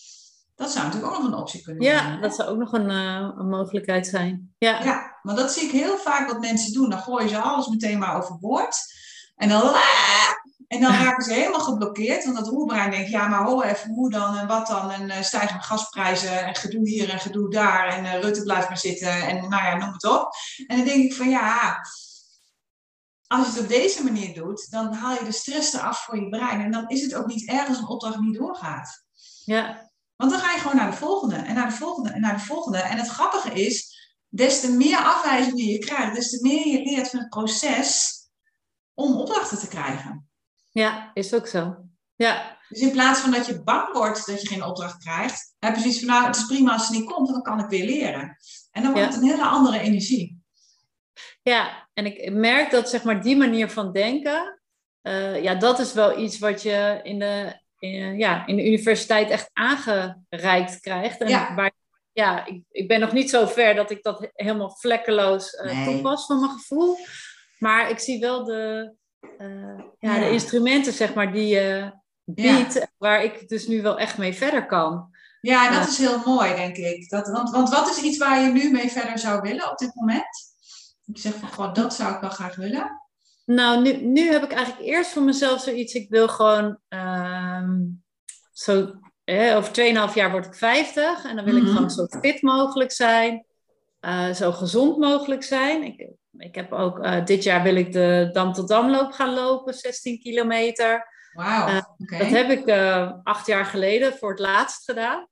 Dat 0.56 0.70
zou 0.70 0.84
natuurlijk 0.84 1.12
ook 1.12 1.22
nog 1.22 1.32
een 1.32 1.38
optie 1.38 1.62
kunnen 1.62 1.84
zijn. 1.84 1.96
Ja, 1.96 2.20
dat 2.20 2.34
zou 2.34 2.48
ook 2.48 2.58
nog 2.58 2.72
een, 2.72 2.90
uh, 2.90 3.30
een 3.36 3.48
mogelijkheid 3.48 4.06
zijn. 4.06 4.54
Ja. 4.58 4.82
ja, 4.82 5.18
maar 5.22 5.34
dat 5.34 5.52
zie 5.52 5.62
ik 5.62 5.70
heel 5.70 5.96
vaak 5.96 6.30
wat 6.30 6.40
mensen 6.40 6.72
doen. 6.72 6.90
Dan 6.90 6.98
gooien 6.98 7.28
ze 7.28 7.38
alles 7.38 7.66
meteen 7.66 7.98
maar 7.98 8.16
overboord. 8.16 8.76
En 9.34 9.48
dan, 9.48 9.74
en 10.66 10.80
dan 10.80 10.92
raken 10.92 11.24
ze 11.24 11.32
helemaal 11.32 11.60
geblokkeerd. 11.60 12.24
Want 12.24 12.36
dat 12.36 12.48
roerbrein 12.48 12.90
denkt, 12.90 13.10
ja, 13.10 13.28
maar 13.28 13.44
hoor 13.44 13.62
even, 13.62 13.90
hoe 13.90 14.10
dan 14.10 14.36
en 14.36 14.46
wat 14.46 14.66
dan? 14.66 14.90
En 14.90 15.08
uh, 15.08 15.20
stijgende 15.20 15.62
gasprijzen 15.62 16.44
en 16.46 16.54
gedoe 16.54 16.88
hier 16.88 17.10
en 17.10 17.20
gedoe 17.20 17.50
daar. 17.50 17.88
En 17.88 18.04
uh, 18.04 18.20
Rutte 18.20 18.42
blijft 18.42 18.68
maar 18.68 18.78
zitten 18.78 19.26
en 19.26 19.48
nou 19.48 19.64
ja, 19.64 19.76
noem 19.76 19.92
het 19.92 20.04
op. 20.04 20.34
En 20.66 20.76
dan 20.76 20.86
denk 20.86 21.04
ik 21.04 21.14
van, 21.14 21.28
ja, 21.28 21.80
als 23.26 23.46
je 23.46 23.52
het 23.52 23.60
op 23.60 23.68
deze 23.68 24.04
manier 24.04 24.34
doet, 24.34 24.70
dan 24.70 24.92
haal 24.92 25.14
je 25.14 25.24
de 25.24 25.32
stress 25.32 25.72
eraf 25.72 26.04
voor 26.04 26.16
je 26.16 26.28
brein. 26.28 26.60
En 26.60 26.70
dan 26.70 26.88
is 26.88 27.02
het 27.02 27.14
ook 27.14 27.26
niet 27.26 27.48
erg 27.48 27.68
als 27.68 27.78
een 27.78 27.88
opdracht 27.88 28.18
niet 28.18 28.38
doorgaat. 28.38 29.04
Ja, 29.44 29.85
want 30.16 30.30
dan 30.30 30.40
ga 30.40 30.52
je 30.52 30.58
gewoon 30.58 30.76
naar 30.76 30.90
de 30.90 30.96
volgende 30.96 31.36
en 31.36 31.54
naar 31.54 31.68
de 31.68 31.74
volgende 31.74 32.10
en 32.10 32.20
naar 32.20 32.36
de 32.36 32.44
volgende. 32.44 32.78
En 32.78 32.98
het 32.98 33.08
grappige 33.08 33.52
is, 33.52 33.94
des 34.28 34.60
te 34.60 34.72
meer 34.72 34.98
afwijzingen 34.98 35.66
je 35.66 35.78
krijgt, 35.78 36.14
des 36.14 36.30
te 36.30 36.38
meer 36.42 36.66
je 36.66 36.82
leert 36.82 37.10
van 37.10 37.18
het 37.18 37.28
proces 37.28 38.14
om 38.94 39.16
opdrachten 39.16 39.58
te 39.58 39.68
krijgen. 39.68 40.28
Ja, 40.70 41.10
is 41.14 41.34
ook 41.34 41.46
zo. 41.46 41.76
Ja. 42.16 42.58
Dus 42.68 42.80
in 42.80 42.90
plaats 42.90 43.20
van 43.20 43.30
dat 43.30 43.46
je 43.46 43.62
bang 43.62 43.92
wordt 43.92 44.26
dat 44.26 44.42
je 44.42 44.48
geen 44.48 44.64
opdracht 44.64 44.98
krijgt, 44.98 45.54
heb 45.58 45.74
je 45.74 45.80
zoiets 45.80 45.98
van, 45.98 46.08
nou, 46.08 46.26
het 46.26 46.36
is 46.36 46.46
prima 46.46 46.72
als 46.72 46.88
het 46.88 46.96
niet 46.96 47.10
komt, 47.10 47.28
dan 47.28 47.42
kan 47.42 47.60
ik 47.60 47.68
weer 47.68 47.84
leren. 47.84 48.36
En 48.70 48.82
dan 48.82 48.92
wordt 48.92 49.14
het 49.14 49.22
een 49.22 49.28
hele 49.28 49.44
andere 49.44 49.78
energie. 49.78 50.40
Ja, 51.42 51.88
en 51.92 52.06
ik 52.06 52.32
merk 52.32 52.70
dat 52.70 52.88
zeg 52.88 53.04
maar 53.04 53.22
die 53.22 53.36
manier 53.36 53.70
van 53.70 53.92
denken, 53.92 54.60
uh, 55.02 55.42
ja, 55.42 55.54
dat 55.54 55.78
is 55.78 55.92
wel 55.92 56.18
iets 56.18 56.38
wat 56.38 56.62
je 56.62 57.00
in 57.02 57.18
de 57.18 57.60
in, 57.78 58.18
ja, 58.18 58.46
in 58.46 58.56
de 58.56 58.66
universiteit 58.66 59.30
echt 59.30 59.50
aangereikt 59.52 60.80
krijgt. 60.80 61.20
En 61.20 61.28
ja. 61.28 61.54
Waar, 61.54 61.72
ja, 62.12 62.46
ik, 62.46 62.62
ik 62.70 62.88
ben 62.88 63.00
nog 63.00 63.12
niet 63.12 63.30
zo 63.30 63.46
ver 63.46 63.74
dat 63.74 63.90
ik 63.90 64.02
dat 64.02 64.28
helemaal 64.32 64.70
vlekkeloos 64.70 65.52
uh, 65.52 65.84
toepas 65.84 66.26
van 66.26 66.40
mijn 66.40 66.52
gevoel. 66.52 66.96
Maar 67.58 67.90
ik 67.90 67.98
zie 67.98 68.20
wel 68.20 68.44
de, 68.44 68.94
uh, 69.38 69.84
ja, 69.98 70.18
de 70.18 70.30
instrumenten, 70.30 70.92
zeg 70.92 71.14
maar, 71.14 71.32
die 71.32 71.46
je 71.46 71.92
biedt, 72.24 72.86
waar 72.96 73.24
ik 73.24 73.48
dus 73.48 73.66
nu 73.66 73.82
wel 73.82 73.98
echt 73.98 74.18
mee 74.18 74.34
verder 74.34 74.66
kan. 74.66 75.14
Ja, 75.40 75.78
dat 75.78 75.88
is 75.88 75.98
heel 75.98 76.22
mooi, 76.24 76.54
denk 76.54 76.76
ik. 76.76 77.10
Dat, 77.10 77.28
want, 77.28 77.50
want 77.50 77.68
wat 77.68 77.88
is 77.88 78.02
iets 78.02 78.18
waar 78.18 78.40
je 78.40 78.52
nu 78.52 78.70
mee 78.70 78.90
verder 78.90 79.18
zou 79.18 79.40
willen 79.40 79.70
op 79.70 79.78
dit 79.78 79.94
moment? 79.94 80.54
Ik 81.06 81.18
zeg 81.18 81.34
van, 81.34 81.52
god, 81.52 81.74
dat 81.74 81.94
zou 81.94 82.14
ik 82.14 82.20
wel 82.20 82.30
graag 82.30 82.56
willen. 82.56 83.05
Nou, 83.46 83.82
nu, 83.82 83.92
nu 83.92 84.30
heb 84.30 84.42
ik 84.42 84.52
eigenlijk 84.52 84.86
eerst 84.86 85.10
voor 85.10 85.22
mezelf 85.22 85.60
zoiets. 85.60 85.94
Ik 85.94 86.08
wil 86.08 86.28
gewoon 86.28 86.78
uh, 86.88 87.68
zo. 88.52 88.94
Eh, 89.24 89.56
over 89.56 90.08
2,5 90.08 90.14
jaar 90.14 90.30
word 90.30 90.46
ik 90.46 90.54
50 90.54 91.24
en 91.24 91.36
dan 91.36 91.44
wil 91.44 91.56
ik 91.56 91.62
mhm. 91.62 91.72
gewoon 91.72 91.90
zo 91.90 92.06
fit 92.20 92.42
mogelijk 92.42 92.92
zijn. 92.92 93.44
Uh, 94.00 94.32
zo 94.32 94.52
gezond 94.52 94.96
mogelijk 94.96 95.42
zijn. 95.42 95.82
Ik, 95.82 96.08
ik 96.38 96.54
heb 96.54 96.72
ook 96.72 96.98
uh, 96.98 97.24
dit 97.24 97.42
jaar 97.42 97.62
wil 97.62 97.74
ik 97.74 97.92
de 97.92 98.28
Dam 98.32 98.52
tot 98.52 98.68
Damloop 98.68 99.12
gaan 99.12 99.34
lopen, 99.34 99.74
16 99.74 100.18
kilometer. 100.18 101.08
Wauw. 101.32 101.82
Okay. 101.98 102.18
Dat 102.18 102.28
heb 102.28 102.50
ik 102.50 102.70
acht 103.22 103.46
jaar 103.46 103.64
geleden 103.64 104.12
voor 104.12 104.30
het 104.30 104.38
laatst 104.38 104.84
gedaan. 104.84 105.28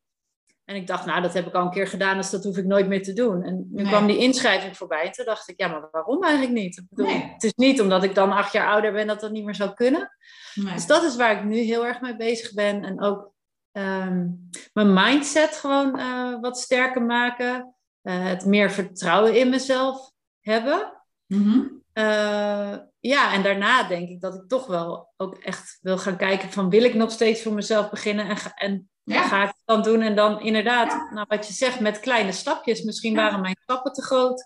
En 0.65 0.77
ik 0.77 0.87
dacht, 0.87 1.07
nou, 1.07 1.23
dat 1.23 1.35
heb 1.35 1.47
ik 1.47 1.55
al 1.55 1.65
een 1.65 1.71
keer 1.71 1.87
gedaan, 1.87 2.17
dus 2.17 2.31
dat 2.31 2.45
hoef 2.45 2.57
ik 2.57 2.65
nooit 2.65 2.89
meer 2.89 3.03
te 3.03 3.13
doen. 3.13 3.43
En 3.43 3.69
nu 3.71 3.85
kwam 3.85 4.07
die 4.07 4.19
inschrijving 4.19 4.77
voorbij. 4.77 5.03
En 5.03 5.13
toen 5.13 5.25
dacht 5.25 5.49
ik, 5.49 5.61
ja, 5.61 5.69
maar 5.69 5.89
waarom 5.91 6.23
eigenlijk 6.23 6.53
niet? 6.53 6.79
Ik 6.79 6.85
bedoel, 6.89 7.07
nee. 7.07 7.31
Het 7.33 7.43
is 7.43 7.53
niet 7.55 7.81
omdat 7.81 8.05
ik 8.05 8.15
dan 8.15 8.33
acht 8.33 8.53
jaar 8.53 8.69
ouder 8.69 8.93
ben 8.93 9.07
dat 9.07 9.21
dat 9.21 9.31
niet 9.31 9.45
meer 9.45 9.55
zou 9.55 9.75
kunnen. 9.75 10.17
Nee. 10.55 10.75
Dus 10.75 10.87
dat 10.87 11.03
is 11.03 11.17
waar 11.17 11.37
ik 11.37 11.45
nu 11.45 11.57
heel 11.57 11.87
erg 11.87 12.01
mee 12.01 12.17
bezig 12.17 12.55
ben. 12.55 12.85
En 12.85 13.03
ook 13.03 13.33
um, 13.73 14.51
mijn 14.73 14.93
mindset 14.93 15.57
gewoon 15.57 15.99
uh, 16.01 16.41
wat 16.41 16.59
sterker 16.59 17.03
maken. 17.03 17.75
Uh, 18.03 18.25
het 18.25 18.45
meer 18.45 18.71
vertrouwen 18.71 19.35
in 19.35 19.49
mezelf 19.49 20.11
hebben. 20.41 21.03
Mm 21.27 21.43
-hmm. 21.43 21.83
uh, 21.95 22.77
ja, 23.01 23.33
en 23.33 23.43
daarna 23.43 23.83
denk 23.83 24.09
ik 24.09 24.21
dat 24.21 24.35
ik 24.35 24.49
toch 24.49 24.67
wel 24.67 25.13
ook 25.17 25.35
echt 25.35 25.79
wil 25.81 25.99
gaan 25.99 26.17
kijken 26.17 26.51
van 26.51 26.71
wil 26.71 26.83
ik 26.83 26.95
nog 26.95 27.11
steeds 27.11 27.43
voor 27.43 27.53
mezelf 27.53 27.91
beginnen 27.91 28.29
en, 28.29 28.37
en 28.55 28.89
ja. 29.05 29.23
ga 29.23 29.43
ik 29.43 29.49
het 29.49 29.63
dan 29.65 29.83
doen? 29.83 30.01
En 30.01 30.15
dan 30.17 30.41
inderdaad, 30.41 31.11
nou, 31.11 31.27
wat 31.29 31.47
je 31.47 31.53
zegt, 31.53 31.81
met 31.81 32.01
kleine 32.01 32.33
stapjes. 32.33 32.83
Misschien 32.83 33.15
waren 33.15 33.41
mijn 33.41 33.57
stappen 33.63 33.93
te 33.93 34.03
groot. 34.03 34.45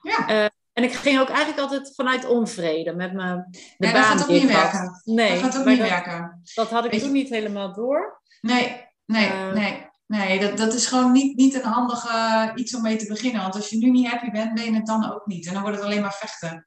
Ja. 0.00 0.30
Uh, 0.30 0.44
En 0.72 0.84
ik 0.84 0.92
ging 0.92 1.20
ook 1.20 1.28
eigenlijk 1.28 1.58
altijd 1.60 1.92
vanuit 1.94 2.24
onvrede 2.26 2.94
met 2.94 3.12
mijn 3.12 3.46
de 3.76 3.86
ja, 3.86 3.92
baan 3.92 4.02
dat 4.02 4.10
gaat 4.10 4.22
ook 4.22 4.28
niet 4.28 4.46
werken. 4.46 5.00
Nee, 5.04 5.30
dat 5.30 5.38
gaat 5.40 5.58
ook 5.58 5.64
niet 5.66 5.78
dat, 5.78 5.88
werken. 5.88 6.40
dat 6.54 6.70
had 6.70 6.84
ik 6.84 6.90
Weet 6.90 7.00
je- 7.00 7.06
toen 7.06 7.14
niet 7.14 7.28
helemaal 7.28 7.72
door. 7.72 8.22
Nee, 8.40 8.84
nee, 9.06 9.26
Eh. 9.30 9.52
nee. 9.52 9.92
Nee, 10.06 10.40
dat, 10.40 10.56
dat 10.56 10.74
is 10.74 10.86
gewoon 10.86 11.12
niet, 11.12 11.36
niet 11.36 11.54
een 11.54 11.62
handige 11.70 12.52
iets 12.54 12.74
om 12.74 12.82
mee 12.82 12.96
te 12.96 13.06
beginnen. 13.06 13.42
Want 13.42 13.54
als 13.54 13.68
je 13.68 13.76
nu 13.76 13.90
niet 13.90 14.06
happy 14.08 14.30
bent, 14.30 14.54
ben 14.54 14.64
je 14.64 14.74
het 14.74 14.86
dan 14.86 15.12
ook 15.12 15.26
niet. 15.26 15.46
En 15.46 15.52
dan 15.52 15.62
wordt 15.62 15.76
het 15.76 15.86
alleen 15.86 16.00
maar 16.00 16.14
vechten. 16.14 16.66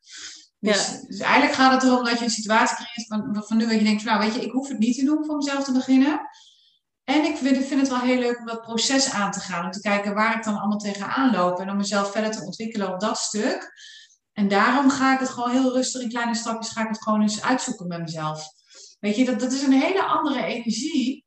Dus, 0.60 0.92
Ja. 0.92 1.08
dus 1.08 1.20
eigenlijk 1.20 1.54
gaat 1.54 1.72
het 1.74 1.84
erom 1.84 2.04
dat 2.04 2.18
je 2.20 2.24
een 2.24 2.30
situatie 2.32 2.76
creëert 2.76 3.08
van, 3.08 3.44
van 3.48 3.58
nu 3.58 3.64
dat 3.66 3.78
je 3.78 3.84
denkt, 3.84 4.02
van, 4.04 4.12
nou 4.14 4.26
weet 4.26 4.36
je, 4.36 4.46
ik 4.46 4.52
hoef 4.52 4.68
het 4.68 4.78
niet 4.80 4.98
te 5.00 5.06
doen 5.06 5.26
voor 5.26 5.36
mezelf 5.36 5.64
te 5.64 5.72
beginnen. 5.72 6.22
En 7.08 7.24
ik 7.26 7.38
vind, 7.38 7.66
vind 7.66 7.80
het 7.80 7.90
wel 7.90 8.00
heel 8.00 8.20
leuk 8.20 8.40
om 8.40 8.46
dat 8.46 8.62
proces 8.62 9.12
aan 9.12 9.32
te 9.32 9.40
gaan. 9.40 9.66
Om 9.66 9.72
te 9.72 9.82
kijken 9.82 10.14
waar 10.14 10.38
ik 10.38 10.44
dan 10.44 10.58
allemaal 10.58 10.78
tegenaan 10.78 11.32
loop. 11.32 11.60
En 11.60 11.70
om 11.70 11.78
mezelf 11.78 12.12
verder 12.12 12.32
te 12.32 12.44
ontwikkelen 12.44 12.94
op 12.94 13.00
dat 13.00 13.18
stuk. 13.18 13.72
En 14.34 14.48
daarom 14.48 14.90
ga 14.90 15.14
ik 15.14 15.20
het 15.20 15.30
gewoon 15.30 15.52
heel 15.52 15.74
rustig 15.74 16.02
in 16.02 16.10
kleine 16.10 16.36
stapjes 16.36 16.70
ga 16.72 16.82
ik 16.82 16.88
het 16.88 17.04
gewoon 17.04 17.22
eens 17.22 17.42
uitzoeken 17.42 17.88
met 17.88 18.00
mezelf. 18.02 18.48
Weet 19.00 19.16
je, 19.16 19.26
dat, 19.26 19.40
dat 19.40 19.52
is 19.52 19.62
een 19.62 19.82
hele 19.82 20.04
andere 20.04 20.44
energie 20.44 21.26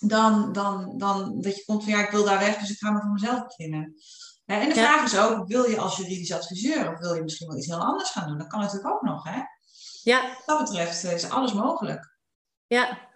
dan, 0.00 0.52
dan, 0.52 0.98
dan 0.98 1.40
dat 1.40 1.56
je 1.56 1.64
komt 1.64 1.82
van 1.84 1.92
ja, 1.92 2.04
ik 2.04 2.10
wil 2.10 2.24
daar 2.24 2.38
weg, 2.38 2.58
dus 2.58 2.70
ik 2.70 2.78
ga 2.78 2.90
maar 2.90 3.02
voor 3.02 3.12
mezelf 3.12 3.46
beginnen. 3.46 3.94
En 4.44 4.68
de 4.68 4.74
Ja. 4.74 4.86
vraag 4.86 5.04
is 5.04 5.18
ook, 5.18 5.48
wil 5.48 5.64
je 5.70 5.78
als 5.80 5.96
juridisch 5.96 6.32
adviseur 6.32 6.92
of 6.92 6.98
wil 6.98 7.14
je 7.14 7.22
misschien 7.22 7.48
wel 7.48 7.56
iets 7.56 7.66
heel 7.66 7.84
anders 7.84 8.10
gaan 8.10 8.28
doen? 8.28 8.38
Dat 8.38 8.46
kan 8.46 8.60
natuurlijk 8.60 8.94
ook 8.94 9.02
nog, 9.02 9.24
hè? 9.24 9.40
Ja, 10.02 10.22
Wat 10.22 10.58
dat 10.58 10.58
betreft 10.58 11.04
eh, 11.04 11.12
is 11.12 11.30
alles 11.30 11.52
mogelijk. 11.52 12.16
Ja. 12.66 13.12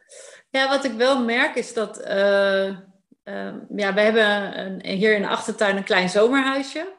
Ja, 0.51 0.69
wat 0.69 0.85
ik 0.85 0.93
wel 0.93 1.25
merk 1.25 1.55
is 1.55 1.75
dat. 1.75 1.99
eh, 2.01 2.69
eh, 2.69 3.55
ja, 3.77 3.95
we 3.95 4.01
hebben 4.01 4.59
een, 4.59 4.97
hier 4.97 5.15
in 5.15 5.23
de 5.23 5.29
achtertuin 5.29 5.77
een 5.77 5.85
klein 5.85 6.09
zomerhuisje. 6.09 6.97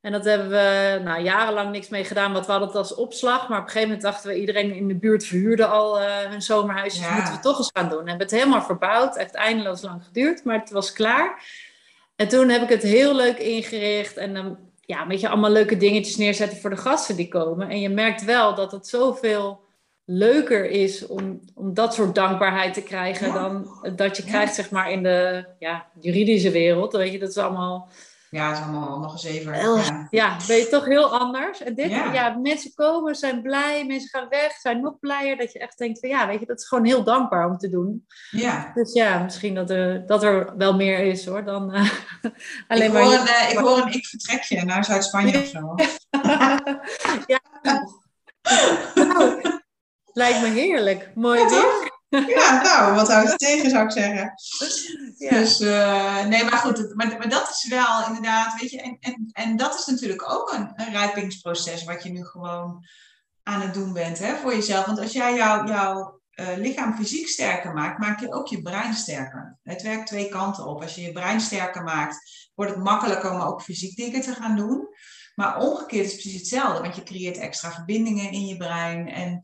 En 0.00 0.12
dat 0.12 0.24
hebben 0.24 0.48
we 0.48 1.00
nou, 1.04 1.22
jarenlang 1.22 1.70
niks 1.70 1.88
mee 1.88 2.04
gedaan, 2.04 2.32
want 2.32 2.44
we 2.46 2.50
hadden 2.50 2.68
het 2.68 2.78
als 2.78 2.94
opslag. 2.94 3.48
Maar 3.48 3.58
op 3.58 3.64
een 3.64 3.70
gegeven 3.70 3.88
moment 3.88 4.02
dachten 4.02 4.30
we, 4.30 4.40
iedereen 4.40 4.74
in 4.74 4.88
de 4.88 4.94
buurt 4.94 5.24
verhuurde 5.24 5.66
al 5.66 6.00
eh, 6.00 6.30
hun 6.30 6.42
zomerhuisjes. 6.42 7.00
Ja. 7.00 7.06
Dat 7.06 7.16
moeten 7.16 7.34
we 7.34 7.40
toch 7.40 7.58
eens 7.58 7.70
gaan 7.72 7.88
doen. 7.88 8.02
We 8.02 8.08
hebben 8.08 8.26
het 8.26 8.36
helemaal 8.36 8.62
verbouwd. 8.62 9.08
Het 9.08 9.16
heeft 9.16 9.34
eindeloos 9.34 9.82
lang 9.82 10.04
geduurd, 10.04 10.44
maar 10.44 10.58
het 10.58 10.70
was 10.70 10.92
klaar. 10.92 11.42
En 12.16 12.28
toen 12.28 12.48
heb 12.48 12.62
ik 12.62 12.68
het 12.68 12.82
heel 12.82 13.14
leuk 13.14 13.38
ingericht. 13.38 14.16
En 14.16 14.34
dan 14.34 14.58
ja, 14.80 15.02
een 15.02 15.08
beetje 15.08 15.28
allemaal 15.28 15.50
leuke 15.50 15.76
dingetjes 15.76 16.16
neerzetten 16.16 16.58
voor 16.58 16.70
de 16.70 16.76
gasten 16.76 17.16
die 17.16 17.28
komen. 17.28 17.68
En 17.68 17.80
je 17.80 17.88
merkt 17.88 18.24
wel 18.24 18.54
dat 18.54 18.72
het 18.72 18.86
zoveel 18.86 19.65
leuker 20.08 20.70
is 20.70 21.06
om, 21.06 21.40
om 21.54 21.74
dat 21.74 21.94
soort 21.94 22.14
dankbaarheid 22.14 22.74
te 22.74 22.82
krijgen 22.82 23.32
dan 23.32 23.68
dat 23.96 24.16
je 24.16 24.24
krijgt 24.24 24.54
zeg 24.54 24.70
maar 24.70 24.90
in 24.90 25.02
de 25.02 25.46
ja, 25.58 25.86
juridische 26.00 26.50
wereld. 26.50 26.92
Weet 26.92 27.12
je, 27.12 27.18
dat 27.18 27.28
is 27.28 27.36
allemaal, 27.38 27.88
Ja, 28.30 28.48
het 28.48 28.58
is 28.58 28.62
allemaal 28.64 28.98
nog 28.98 29.12
eens 29.12 29.24
even. 29.24 29.54
ja. 29.54 30.06
Ja. 30.10 30.36
ben 30.46 30.56
je 30.56 30.68
toch 30.68 30.84
heel 30.84 31.18
anders. 31.18 31.62
En 31.62 31.74
dit, 31.74 31.90
Ja. 31.90 32.12
ja. 32.12 32.36
mensen 32.42 32.74
komen, 32.74 33.14
zijn 33.14 33.42
blij, 33.42 33.86
mensen 33.86 34.08
gaan 34.08 34.28
weg, 34.28 34.52
zijn 34.52 34.80
nog 34.80 34.98
blijer. 35.00 35.36
Dat 35.36 35.52
je 35.52 35.58
echt 35.58 35.78
denkt 35.78 35.98
van 36.00 36.08
ja, 36.08 36.26
weet 36.26 36.40
je, 36.40 36.46
dat 36.46 36.58
is 36.60 36.68
gewoon 36.68 36.84
heel 36.84 37.04
dankbaar 37.04 37.46
om 37.50 37.56
te 37.58 37.68
doen. 37.68 38.06
ja. 38.30 38.70
Dus 38.74 38.92
ja, 38.92 39.18
misschien 39.22 39.54
dat 39.54 39.70
er, 39.70 40.06
dat 40.06 40.22
er 40.22 40.56
wel 40.56 40.74
meer 40.74 40.98
is 40.98 41.26
hoor 41.26 41.44
dan 41.44 41.72
eh, 41.72 41.90
alleen 42.68 42.86
ik, 42.86 42.92
maar... 42.92 43.02
hoor 43.02 43.12
een, 43.12 43.26
eh, 43.26 43.50
ik 43.50 43.58
hoor 43.58 43.78
een 43.78 43.92
ik 43.92 44.06
vertrekje 44.06 44.64
naar 44.64 44.84
Zuid-Spanje 44.84 45.38
of 45.38 45.46
zo. 45.46 45.74
ja. 47.32 47.40
Nou, 48.94 49.40
lijkt 50.16 50.40
me 50.40 50.48
heerlijk. 50.48 51.10
Mooi 51.14 51.40
Ja, 51.40 51.48
weer. 51.48 51.94
Ja, 52.08 52.62
nou, 52.62 52.94
wat 52.94 53.12
houdt 53.12 53.30
het 53.30 53.38
tegen, 53.38 53.70
zou 53.70 53.84
ik 53.84 53.92
zeggen. 53.92 54.32
Ja. 55.16 55.30
Dus 55.30 55.60
eh, 55.60 56.26
nee, 56.26 56.44
maar 56.44 56.58
goed, 56.58 56.94
maar, 56.94 57.16
maar 57.18 57.28
dat 57.28 57.48
is 57.48 57.68
wel 57.68 58.06
inderdaad, 58.06 58.60
weet 58.60 58.70
je, 58.70 58.80
en, 58.82 58.96
en, 59.00 59.30
en 59.32 59.56
dat 59.56 59.78
is 59.78 59.86
natuurlijk 59.86 60.32
ook 60.32 60.52
een, 60.52 60.72
een 60.74 60.92
rijpingsproces 60.92 61.84
wat 61.84 62.02
je 62.02 62.10
nu 62.10 62.24
gewoon 62.24 62.84
aan 63.42 63.60
het 63.60 63.74
doen 63.74 63.92
bent 63.92 64.18
hè, 64.18 64.36
voor 64.36 64.54
jezelf. 64.54 64.86
Want 64.86 65.00
als 65.00 65.12
jij 65.12 65.34
jouw 65.34 65.66
jouw 65.66 66.20
eh, 66.30 66.56
lichaam 66.56 66.96
fysiek 66.96 67.28
sterker 67.28 67.72
maakt, 67.72 67.98
maak 67.98 68.20
je 68.20 68.32
ook 68.32 68.48
je 68.48 68.62
brein 68.62 68.94
sterker. 68.94 69.58
Het 69.62 69.82
werkt 69.82 70.06
twee 70.06 70.28
kanten 70.28 70.66
op. 70.66 70.82
Als 70.82 70.94
je 70.94 71.00
je 71.00 71.12
brein 71.12 71.40
sterker 71.40 71.82
maakt, 71.82 72.50
wordt 72.54 72.74
het 72.74 72.82
makkelijker 72.82 73.32
om 73.32 73.40
ook 73.40 73.62
fysiek 73.62 73.96
dingen 73.96 74.20
te 74.20 74.34
gaan 74.34 74.56
doen. 74.56 74.88
Maar 75.34 75.58
omgekeerd 75.58 76.04
is 76.04 76.12
het 76.12 76.20
precies 76.20 76.40
hetzelfde, 76.40 76.82
want 76.82 76.96
je 76.96 77.02
creëert 77.02 77.36
extra 77.36 77.72
verbindingen 77.72 78.32
in 78.32 78.46
je 78.46 78.56
brein. 78.56 79.08
En 79.08 79.42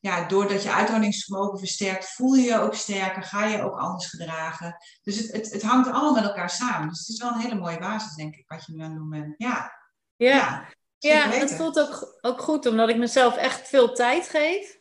ja, 0.00 0.28
doordat 0.28 0.62
je 0.62 0.72
uithoudingsvermogen 0.72 1.58
versterkt, 1.58 2.12
voel 2.12 2.34
je 2.34 2.44
je 2.44 2.58
ook 2.58 2.74
sterker, 2.74 3.22
ga 3.22 3.44
je 3.44 3.62
ook 3.62 3.78
anders 3.78 4.06
gedragen. 4.06 4.76
Dus 5.02 5.16
het, 5.16 5.32
het, 5.32 5.52
het 5.52 5.62
hangt 5.62 5.88
allemaal 5.90 6.14
met 6.14 6.24
elkaar 6.24 6.50
samen. 6.50 6.88
Dus 6.88 6.98
het 6.98 7.08
is 7.08 7.22
wel 7.22 7.30
een 7.32 7.40
hele 7.40 7.54
mooie 7.54 7.78
basis, 7.78 8.14
denk 8.14 8.36
ik, 8.36 8.44
wat 8.48 8.66
je 8.66 8.72
nu 8.72 8.82
aan 8.82 8.90
het 8.90 8.98
doen 8.98 9.10
bent. 9.10 9.34
Ja, 9.38 9.72
Ja, 10.16 10.66
ja, 10.98 11.38
dat 11.38 11.52
voelt 11.52 11.80
ook, 11.80 12.18
ook 12.20 12.40
goed, 12.40 12.66
omdat 12.66 12.88
ik 12.88 12.96
mezelf 12.96 13.36
echt 13.36 13.68
veel 13.68 13.94
tijd 13.94 14.28
geef. 14.28 14.78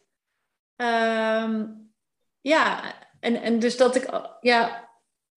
Ehm, 0.76 1.66
ja, 2.42 2.94
en, 3.20 3.42
en 3.42 3.60
dus 3.60 3.78
dat 3.78 3.96
ik 3.96 4.10
ja, 4.42 4.90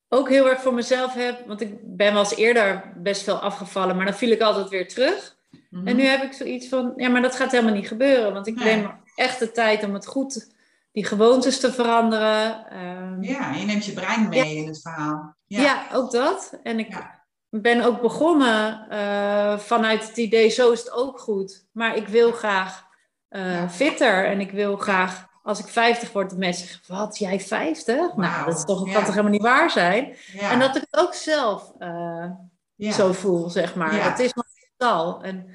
ook 0.09 0.29
heel 0.29 0.49
erg 0.49 0.61
voor 0.61 0.75
mezelf 0.75 1.15
heb, 1.15 1.47
want 1.47 1.61
ik 1.61 1.97
ben 1.97 2.13
wel 2.13 2.23
eens 2.23 2.37
eerder 2.37 2.93
best 2.97 3.23
veel 3.23 3.39
afgevallen, 3.39 3.97
maar 3.97 4.05
dan 4.05 4.15
viel 4.15 4.31
ik 4.31 4.41
altijd 4.41 4.69
weer 4.69 4.89
terug. 4.89 5.37
Mhm. 5.71 5.87
En 5.89 5.97
nu 5.97 6.03
heb 6.05 6.23
ik 6.23 6.33
zoiets 6.33 6.69
van, 6.69 6.93
ja, 6.97 7.09
maar 7.09 7.23
dat 7.23 7.37
gaat 7.37 7.51
helemaal 7.51 7.75
niet 7.75 7.89
gebeuren, 7.89 8.33
want 8.33 8.47
ik 8.47 8.55
Nee. 8.55 8.77
neem 8.77 9.02
echt 9.15 9.39
de 9.39 9.51
tijd 9.53 9.85
om 9.85 9.95
het 9.95 10.07
goed, 10.07 10.55
die 10.93 11.05
gewoontes 11.05 11.61
te 11.61 11.73
veranderen. 11.73 12.67
Ehm, 12.71 13.23
Ja, 13.23 13.53
je 13.53 13.65
neemt 13.65 13.85
je 13.85 13.93
brein 13.93 14.29
mee 14.29 14.57
in 14.57 14.67
het 14.67 14.81
verhaal. 14.81 15.37
Ja, 15.47 15.63
Ja, 15.63 15.87
ook 15.93 16.11
dat. 16.11 16.59
En 16.63 16.79
ik 16.79 16.89
Ja. 16.93 17.21
ben 17.49 17.83
ook 17.83 18.01
begonnen 18.01 18.87
eh, 18.91 19.59
vanuit 19.59 20.07
het 20.09 20.17
idee, 20.17 20.49
zo 20.49 20.71
is 20.71 20.79
het 20.79 20.93
ook 20.93 21.21
goed. 21.21 21.67
Maar 21.73 21.97
ik 21.97 22.09
wil 22.09 22.33
graag 22.33 22.85
eh, 23.29 23.69
fitter 23.69 24.25
en 24.27 24.41
ik 24.41 24.51
wil 24.51 24.77
graag, 24.77 25.27
als 25.43 25.59
ik 25.59 25.67
50 25.67 26.13
word, 26.13 26.31
dat 26.31 26.39
mensen 26.39 26.67
zeggen, 26.67 26.95
wat, 26.97 27.19
jij 27.19 27.41
50? 27.41 28.15
Nou, 28.17 28.45
dat, 28.47 28.59
is 28.59 28.65
toch, 28.65 28.87
ja. 28.87 28.93
kan 28.93 29.01
toch 29.05 29.11
helemaal 29.11 29.33
niet 29.33 29.43
waar 29.43 29.71
zijn? 29.71 30.17
ja, 30.33 30.51
En 30.51 30.59
dat 30.59 30.77
ik 30.77 30.85
het 30.91 31.01
ook 31.01 31.15
zelf 31.15 31.73
eh, 31.79 32.31
ja. 32.75 32.93
zo 32.93 33.13
voel, 33.13 33.51
zeg 33.51 33.75
maar. 33.75 34.05
Het 34.11 34.19
is 34.19 34.35
maar 34.35 34.45
een 34.55 34.69
getal. 34.71 35.23
En 35.23 35.49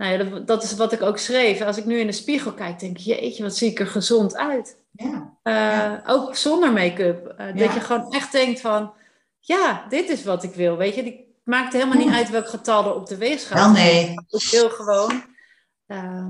nou 0.00 0.12
ja, 0.12 0.24
dat, 0.24 0.46
dat 0.46 0.62
is 0.62 0.74
wat 0.74 0.92
ik 0.92 1.02
ook 1.02 1.18
schreef. 1.18 1.60
Als 1.60 1.76
ik 1.76 1.84
nu 1.84 1.98
in 1.98 2.06
de 2.06 2.12
spiegel 2.12 2.52
kijk, 2.52 2.78
denk 2.78 2.98
ik, 2.98 3.04
jeetje, 3.04 3.42
wat 3.42 3.56
zie 3.56 3.70
ik 3.70 3.80
er 3.80 3.86
gezond 3.86 4.36
uit. 4.36 4.76
ja. 4.92 5.36
Eh, 5.42 5.54
Ja. 5.54 6.02
Ook 6.06 6.36
zonder 6.36 6.72
make-up. 6.72 7.26
Eh. 7.26 7.46
Dat 7.56 7.74
je 7.74 7.80
gewoon 7.80 8.12
echt 8.12 8.32
denkt 8.32 8.60
van, 8.60 8.92
ja, 9.40 9.84
dit 9.88 10.08
is 10.08 10.24
wat 10.24 10.42
ik 10.42 10.54
wil. 10.54 10.76
Weet 10.76 10.94
je, 10.94 11.02
die 11.02 11.34
maakt 11.44 11.72
helemaal 11.72 11.98
niet 11.98 12.14
uit 12.14 12.30
welk 12.30 12.48
getal 12.48 12.84
er 12.84 12.94
op 12.94 13.06
de 13.06 13.16
weegschaal 13.16 13.58
Wel 13.64 13.70
nee. 13.82 14.14
Ik 14.28 14.48
wil 14.50 14.70
gewoon, 14.70 15.24
eh, 15.86 16.26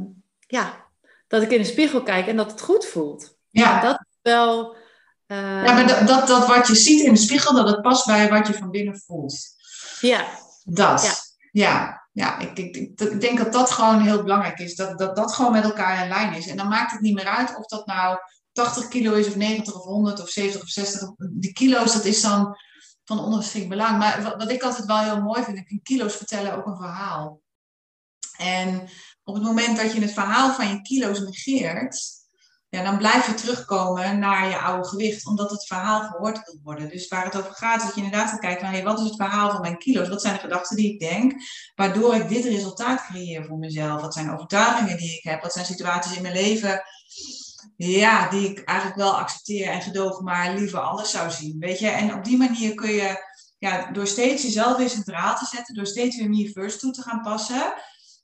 ja, 0.46 0.84
dat 1.28 1.42
ik 1.42 1.50
in 1.50 1.58
de 1.58 1.64
spiegel 1.64 2.02
kijk 2.02 2.26
en 2.26 2.36
dat 2.36 2.50
het 2.50 2.60
goed 2.60 2.86
voelt. 2.86 3.36
Ja. 3.50 3.80
Dat 3.80 4.00
is 4.10 4.16
wel... 4.22 4.76
eh, 5.26 5.36
Ja, 5.38 5.72
maar 5.72 5.86
dat, 5.86 6.06
dat, 6.08 6.26
dat 6.28 6.46
wat 6.46 6.66
je 6.66 6.74
ziet 6.74 7.00
in 7.04 7.12
de 7.12 7.18
spiegel, 7.20 7.54
dat 7.54 7.68
het 7.68 7.82
past 7.82 8.06
bij 8.06 8.28
wat 8.28 8.46
je 8.46 8.54
van 8.54 8.70
binnen 8.70 8.98
voelt. 9.06 9.38
ja, 10.00 10.24
Dat. 10.64 11.34
Ja. 11.52 12.08
Ja, 12.12 12.38
ik, 12.38 12.58
ik, 12.58 12.76
ik, 12.76 13.20
denk 13.20 13.38
dat 13.38 13.52
dat 13.52 13.70
gewoon 13.70 14.00
heel 14.00 14.22
belangrijk 14.22 14.58
is. 14.58 14.74
Dat, 14.74 14.98
dat 14.98 15.16
dat 15.16 15.34
gewoon 15.34 15.52
met 15.52 15.64
elkaar 15.64 16.02
in 16.02 16.08
lijn 16.08 16.34
is. 16.34 16.46
En 16.46 16.56
dan 16.56 16.68
maakt 16.68 16.92
het 16.92 17.00
niet 17.00 17.14
meer 17.14 17.26
uit 17.26 17.56
of 17.56 17.66
dat 17.66 17.86
nou 17.86 18.18
80 18.52 18.88
kilo 18.88 19.12
is 19.12 19.26
of 19.26 19.36
90 19.36 19.74
of 19.74 19.84
100 19.84 20.20
of 20.20 20.28
70 20.28 20.62
of 20.62 20.68
60. 20.68 21.10
Die 21.16 21.52
kilo's, 21.52 21.92
dat 21.92 22.04
is 22.04 22.20
dan 22.20 22.56
van 23.04 23.24
ondergeschikt 23.24 23.68
belang. 23.68 23.98
Maar 23.98 24.36
wat, 24.38 24.50
ik 24.50 24.62
altijd 24.62 24.86
wel 24.86 24.98
heel 24.98 25.22
mooi 25.22 25.42
vind, 25.42 25.62
vind 25.66 25.82
kilo's 25.82 26.16
vertellen 26.16 26.56
ook 26.56 26.66
een 26.66 26.76
verhaal. 26.76 27.40
En 28.36 28.88
op 29.24 29.34
het 29.34 29.42
moment 29.44 29.76
dat 29.76 29.92
je 29.92 30.00
het 30.00 30.12
verhaal 30.12 30.52
van 30.52 30.68
je 30.68 30.82
kilo's 30.82 31.20
negeert, 31.20 32.19
ja, 32.70 32.82
dan 32.82 32.98
blijf 32.98 33.26
je 33.26 33.34
terugkomen 33.34 34.18
naar 34.18 34.48
je 34.48 34.58
oude 34.58 34.88
gewicht, 34.88 35.26
omdat 35.26 35.50
het 35.50 35.66
verhaal 35.66 36.00
gehoord 36.00 36.44
wil 36.44 36.60
worden. 36.62 36.88
Dus 36.88 37.08
waar 37.08 37.24
het 37.24 37.36
over 37.36 37.52
gaat, 37.52 37.80
is 37.80 37.86
dat 37.86 37.94
je 37.94 38.02
inderdaad 38.02 38.30
gaat 38.30 38.40
kijken 38.40 38.62
naar, 38.62 38.72
hey, 38.72 38.82
wat 38.82 38.98
is 38.98 39.04
het 39.04 39.16
verhaal 39.16 39.50
van 39.50 39.60
mijn 39.60 39.78
kilo's? 39.78 40.08
Wat 40.08 40.22
zijn 40.22 40.34
de 40.34 40.40
gedachten 40.40 40.76
die 40.76 40.92
ik 40.92 41.00
denk, 41.00 41.32
waardoor 41.74 42.14
ik 42.14 42.28
dit 42.28 42.44
resultaat 42.44 43.06
creëer 43.06 43.44
voor 43.44 43.58
mezelf? 43.58 44.00
Wat 44.00 44.14
zijn 44.14 44.32
overtuigingen 44.32 44.96
die 44.96 45.16
ik 45.16 45.22
heb? 45.22 45.42
Wat 45.42 45.52
zijn 45.52 45.64
situaties 45.64 46.16
in 46.16 46.22
mijn 46.22 46.34
leven, 46.34 46.82
ja, 47.76 48.28
die 48.28 48.48
ik 48.48 48.64
eigenlijk 48.64 48.98
wel 48.98 49.18
accepteer 49.18 49.68
en 49.68 49.82
gedoog, 49.82 50.20
maar 50.20 50.54
liever 50.54 50.78
anders 50.78 51.10
zou 51.10 51.30
zien, 51.30 51.58
weet 51.58 51.78
je? 51.78 51.88
En 51.88 52.14
op 52.14 52.24
die 52.24 52.36
manier 52.36 52.74
kun 52.74 52.90
je, 52.90 53.24
ja, 53.58 53.90
door 53.90 54.06
steeds 54.06 54.42
jezelf 54.42 54.76
weer 54.76 54.90
centraal 54.90 55.36
te 55.36 55.46
zetten, 55.46 55.74
door 55.74 55.86
steeds 55.86 56.16
weer 56.16 56.28
me 56.28 56.50
first 56.50 56.80
toe 56.80 56.92
te 56.92 57.02
gaan 57.02 57.22
passen, 57.22 57.72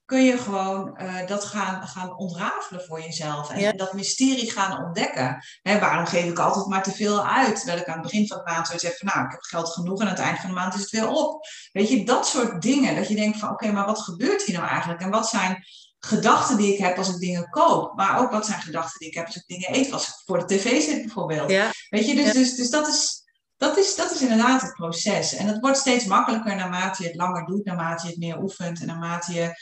kun 0.07 0.25
je 0.25 0.38
gewoon 0.38 0.97
eh, 0.97 1.27
dat 1.27 1.45
gaan, 1.45 1.87
gaan 1.88 2.16
ontrafelen 2.16 2.85
voor 2.85 3.01
jezelf. 3.01 3.51
En 3.51 3.61
Ja. 3.61 3.73
dat 3.73 3.92
mysterie 3.92 4.51
gaan 4.51 4.85
ontdekken. 4.85 5.45
Hè, 5.62 5.79
waarom 5.79 6.07
geef 6.07 6.25
ik 6.25 6.38
altijd 6.38 6.66
maar 6.66 6.83
te 6.83 6.92
veel 6.92 7.27
uit? 7.27 7.57
Terwijl 7.57 7.79
ik 7.79 7.87
aan 7.87 7.95
het 7.95 8.03
begin 8.03 8.27
van 8.27 8.37
de 8.38 8.51
maand 8.53 8.66
zoiets 8.66 8.85
heb 8.85 8.97
van, 8.97 9.09
nou, 9.14 9.25
ik 9.25 9.31
heb 9.31 9.42
geld 9.42 9.69
genoeg 9.69 10.01
en 10.01 10.07
aan 10.07 10.12
het 10.14 10.23
eind 10.23 10.38
van 10.38 10.49
de 10.49 10.55
maand 10.55 10.75
is 10.75 10.81
het 10.81 10.90
weer 10.90 11.09
op. 11.09 11.47
Weet 11.73 11.88
je, 11.88 12.05
dat 12.05 12.27
soort 12.27 12.62
dingen. 12.62 12.95
Dat 12.97 13.09
je 13.09 13.14
denkt 13.14 13.38
van, 13.38 13.51
oké, 13.51 13.73
maar 13.73 13.87
wat 13.87 13.99
gebeurt 14.01 14.42
hier 14.42 14.57
nou 14.57 14.69
eigenlijk? 14.69 15.01
En 15.01 15.11
wat 15.11 15.29
zijn 15.29 15.64
gedachten 15.99 16.57
die 16.57 16.73
ik 16.73 16.79
heb 16.79 16.99
als 16.99 17.09
ik 17.09 17.19
dingen 17.19 17.51
koop? 17.51 17.95
Maar 17.97 18.19
ook 18.19 18.31
wat 18.31 18.47
zijn 18.47 18.61
gedachten 18.61 18.99
die 18.99 19.09
ik 19.09 19.14
heb 19.14 19.27
als 19.27 19.37
ik 19.37 19.47
dingen 19.47 19.75
eet? 19.75 19.92
Als 19.92 20.09
ik 20.09 20.14
voor 20.25 20.38
de 20.47 20.57
tv 20.57 20.81
zit 20.83 21.03
bijvoorbeeld. 21.03 21.51
ja, 21.51 21.71
Weet 21.88 22.07
je, 22.07 22.14
dus, 22.14 22.27
Ja. 22.27 22.33
dus, 22.33 22.55
dus 22.55 22.71
dat, 22.71 22.88
is, 22.88 23.23
dat, 23.57 23.77
is, 23.77 23.95
dat 23.95 24.11
is 24.11 24.21
inderdaad 24.21 24.62
het 24.62 24.73
proces. 24.73 25.35
En 25.35 25.47
het 25.47 25.61
wordt 25.61 25.79
steeds 25.79 26.05
makkelijker 26.05 26.57
naarmate 26.57 27.03
je 27.03 27.09
het 27.09 27.16
langer 27.19 27.45
doet, 27.47 27.64
naarmate 27.64 28.03
je 28.05 28.11
het 28.11 28.19
meer 28.19 28.42
oefent 28.42 28.81
en 28.81 28.87
naarmate 28.87 29.33
je 29.33 29.55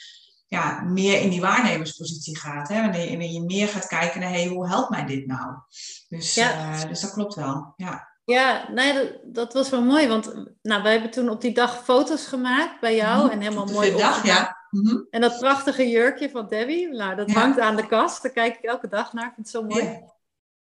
ja, 0.47 0.81
meer 0.83 1.21
in 1.21 1.31
die 1.31 1.41
waarnemerspositie 1.41 2.39
gaat. 2.39 2.69
Hè? 2.69 2.81
Wanneer, 2.81 3.09
wanneer 3.09 3.31
je 3.31 3.43
meer 3.43 3.69
gaat 3.69 3.87
kijken 3.87 4.21
naar, 4.21 4.31
hey, 4.31 4.47
hoe 4.47 4.69
helpt 4.69 4.91
mij 4.91 5.07
dit 5.07 5.27
nou? 5.27 5.55
Dus, 6.09 6.35
ja. 6.35 6.85
dus 6.87 7.01
dat 7.01 7.13
klopt 7.13 7.35
wel, 7.35 7.75
ja. 7.77 8.13
Ja, 8.25 8.71
nee, 8.71 8.93
dat, 8.95 9.13
dat, 9.25 9.53
was 9.53 9.71
wel 9.71 9.83
mooi. 9.83 10.09
Want 10.09 10.35
nou, 10.63 10.83
wij 10.83 10.93
hebben 10.93 11.11
toen 11.11 11.29
op 11.29 11.41
die 11.41 11.55
dag 11.55 11.85
foto's 11.85 12.27
gemaakt 12.27 12.81
bij 12.81 12.97
jou. 12.97 13.23
Mhm. 13.23 13.33
En 13.33 13.41
helemaal 13.41 13.67
mooi 13.67 13.97
dag, 13.97 14.27
ja. 14.27 14.57
Mhm. 14.71 14.97
En 15.11 15.21
dat 15.21 15.39
prachtige 15.39 15.89
jurkje 15.89 16.31
van 16.31 16.49
Debbie, 16.49 16.89
nou, 16.89 17.17
dat 17.17 17.31
hangt 17.31 17.61
aan 17.61 17.77
de 17.77 17.87
kast. 17.87 18.23
Daar 18.23 18.33
kijk 18.33 18.57
ik 18.57 18.63
elke 18.63 18.89
dag 18.89 19.13
naar. 19.13 19.27
Ik 19.27 19.33
vind 19.35 19.53
het 19.53 19.57
zo 19.57 19.63
mooi. 19.63 20.01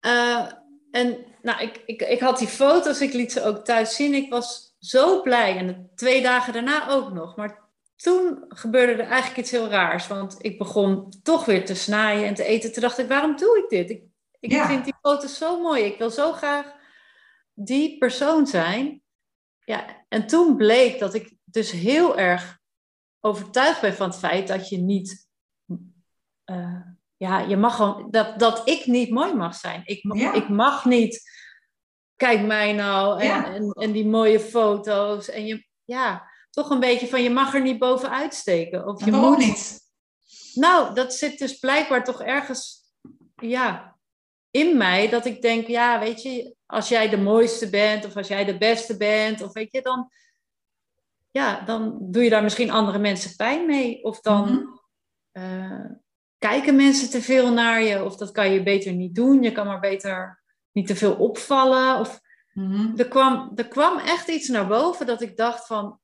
Uh, 0.00 0.46
en 0.90 1.18
nou, 1.42 1.62
ik, 1.62 1.82
ik, 1.86 2.02
ik 2.02 2.20
had 2.20 2.38
die 2.38 2.48
foto's, 2.48 3.00
ik 3.00 3.12
liet 3.12 3.32
ze 3.32 3.44
ook 3.44 3.64
thuis 3.64 3.96
zien. 3.96 4.14
Ik 4.14 4.30
was 4.30 4.74
zo 4.78 5.22
blij. 5.22 5.56
En 5.56 5.66
de 5.66 5.88
twee 5.94 6.22
dagen 6.22 6.52
daarna 6.52 6.88
ook 6.88 7.12
nog. 7.12 7.36
Maar 7.36 7.67
toen 8.02 8.44
gebeurde 8.48 8.92
er 8.92 9.08
eigenlijk 9.08 9.36
iets 9.36 9.50
heel 9.50 9.68
raars. 9.68 10.06
Want 10.06 10.36
ik 10.38 10.58
begon 10.58 11.12
toch 11.22 11.44
weer 11.44 11.64
te 11.64 11.74
snijden 11.74 12.26
en 12.26 12.34
te 12.34 12.44
eten. 12.44 12.72
Toen 12.72 12.82
dacht 12.82 12.98
ik, 12.98 13.08
waarom 13.08 13.36
doe 13.36 13.58
ik 13.58 13.68
dit? 13.68 13.90
Ik, 13.90 14.02
ik 14.40 14.62
vind 14.62 14.84
die 14.84 14.94
foto's 15.00 15.38
zo 15.38 15.62
mooi. 15.62 15.84
Ik 15.84 15.98
wil 15.98 16.10
zo 16.10 16.32
graag 16.32 16.74
die 17.52 17.98
persoon 17.98 18.46
zijn. 18.46 19.02
Ja, 19.64 20.04
en 20.08 20.26
toen 20.26 20.56
bleek 20.56 20.98
dat 20.98 21.14
ik 21.14 21.36
dus 21.44 21.70
heel 21.70 22.18
erg 22.18 22.58
overtuigd 23.20 23.80
ben 23.80 23.94
van 23.94 24.08
het 24.08 24.18
feit 24.18 24.48
dat 24.48 24.68
je 24.68 24.78
niet. 24.78 25.28
Uh, 26.46 26.80
ja, 27.16 27.38
je 27.38 27.56
mag 27.56 27.76
gewoon. 27.76 28.10
Dat, 28.10 28.38
dat 28.38 28.68
ik 28.68 28.86
niet 28.86 29.10
mooi 29.10 29.34
mag 29.34 29.54
zijn. 29.54 29.82
Ik, 29.84 30.02
ik 30.34 30.48
mag 30.48 30.84
niet. 30.84 31.30
Kijk 32.16 32.46
mij 32.46 32.72
nou. 32.72 33.22
En, 33.22 33.44
en, 33.44 33.70
en, 33.70 33.92
die 33.92 34.06
mooie 34.06 34.40
foto's. 34.40 35.28
En 35.28 35.46
je, 35.46 35.66
ja, 35.84 36.27
toch 36.50 36.70
een 36.70 36.80
beetje 36.80 37.08
van 37.08 37.22
je 37.22 37.30
mag 37.30 37.54
er 37.54 37.62
niet 37.62 37.78
bovenuit 37.78 38.34
steken. 38.34 38.86
Of 38.86 39.04
je 39.04 39.12
moet 39.12 39.38
niet. 39.38 39.80
Nou, 40.54 40.94
dat 40.94 41.14
zit 41.14 41.38
dus 41.38 41.58
blijkbaar 41.58 42.04
toch 42.04 42.22
ergens. 42.22 42.82
Ja, 43.36 43.96
in 44.50 44.76
mij 44.76 45.08
dat 45.08 45.24
ik 45.24 45.42
denk, 45.42 45.66
ja, 45.66 46.00
weet 46.00 46.22
je, 46.22 46.54
als 46.66 46.88
jij 46.88 47.08
de 47.08 47.18
mooiste 47.18 47.70
bent 47.70 48.04
of 48.04 48.16
als 48.16 48.28
jij 48.28 48.44
de 48.44 48.58
beste 48.58 48.96
bent, 48.96 49.42
of 49.42 49.52
weet 49.52 49.72
je, 49.72 49.82
dan, 49.82 50.10
ja, 51.30 51.60
dan 51.60 51.98
doe 52.00 52.22
je 52.22 52.30
daar 52.30 52.42
misschien 52.42 52.70
andere 52.70 52.98
mensen 52.98 53.36
pijn 53.36 53.66
mee. 53.66 54.04
Of 54.04 54.20
dan 54.20 54.50
mhm. 54.50 54.64
eh, 55.32 55.90
kijken 56.38 56.76
mensen 56.76 57.10
te 57.10 57.22
veel 57.22 57.52
naar 57.52 57.82
je, 57.82 58.04
of 58.04 58.16
dat 58.16 58.32
kan 58.32 58.52
je 58.52 58.62
beter 58.62 58.92
niet 58.92 59.14
doen. 59.14 59.42
Je 59.42 59.52
kan 59.52 59.66
maar 59.66 59.80
beter 59.80 60.42
niet 60.72 60.86
te 60.86 60.96
veel 60.96 61.14
opvallen. 61.14 61.98
Of, 61.98 62.20
mhm. 62.52 62.96
er, 62.96 63.08
kwam, 63.08 63.52
er 63.54 63.68
kwam 63.68 63.98
echt 63.98 64.28
iets 64.28 64.48
naar 64.48 64.66
boven 64.66 65.06
dat 65.06 65.22
ik 65.22 65.36
dacht 65.36 65.66
van, 65.66 66.00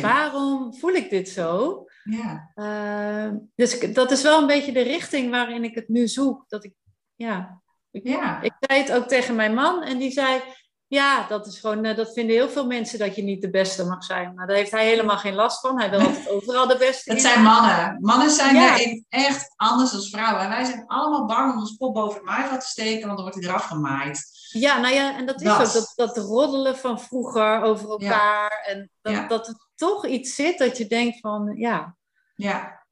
waarom 0.00 0.74
voel 0.74 0.92
ik 0.92 1.10
dit 1.10 1.28
zo? 1.28 1.84
Ja. 2.04 2.50
Uh, 2.54 3.38
dus 3.54 3.80
dat 3.80 4.10
is 4.10 4.22
wel 4.22 4.40
een 4.40 4.46
beetje 4.46 4.72
de 4.72 4.82
richting 4.82 5.30
waarin 5.30 5.64
ik 5.64 5.74
het 5.74 5.88
nu 5.88 6.08
zoek. 6.08 6.44
Dat 6.48 6.64
ik, 6.64 6.72
ja, 7.14 7.62
ik, 7.90 8.06
ja. 8.08 8.40
ik 8.40 8.52
zei 8.58 8.80
het 8.80 8.92
ook 8.92 9.08
tegen 9.08 9.34
mijn 9.34 9.54
man 9.54 9.82
en 9.82 9.98
die 9.98 10.10
zei, 10.10 10.42
ja, 10.86 11.26
dat 11.28 11.46
is 11.46 11.58
gewoon, 11.58 11.84
eh, 11.84 11.96
dat 11.96 12.12
vinden 12.12 12.36
heel 12.36 12.48
veel 12.48 12.66
mensen 12.66 12.98
dat 12.98 13.16
je 13.16 13.22
niet 13.22 13.42
de 13.42 13.50
beste 13.50 13.84
mag 13.84 14.04
zijn. 14.04 14.34
Maar 14.34 14.46
daar 14.46 14.56
heeft 14.56 14.70
hij 14.70 14.86
helemaal 14.86 15.18
geen 15.18 15.34
last 15.34 15.60
van. 15.60 15.80
Hij 15.80 15.90
wil 15.90 16.00
altijd 16.00 16.28
overal 16.30 16.66
de 16.66 16.76
beste. 16.78 17.10
Dat 17.10 17.20
zijn 17.20 17.42
mannen. 17.42 17.98
Mannen 18.00 18.30
zijn 18.30 18.54
ja. 18.54 18.78
echt 19.08 19.52
anders 19.56 19.90
dan 19.90 20.02
vrouwen. 20.02 20.42
En 20.42 20.48
wij 20.48 20.64
zijn 20.64 20.86
allemaal 20.86 21.26
bang 21.26 21.52
om 21.52 21.58
ons 21.58 21.76
kop 21.76 21.94
boven 21.94 22.16
het 22.16 22.24
maaiveld 22.24 22.60
te 22.60 22.66
steken, 22.66 23.06
want 23.06 23.18
dan 23.18 23.22
wordt 23.22 23.34
hij 23.34 23.48
eraf 23.48 23.64
gemaaid. 23.64 24.32
Ja, 24.60 24.78
nou 24.78 24.94
ja, 24.94 25.16
en 25.16 25.26
dat 25.26 25.40
is 25.40 25.48
ook 25.48 25.72
dat, 25.72 25.92
dat 25.94 26.16
roddelen 26.16 26.76
van 26.76 27.00
vroeger 27.00 27.62
over 27.62 27.90
elkaar. 27.90 28.64
En 28.66 28.90
dat, 29.02 29.28
dat 29.28 29.48
er 29.48 29.68
toch 29.74 30.06
iets 30.06 30.34
zit 30.34 30.58
dat 30.58 30.78
je 30.78 30.86
denkt 30.86 31.20
van, 31.20 31.52
ja. 31.56 31.96
Ja, 32.34 32.84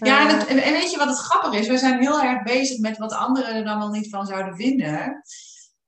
ja, 0.00 0.28
en, 0.28 0.38
het, 0.38 0.46
en, 0.46 0.72
weet 0.72 0.90
je 0.90 0.98
wat 0.98 1.08
het 1.08 1.18
grappig 1.18 1.60
is? 1.60 1.68
We 1.68 1.78
zijn 1.78 2.00
heel 2.00 2.22
erg 2.22 2.42
bezig 2.42 2.78
met 2.78 2.98
wat 2.98 3.12
anderen 3.12 3.54
er 3.54 3.64
dan 3.64 3.78
wel 3.78 3.88
niet 3.88 4.10
van 4.10 4.26
zouden 4.26 4.56
vinden. 4.56 5.22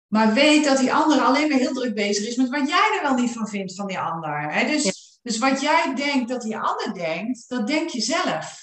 Maar 0.06 0.34
weet 0.34 0.64
dat 0.64 0.78
die 0.78 0.94
ander 0.94 1.20
alleen 1.20 1.48
maar 1.48 1.58
heel 1.58 1.72
druk 1.72 1.94
bezig 1.94 2.26
is 2.26 2.36
met 2.36 2.48
wat 2.48 2.68
jij 2.68 2.90
er 2.96 3.02
wel 3.02 3.14
niet 3.14 3.32
van 3.32 3.48
vindt 3.48 3.74
van 3.74 3.86
die 3.86 3.98
ander. 3.98 4.52
Hè? 4.52 4.66
Dus, 4.66 5.18
dus 5.22 5.38
wat 5.38 5.60
jij 5.60 5.94
denkt 5.94 6.28
dat 6.28 6.42
die 6.42 6.58
ander 6.58 6.94
denkt, 6.94 7.48
dat 7.48 7.66
denk 7.66 7.88
je 7.88 8.00
zelf. 8.00 8.58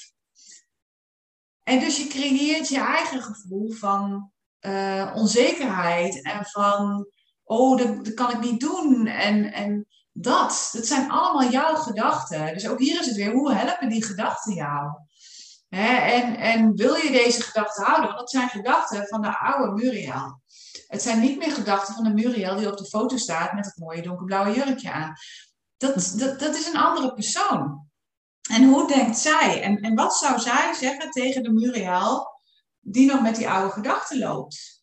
En 1.64 1.80
dus 1.80 1.98
je 1.98 2.08
creëert 2.08 2.70
je 2.70 2.80
eigen 2.80 3.22
gevoel 3.22 3.72
van 3.72 4.32
uh, 4.68 5.12
onzekerheid 5.16 6.24
en 6.24 6.46
van, 6.46 7.08
oh, 7.44 7.78
dat, 7.78 8.14
kan 8.14 8.32
ik 8.32 8.40
niet 8.40 8.60
doen. 8.60 9.08
En, 9.08 9.54
en 9.54 9.88
dat, 10.12 10.70
dat 10.72 10.86
zijn 10.86 11.12
allemaal 11.12 11.52
jouw 11.52 11.76
gedachten. 11.76 12.54
Dus 12.54 12.68
ook 12.68 12.80
hier 12.80 13.00
is 13.00 13.06
het 13.06 13.16
weer, 13.16 13.32
hoe 13.32 13.54
helpen 13.54 13.90
die 13.90 14.06
gedachten 14.06 14.54
jou? 14.54 14.90
en, 15.70 16.38
en 16.38 16.76
wil 16.76 16.96
je 16.96 17.12
deze 17.12 17.42
gedachten 17.42 17.84
houden? 17.84 18.06
Want 18.06 18.20
dat 18.20 18.30
zijn 18.30 18.50
gedachten 18.50 19.08
van 19.08 19.22
de 19.22 19.40
oude 19.40 19.72
Muriel. 19.72 20.42
Het 20.88 21.02
zijn 21.02 21.20
niet 21.20 21.38
meer 21.38 21.52
gedachten 21.52 21.94
van 21.94 22.04
de 22.04 22.14
Muriel 22.14 22.56
die 22.56 22.72
op 22.72 22.78
de 22.78 22.86
foto 22.86 23.18
staat 23.18 23.54
met 23.54 23.66
het 23.66 23.78
mooie 23.78 24.02
donkerblauwe 24.02 24.54
jurkje 24.54 24.92
aan. 24.92 25.14
Dat, 25.78 26.14
dat, 26.18 26.40
dat 26.40 26.56
is 26.56 26.68
een 26.68 26.78
andere 26.78 27.14
persoon. 27.14 27.88
En 28.50 28.64
hoe 28.64 28.88
denkt 28.88 29.18
zij? 29.18 29.62
En, 29.62 29.78
en 29.78 29.96
wat 29.96 30.18
zou 30.18 30.40
zij 30.40 30.74
zeggen 30.74 31.12
tegen 31.12 31.44
de 31.44 31.52
Muriel 31.52 32.37
die 32.92 33.08
nog 33.08 33.22
met 33.22 33.36
die 33.36 33.50
oude 33.50 33.74
gedachten 33.74 34.20
loopt? 34.20 34.76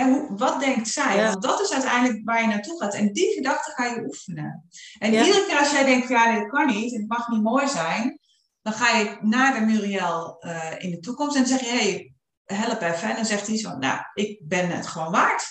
hoe, 0.00 0.28
wat 0.36 0.60
denkt 0.60 0.88
zij? 0.88 1.24
Want 1.24 1.42
dat 1.42 1.60
is 1.60 1.72
uiteindelijk 1.72 2.20
waar 2.24 2.40
je 2.40 2.46
naartoe 2.46 2.80
gaat. 2.80 2.94
En 2.94 3.12
die 3.12 3.32
gedachte 3.32 3.70
ga 3.70 3.84
je 3.84 4.04
oefenen. 4.04 4.68
En 4.98 5.12
iedere 5.12 5.46
keer 5.46 5.58
als 5.58 5.70
jij 5.70 5.84
denkt, 5.84 6.08
ja, 6.08 6.38
dit 6.38 6.48
kan 6.48 6.66
niet, 6.66 6.92
het 6.92 7.08
mag 7.08 7.28
niet 7.28 7.42
mooi 7.42 7.68
zijn, 7.68 8.18
dan 8.62 8.72
ga 8.72 8.96
je 8.96 9.18
naar 9.20 9.54
de 9.54 9.60
Muriel 9.60 10.36
uh, 10.40 10.72
in 10.78 10.90
de 10.90 10.98
toekomst 10.98 11.36
en 11.36 11.46
zeg 11.46 11.60
je, 11.60 11.66
hey, 11.66 12.14
help 12.44 12.80
even. 12.80 13.08
En 13.08 13.16
dan 13.16 13.26
zegt 13.26 13.46
hij 13.46 13.58
zo, 13.58 13.76
nou, 13.76 14.00
ik 14.14 14.40
ben 14.42 14.70
het 14.70 14.86
gewoon 14.86 15.12
waard. 15.12 15.46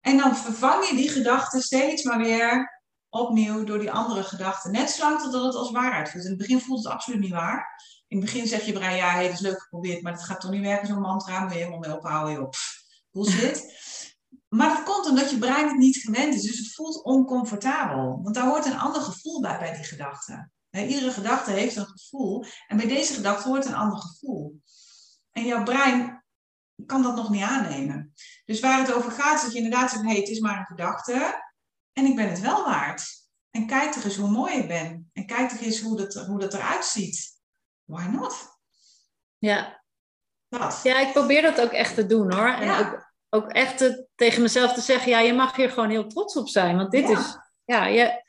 En 0.00 0.16
dan 0.16 0.36
vervang 0.36 0.88
je 0.88 0.96
die 0.96 1.08
gedachte 1.08 1.60
steeds 1.60 2.02
maar 2.02 2.18
weer 2.18 2.79
opnieuw 3.10 3.64
door 3.64 3.78
die 3.78 3.90
andere 3.90 4.22
gedachten. 4.22 4.72
Net 4.72 4.90
zolang 4.90 5.20
totdat 5.20 5.44
het 5.44 5.54
als 5.54 5.70
waarheid 5.70 6.10
voelt. 6.10 6.24
In 6.24 6.30
het 6.30 6.38
begin 6.38 6.60
voelt 6.60 6.84
het 6.84 6.92
absoluut 6.92 7.20
niet 7.20 7.30
waar. 7.30 7.82
In 8.08 8.16
het 8.16 8.26
begin 8.26 8.46
zeg 8.46 8.66
je 8.66 8.72
Brian, 8.72 8.96
ja, 8.96 9.10
hey, 9.10 9.24
dat 9.24 9.32
is 9.32 9.40
leuk 9.40 9.62
geprobeerd, 9.62 10.02
maar 10.02 10.12
dat 10.12 10.22
gaat 10.22 10.40
toch 10.40 10.50
niet 10.50 10.62
werken, 10.62 10.86
zo'n 10.86 11.00
mantra. 11.00 11.40
Moet 11.40 11.52
je 11.52 11.58
helemaal 11.58 11.78
mee 11.78 11.96
ophouden, 11.96 12.34
joh. 12.34 12.50
Bullshit. 13.10 13.78
maar 14.48 14.68
dat 14.68 14.82
komt 14.82 15.08
omdat 15.08 15.30
je 15.30 15.38
brein 15.38 15.68
het 15.68 15.76
niet 15.76 15.96
gewend 15.96 16.34
is. 16.34 16.42
Dus 16.42 16.58
het 16.58 16.74
voelt 16.74 17.02
oncomfortabel. 17.02 18.20
Want 18.22 18.34
daar 18.34 18.46
hoort 18.46 18.66
een 18.66 18.78
ander 18.78 19.02
gevoel 19.02 19.40
bij, 19.40 19.58
bij 19.58 19.74
die 19.74 19.84
gedachte. 19.84 20.50
iedere 20.70 21.10
gedachte 21.10 21.50
heeft 21.50 21.76
een 21.76 21.86
gevoel. 21.86 22.44
En 22.66 22.76
bij 22.76 22.86
deze 22.86 23.14
gedachte 23.14 23.48
hoort 23.48 23.64
een 23.66 23.74
ander 23.74 23.98
gevoel. 23.98 24.60
En 25.32 25.44
jouw 25.44 25.62
brein 25.62 26.24
kan 26.86 27.02
dat 27.02 27.16
nog 27.16 27.30
niet 27.30 27.42
aannemen. 27.42 28.12
Dus 28.44 28.60
waar 28.60 28.78
het 28.78 28.92
over 28.92 29.10
gaat, 29.10 29.36
is 29.36 29.42
dat 29.42 29.52
je 29.52 29.62
inderdaad 29.62 29.90
zegt, 29.90 30.02
hey, 30.02 30.16
het 30.16 30.28
is 30.28 30.40
maar 30.40 30.58
een 30.58 30.66
gedachte. 30.66 31.48
En 31.92 32.04
ik 32.04 32.16
ben 32.16 32.28
het 32.28 32.40
wel 32.40 32.64
waard. 32.64 33.20
En 33.50 33.66
kijk 33.66 33.92
toch 33.92 34.04
eens 34.04 34.16
hoe 34.16 34.30
mooi 34.30 34.54
ik 34.54 34.68
ben. 34.68 35.10
En 35.12 35.26
kijk 35.26 35.50
toch 35.50 35.60
eens 35.60 35.80
hoe 35.80 35.96
dat, 35.96 36.14
hoe 36.14 36.38
dat 36.38 36.54
eruit 36.54 36.84
ziet. 36.84 37.38
Why 37.84 38.04
not? 38.04 38.34
Ja. 39.38 39.82
Dat. 40.48 40.80
Ja, 40.82 41.00
ik 41.00 41.12
probeer 41.12 41.42
dat 41.42 41.60
ook 41.60 41.72
echt 41.72 41.94
te 41.94 42.06
doen 42.06 42.32
hoor. 42.32 42.48
En 42.48 42.70
ook, 42.70 43.12
ook 43.28 43.50
echt 43.50 43.78
te, 43.78 44.06
tegen 44.14 44.42
mezelf 44.42 44.72
te 44.72 44.80
zeggen, 44.80 45.10
ja, 45.10 45.20
je 45.20 45.34
mag 45.34 45.56
hier 45.56 45.70
gewoon 45.70 45.90
heel 45.90 46.06
trots 46.06 46.36
op 46.36 46.48
zijn. 46.48 46.76
Want 46.76 46.90
dit 46.90 47.08
is, 47.08 47.38
ja, 47.64 47.86
je, 47.86 48.22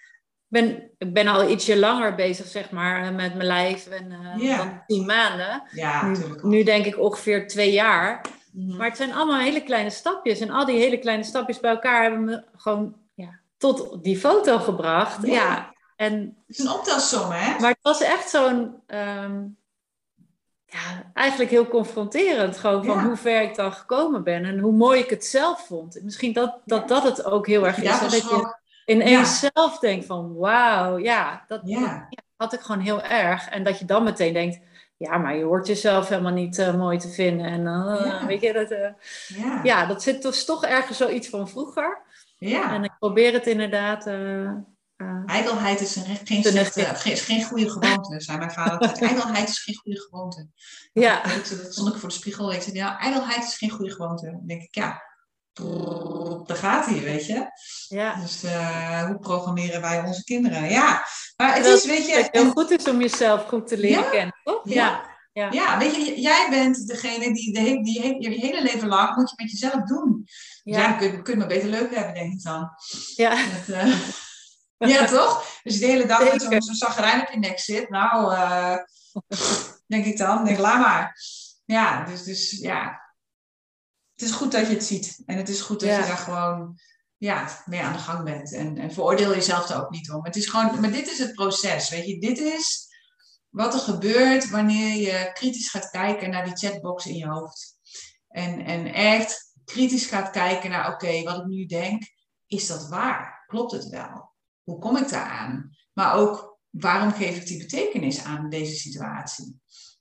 ben, 0.47 0.91
ik 0.97 1.13
ben 1.13 1.27
al 1.27 1.49
ietsje 1.49 1.79
langer 1.79 2.15
bezig, 2.15 2.47
zeg 2.47 2.71
maar, 2.71 3.03
eh, 3.03 3.15
met 3.15 3.35
mijn 3.35 3.47
lijf 3.47 3.87
en 3.87 4.11
uh, 4.11 4.57
dan 4.57 4.83
tien 4.87 5.05
maanden. 5.05 5.63
Ja, 5.71 6.07
nu, 6.07 6.17
nu, 6.41 6.63
denk 6.63 6.85
ik 6.85 6.99
ongeveer 6.99 7.47
twee 7.47 7.71
jaar. 7.71 8.25
Mhm. 8.51 8.77
Maar 8.77 8.87
het 8.87 8.97
zijn 8.97 9.13
allemaal 9.13 9.39
hele 9.39 9.63
kleine 9.63 9.89
stapjes. 9.89 10.39
En 10.39 10.49
al 10.49 10.65
die 10.65 10.77
hele 10.77 10.97
kleine 10.97 11.23
stapjes 11.23 11.59
bij 11.59 11.71
elkaar 11.71 12.01
hebben 12.01 12.23
me 12.23 12.43
gewoon 12.55 12.95
ja, 12.95 13.00
tot 13.61 14.03
die 14.03 14.17
foto 14.17 14.59
gebracht. 14.59 15.25
Ja. 15.25 15.73
En, 15.95 16.13
het 16.47 16.57
is 16.57 16.59
een 16.59 16.71
optelsom, 16.71 17.31
hè? 17.31 17.59
Maar 17.59 17.69
het 17.69 17.79
was 17.81 18.01
echt 18.01 18.29
zo'n... 18.29 18.75
Ehm, 18.87 19.43
ja, 20.65 21.11
eigenlijk 21.13 21.51
heel 21.51 21.67
confronterend. 21.67 22.57
Gewoon 22.57 22.85
van 22.85 23.03
hoe 23.03 23.17
ver 23.17 23.41
ik 23.41 23.55
dan 23.55 23.73
gekomen 23.73 24.23
ben 24.23 24.45
en 24.45 24.59
hoe 24.59 24.71
mooi 24.71 24.99
ik 24.99 25.09
het 25.09 25.25
zelf 25.25 25.65
vond. 25.65 25.99
Misschien 26.03 26.33
dat 26.33 26.59
dat, 26.65 26.87
dat 26.87 27.03
het 27.03 27.25
ook 27.25 27.47
heel 27.47 27.67
erg 27.67 27.77
is. 27.77 27.99
Dat 27.99 28.11
je 28.11 28.55
ineens 28.85 29.39
zelf 29.53 29.79
denkt 29.79 30.05
van 30.05 30.35
wauw, 30.35 30.97
ja, 30.97 31.43
dat, 31.47 31.61
had 32.35 32.53
ik 32.53 32.59
gewoon 32.59 32.81
heel 32.81 33.01
erg. 33.01 33.49
En 33.49 33.63
dat 33.63 33.79
je 33.79 33.85
dan 33.85 34.03
meteen 34.03 34.33
denkt, 34.33 34.59
ja, 34.97 35.17
maar 35.17 35.35
je 35.35 35.43
hoort 35.43 35.67
jezelf 35.67 36.09
helemaal 36.09 36.31
niet 36.31 36.57
uh, 36.57 36.75
mooi 36.75 36.97
te 36.97 37.09
vinden. 37.09 37.45
En 37.45 37.61
uh, 37.61 38.25
weet 38.25 38.41
je, 38.41 38.53
dat, 38.53 38.71
uh, 38.71 38.87
ja. 39.27 39.59
ja. 39.63 39.85
dat 39.85 40.03
zit 40.03 40.21
dus 40.21 40.45
toch 40.45 40.65
ergens 40.65 40.97
zoiets 40.97 41.29
van 41.29 41.49
vroeger. 41.49 42.01
Ja. 42.49 42.73
En 42.73 42.83
ik 42.83 42.95
probeer 42.99 43.33
het 43.33 43.47
inderdaad... 43.47 44.05
Ijdelheid 45.25 45.81
is 45.81 45.95
een, 45.95 46.17
geen, 46.23 46.43
slechte, 46.43 47.11
is 47.11 47.21
geen 47.21 47.43
goede 47.43 47.69
gewoonte, 47.69 48.21
zei 48.21 48.37
mijn 48.37 48.51
vader 48.51 48.71
altijd. 48.71 49.01
Ijdelheid 49.11 49.49
is 49.49 49.59
geen 49.59 49.75
goede 49.75 50.01
gewoonte. 50.01 50.47
Ja. 50.93 51.23
Dat 51.23 51.73
stond 51.73 51.93
ik 51.93 51.99
voor 51.99 52.09
de 52.09 52.15
spiegel. 52.15 52.53
Ik 52.53 52.61
zei, 52.61 52.75
ja, 52.75 52.99
ijdelheid 52.99 53.43
is 53.43 53.57
geen 53.57 53.69
goede 53.69 53.91
gewoonte. 53.91 54.25
Dan 54.25 54.41
denk 54.45 54.61
ik, 54.61 54.75
ja, 54.75 55.01
daar 56.45 56.57
gaat 56.57 56.85
hij, 56.85 57.01
weet 57.01 57.25
je. 57.25 57.45
Ja. 57.87 58.15
Dus 58.15 58.43
uh, 58.43 59.05
hoe 59.05 59.19
programmeren 59.19 59.81
wij 59.81 60.01
onze 60.01 60.23
kinderen? 60.23 60.69
Ja, 60.69 61.05
maar 61.37 61.55
het 61.55 61.65
is, 61.65 61.85
weet 61.85 62.07
je... 62.07 62.15
Het 62.15 62.29
heel 62.31 62.51
goed 62.51 62.71
is 62.71 62.87
om 62.87 63.01
jezelf 63.01 63.47
goed 63.47 63.67
te 63.67 63.77
leren 63.77 64.09
kennen, 64.09 64.39
toch? 64.43 64.61
Ja. 64.63 64.73
ja. 64.73 65.10
Ja. 65.33 65.77
weet 65.77 65.95
je, 65.95 66.21
jij 66.21 66.47
bent 66.49 66.87
degene 66.87 67.33
die, 67.33 67.53
de, 67.53 67.83
die, 67.83 68.21
je 68.21 68.29
hele 68.29 68.61
leven 68.61 68.87
lang 68.87 69.15
moet 69.15 69.29
je 69.29 69.35
met 69.43 69.51
jezelf 69.51 69.83
doen. 69.83 70.27
Ja, 70.63 70.79
ja 70.79 70.93
kun, 70.93 71.11
je, 71.11 71.21
kun 71.21 71.33
je 71.33 71.39
maar 71.39 71.47
beter 71.47 71.69
leuk 71.69 71.95
hebben, 71.95 72.13
denk 72.13 72.33
ik 72.33 72.43
dan. 72.43 72.69
Ja. 73.15 73.45
uh, 73.69 74.01
ja, 74.93 75.05
toch? 75.05 75.59
Dus 75.63 75.79
de 75.79 75.85
hele 75.85 76.05
dag 76.05 76.31
met 76.31 76.41
zo'n 76.41 76.61
zo 76.61 76.73
zagrijn 76.73 77.21
op 77.21 77.31
je 77.31 77.39
nek 77.39 77.59
zit. 77.59 77.89
Nou, 77.89 78.33
uh, 78.33 78.75
denk 79.93 80.05
ik 80.05 80.17
dan. 80.17 80.45
Denk, 80.45 80.57
laat 80.57 80.79
maar. 80.79 81.17
Ja, 81.65 82.05
dus, 82.05 82.23
dus 82.23 82.51
ja, 82.51 83.01
het 84.13 84.29
is 84.29 84.31
goed 84.31 84.51
dat 84.51 84.67
je 84.67 84.73
het 84.73 84.83
ziet. 84.83 85.23
En 85.25 85.37
het 85.37 85.49
is 85.49 85.61
goed 85.61 85.79
dat 85.79 85.89
je 85.89 86.07
daar 86.07 86.17
gewoon 86.17 86.79
ja, 87.17 87.47
mee 87.65 87.81
aan 87.81 87.93
de 87.93 87.99
gang 87.99 88.23
bent. 88.23 88.53
En, 88.53 88.77
en 88.77 88.93
veroordeel 88.93 89.33
jezelf 89.33 89.69
er 89.69 89.81
ook 89.83 89.89
niet 89.89 90.11
om. 90.11 90.25
Het 90.25 90.35
is 90.35 90.47
gewoon, 90.47 90.79
maar 90.79 90.91
dit 90.91 91.11
is 91.11 91.19
het 91.19 91.33
proces. 91.33 91.89
Weet 91.89 92.05
je, 92.05 92.19
dit 92.19 92.37
is 92.39 92.90
wat 93.51 93.73
er 93.73 93.79
gebeurt 93.79 94.49
wanneer 94.49 94.95
je 94.95 95.29
kritisch 95.33 95.69
gaat 95.69 95.89
kijken 95.89 96.29
naar 96.29 96.45
die 96.45 96.57
chatbox 96.57 97.05
in 97.05 97.15
je 97.15 97.27
hoofd. 97.27 97.79
En, 98.27 98.65
en 98.65 98.93
echt 98.93 99.55
kritisch 99.65 100.05
gaat 100.05 100.29
kijken 100.29 100.69
naar, 100.69 100.93
oké, 100.93 101.23
wat 101.23 101.37
ik 101.37 101.45
nu 101.45 101.65
denk, 101.65 102.03
is 102.47 102.67
dat 102.67 102.87
waar? 102.87 103.43
Klopt 103.47 103.71
het 103.71 103.89
wel? 103.89 104.33
Hoe 104.63 104.79
kom 104.79 104.97
ik 104.97 105.09
daar 105.09 105.29
aan? 105.29 105.69
Maar 105.93 106.13
ook, 106.13 106.59
waarom 106.69 107.11
geef 107.11 107.37
ik 107.37 107.47
die 107.47 107.57
betekenis 107.57 108.23
aan 108.23 108.49
deze 108.49 108.75
situatie? 108.75 109.59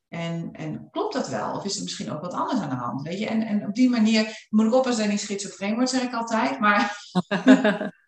En, 0.09 0.53
en 0.53 0.89
klopt 0.91 1.15
dat 1.15 1.29
wel? 1.29 1.55
Of 1.55 1.65
is 1.65 1.77
er 1.77 1.83
misschien 1.83 2.11
ook 2.11 2.21
wat 2.21 2.33
anders 2.33 2.61
aan 2.61 2.69
de 2.69 2.75
hand? 2.75 3.03
Weet 3.03 3.19
je? 3.19 3.27
En, 3.27 3.43
en 3.43 3.67
op 3.67 3.75
die 3.75 3.91
manier 3.91 4.47
moet 4.49 4.67
ik 4.67 4.75
oppassen 4.75 5.05
dat 5.05 5.05
ik 5.05 5.11
niet 5.11 5.21
schizofreen 5.21 5.89
zeg 5.89 6.03
ik 6.03 6.15
altijd. 6.15 6.61
Maar, 6.61 6.97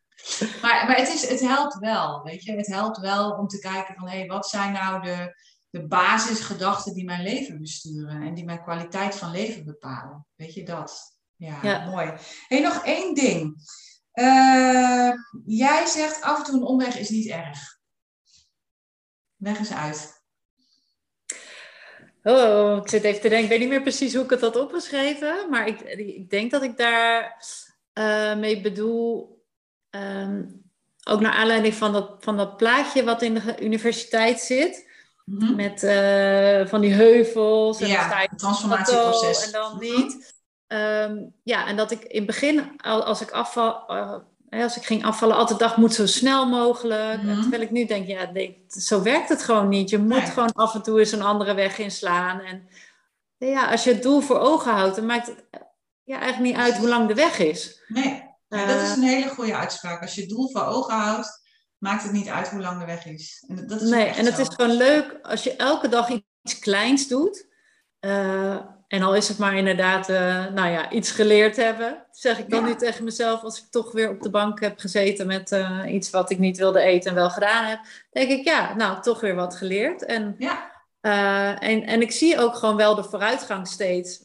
maar, 0.62 0.86
maar 0.86 0.96
het, 0.96 1.08
is, 1.08 1.28
het 1.28 1.40
helpt 1.40 1.78
wel. 1.78 2.22
Weet 2.22 2.44
je? 2.44 2.52
Het 2.52 2.66
helpt 2.66 2.98
wel 2.98 3.30
om 3.30 3.46
te 3.46 3.58
kijken 3.58 3.94
van 3.94 4.08
hé, 4.08 4.18
hey, 4.18 4.26
wat 4.26 4.48
zijn 4.48 4.72
nou 4.72 5.02
de, 5.02 5.36
de 5.70 5.86
basisgedachten 5.86 6.94
die 6.94 7.04
mijn 7.04 7.22
leven 7.22 7.60
besturen 7.60 8.22
en 8.22 8.34
die 8.34 8.44
mijn 8.44 8.62
kwaliteit 8.62 9.14
van 9.14 9.30
leven 9.30 9.64
bepalen. 9.64 10.26
Weet 10.34 10.54
je 10.54 10.64
dat? 10.64 11.20
Ja, 11.36 11.84
mooi. 11.90 12.12
Hey, 12.48 12.60
nog 12.60 12.84
één 12.84 13.14
ding. 13.14 13.56
Uh, 14.14 15.12
jij 15.44 15.86
zegt 15.86 16.22
af 16.22 16.38
en 16.38 16.44
toe 16.44 16.54
een 16.54 16.66
omweg 16.66 16.98
is 16.98 17.08
niet 17.08 17.28
erg. 17.28 17.78
Leg 19.36 19.58
eens 19.58 19.72
uit. 19.72 20.20
Oh, 22.22 22.76
ik 22.76 22.88
zit 22.88 23.02
even 23.02 23.20
te 23.20 23.28
denken. 23.28 23.44
Ik 23.44 23.50
weet 23.50 23.58
niet 23.58 23.68
meer 23.68 23.82
precies 23.82 24.14
hoe 24.14 24.24
ik 24.24 24.30
het 24.30 24.40
had 24.40 24.56
opgeschreven. 24.56 25.50
Maar 25.50 25.66
ik, 25.66 25.80
ik 25.80 26.30
denk 26.30 26.50
dat 26.50 26.62
ik 26.62 26.76
daar 26.76 27.44
uh, 27.94 28.36
mee 28.36 28.60
bedoel. 28.60 29.41
Um, 29.96 30.62
ook 31.04 31.20
naar 31.20 31.32
aanleiding 31.32 31.74
van 31.74 31.92
dat, 31.92 32.10
van 32.20 32.36
dat 32.36 32.56
plaatje 32.56 33.04
wat 33.04 33.22
in 33.22 33.34
de 33.34 33.54
universiteit 33.60 34.40
zit. 34.40 34.90
Mm-hmm. 35.24 35.56
Met 35.56 35.82
uh, 35.82 36.66
van 36.66 36.80
die 36.80 36.92
heuvels. 36.92 37.80
En 37.80 37.88
ja, 37.88 38.08
het 38.08 38.38
transformatieproces. 38.38 39.46
En 39.46 39.52
dan 39.52 39.78
niet. 39.78 40.34
Um, 40.66 41.34
ja, 41.42 41.66
en 41.66 41.76
dat 41.76 41.90
ik 41.90 42.02
in 42.02 42.16
het 42.16 42.26
begin, 42.26 42.80
als 42.80 43.20
ik 43.20 43.30
afval, 43.30 43.84
uh, 43.88 44.62
als 44.62 44.76
ik 44.76 44.84
ging 44.84 45.04
afvallen, 45.04 45.36
altijd 45.36 45.58
dacht, 45.58 45.76
moet 45.76 45.94
zo 45.94 46.06
snel 46.06 46.48
mogelijk. 46.48 47.22
Mm 47.22 47.40
Terwijl 47.40 47.62
ik 47.62 47.70
nu 47.70 47.84
denk, 47.84 48.06
ja, 48.06 48.32
zo 48.66 49.02
werkt 49.02 49.28
het 49.28 49.42
gewoon 49.42 49.68
niet. 49.68 49.90
Je 49.90 49.98
moet 49.98 50.30
gewoon 50.30 50.52
af 50.52 50.74
en 50.74 50.82
toe 50.82 50.98
eens 50.98 51.12
een 51.12 51.22
andere 51.22 51.54
weg 51.54 51.78
inslaan. 51.78 52.40
En 52.40 52.68
ja, 53.38 53.70
als 53.70 53.84
je 53.84 53.92
het 53.92 54.02
doel 54.02 54.20
voor 54.20 54.38
ogen 54.38 54.72
houdt, 54.72 54.96
dan 54.96 55.06
maakt 55.06 55.26
het 55.26 55.44
ja, 56.04 56.18
eigenlijk 56.18 56.52
niet 56.52 56.64
uit 56.64 56.76
hoe 56.76 56.88
lang 56.88 57.08
de 57.08 57.14
weg 57.14 57.38
is. 57.38 57.82
Nee, 57.88 58.30
dat 58.58 58.80
is 58.80 58.88
eh, 58.88 58.96
een 58.96 59.02
hele 59.02 59.28
goede 59.28 59.56
uitspraak. 59.56 60.02
Als 60.02 60.14
je 60.14 60.20
het 60.20 60.30
doel 60.30 60.50
voor 60.50 60.64
ogen 60.64 60.94
houdt, 60.94 61.40
maakt 61.78 62.02
het 62.02 62.12
niet 62.12 62.28
uit 62.28 62.48
hoe 62.48 62.60
lang 62.60 62.80
de 62.80 62.86
weg 62.86 63.06
is. 63.06 63.44
En 63.48 63.66
dat 63.66 63.80
is 63.80 63.90
nee, 63.90 64.06
en 64.06 64.24
het 64.24 64.38
is 64.38 64.48
gewoon 64.48 64.76
leuk 64.76 65.18
als 65.22 65.42
je 65.42 65.56
elke 65.56 65.88
dag 65.88 66.08
iets 66.42 66.58
kleins 66.58 67.08
doet. 67.08 67.46
Uh, 68.00 68.60
en 68.88 69.02
al 69.02 69.14
is 69.14 69.28
het 69.28 69.38
maar 69.38 69.56
inderdaad, 69.56 70.08
uh, 70.08 70.46
nou 70.46 70.70
ja, 70.70 70.90
iets 70.90 71.10
geleerd 71.10 71.56
hebben, 71.56 72.06
zeg 72.10 72.38
ik 72.38 72.50
dan 72.50 72.64
nu 72.64 72.74
tegen 72.74 73.04
mezelf 73.04 73.42
als 73.42 73.58
ik 73.58 73.64
toch 73.70 73.92
weer 73.92 74.10
op 74.10 74.22
de 74.22 74.30
bank 74.30 74.60
heb 74.60 74.78
gezeten 74.78 75.26
met 75.26 75.52
uh, 75.52 75.80
iets 75.88 76.10
wat 76.10 76.30
ik 76.30 76.38
niet 76.38 76.58
wilde 76.58 76.80
eten 76.80 77.10
en 77.10 77.16
wel 77.16 77.30
gedaan 77.30 77.64
heb, 77.64 77.80
denk 78.10 78.30
ik, 78.30 78.44
ja, 78.44 78.74
nou, 78.74 79.02
toch 79.02 79.20
weer 79.20 79.34
wat 79.34 79.56
geleerd. 79.56 80.04
En, 80.04 80.34
ja. 80.38 80.70
En, 81.58 81.82
en 81.82 82.00
ik 82.00 82.12
zie 82.12 82.38
ook 82.38 82.54
gewoon 82.54 82.76
wel 82.76 82.94
de 82.94 83.04
vooruitgang 83.04 83.68
steeds. 83.68 84.24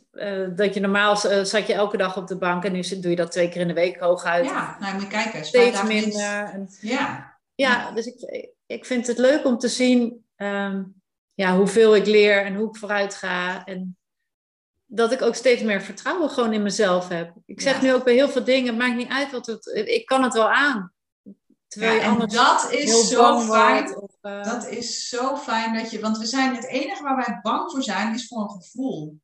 Dat 0.55 0.73
je 0.73 0.79
normaal 0.79 1.17
zat 1.45 1.67
je 1.67 1.73
elke 1.73 1.97
dag 1.97 2.17
op 2.17 2.27
de 2.27 2.37
bank 2.37 2.63
en 2.63 2.71
nu 2.71 2.81
doe 2.81 3.09
je 3.09 3.15
dat 3.15 3.31
twee 3.31 3.49
keer 3.49 3.61
in 3.61 3.67
de 3.67 3.73
week 3.73 3.99
hooguit. 3.99 4.45
Ja, 4.45 4.77
nou, 4.79 4.93
moet 4.93 5.01
je 5.01 5.07
kijken. 5.07 5.45
Steeds 5.45 5.83
minder. 5.83 6.43
En, 6.53 6.69
ja. 6.81 7.37
ja, 7.55 7.91
dus 7.91 8.05
ik, 8.05 8.51
ik 8.65 8.85
vind 8.85 9.07
het 9.07 9.17
leuk 9.17 9.45
om 9.45 9.57
te 9.57 9.67
zien 9.67 10.25
um, 10.37 11.01
ja, 11.33 11.55
hoeveel 11.55 11.95
ik 11.95 12.05
leer 12.05 12.45
en 12.45 12.55
hoe 12.55 12.69
ik 12.69 12.75
vooruit 12.75 13.15
ga. 13.15 13.65
En 13.65 13.97
dat 14.85 15.11
ik 15.11 15.21
ook 15.21 15.35
steeds 15.35 15.61
meer 15.61 15.81
vertrouwen 15.81 16.29
gewoon 16.29 16.53
in 16.53 16.63
mezelf 16.63 17.07
heb. 17.07 17.33
Ik 17.45 17.61
zeg 17.61 17.81
nu 17.81 17.93
ook 17.93 18.03
bij 18.03 18.13
heel 18.13 18.29
veel 18.29 18.43
dingen, 18.43 18.67
het 18.67 18.77
maakt 18.77 18.95
niet 18.95 19.11
uit 19.11 19.31
wat 19.31 19.45
het... 19.45 19.65
Ik 19.85 20.05
kan 20.05 20.23
het 20.23 20.33
wel 20.33 20.51
aan. 20.51 20.91
Terwijl 21.67 21.95
ja, 21.95 22.01
en 22.01 22.27
dat 22.27 22.71
is 22.71 23.07
zo 23.07 23.39
fijn. 23.39 23.97
Of, 23.97 24.11
uh... 24.21 24.43
Dat 24.43 24.67
is 24.67 25.09
zo 25.09 25.35
fijn 25.35 25.73
dat 25.73 25.91
je... 25.91 25.99
Want 25.99 26.17
we 26.17 26.25
zijn 26.25 26.55
het 26.55 26.67
enige 26.67 27.03
waar 27.03 27.15
wij 27.15 27.39
bang 27.41 27.71
voor 27.71 27.83
zijn, 27.83 28.13
is 28.13 28.27
voor 28.27 28.41
een 28.41 28.61
gevoel. 28.61 29.19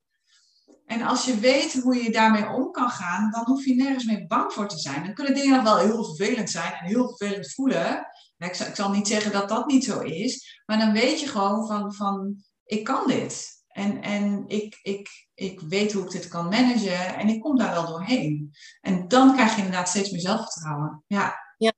En 0.85 1.01
als 1.01 1.25
je 1.25 1.39
weet 1.39 1.73
hoe 1.73 2.03
je 2.03 2.11
daarmee 2.11 2.49
om 2.49 2.71
kan 2.71 2.89
gaan, 2.89 3.31
dan 3.31 3.45
hoef 3.45 3.65
je 3.65 3.75
nergens 3.75 4.05
meer 4.05 4.27
bang 4.27 4.53
voor 4.53 4.67
te 4.67 4.77
zijn. 4.77 5.03
Dan 5.03 5.13
kunnen 5.13 5.33
dingen 5.33 5.55
nog 5.55 5.63
wel 5.63 5.77
heel 5.77 6.03
vervelend 6.03 6.49
zijn 6.49 6.73
en 6.73 6.85
heel 6.85 7.07
vervelend 7.07 7.53
voelen. 7.53 8.07
Ik 8.37 8.53
zal, 8.53 8.67
ik 8.67 8.75
zal 8.75 8.91
niet 8.91 9.07
zeggen 9.07 9.31
dat 9.31 9.49
dat 9.49 9.67
niet 9.67 9.83
zo 9.83 9.99
is. 9.99 10.61
Maar 10.65 10.77
dan 10.77 10.91
weet 10.91 11.19
je 11.19 11.27
gewoon 11.27 11.67
van, 11.67 11.93
van 11.93 12.43
ik 12.65 12.83
kan 12.83 13.07
dit. 13.07 13.51
En, 13.67 14.01
en 14.01 14.43
ik, 14.47 14.79
ik, 14.81 15.27
ik 15.33 15.59
weet 15.59 15.93
hoe 15.93 16.03
ik 16.03 16.11
dit 16.11 16.27
kan 16.27 16.49
managen 16.49 17.15
en 17.15 17.27
ik 17.27 17.41
kom 17.41 17.57
daar 17.57 17.71
wel 17.71 17.87
doorheen. 17.87 18.51
En 18.81 19.07
dan 19.07 19.33
krijg 19.33 19.51
je 19.51 19.57
inderdaad 19.57 19.89
steeds 19.89 20.11
meer 20.11 20.21
zelfvertrouwen. 20.21 21.03
Ja, 21.07 21.35
ja. 21.57 21.73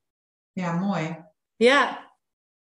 ja 0.51 0.71
mooi. 0.71 1.23
Ja, 1.55 2.04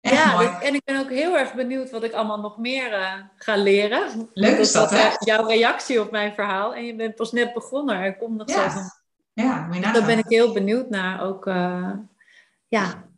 Echt 0.00 0.14
ja, 0.14 0.32
mooi. 0.32 0.48
en 0.60 0.74
ik 0.74 0.84
ben 0.84 1.00
ook 1.00 1.10
heel 1.10 1.38
erg 1.38 1.54
benieuwd 1.54 1.90
wat 1.90 2.02
ik 2.02 2.12
allemaal 2.12 2.40
nog 2.40 2.58
meer 2.58 2.92
uh, 2.92 3.12
ga 3.36 3.56
leren. 3.56 4.28
Leuk 4.32 4.58
is 4.58 4.72
dat, 4.72 4.90
hè? 4.90 5.10
Jouw 5.18 5.46
reactie 5.46 6.00
op 6.00 6.10
mijn 6.10 6.34
verhaal. 6.34 6.74
En 6.74 6.84
je 6.84 6.94
bent 6.94 7.14
pas 7.14 7.32
net 7.32 7.54
begonnen. 7.54 7.96
Er 7.96 8.16
komt 8.16 8.36
nog 8.36 8.48
ja. 8.48 8.70
zo 8.70 8.78
Ja, 9.32 9.66
moet 9.66 9.74
je 9.74 9.80
Daar 9.80 10.06
ben 10.06 10.18
ik 10.18 10.28
heel 10.28 10.52
benieuwd 10.52 10.90
naar. 10.90 11.22
Ook, 11.22 11.46
uh, 11.46 11.92
ja, 12.68 13.08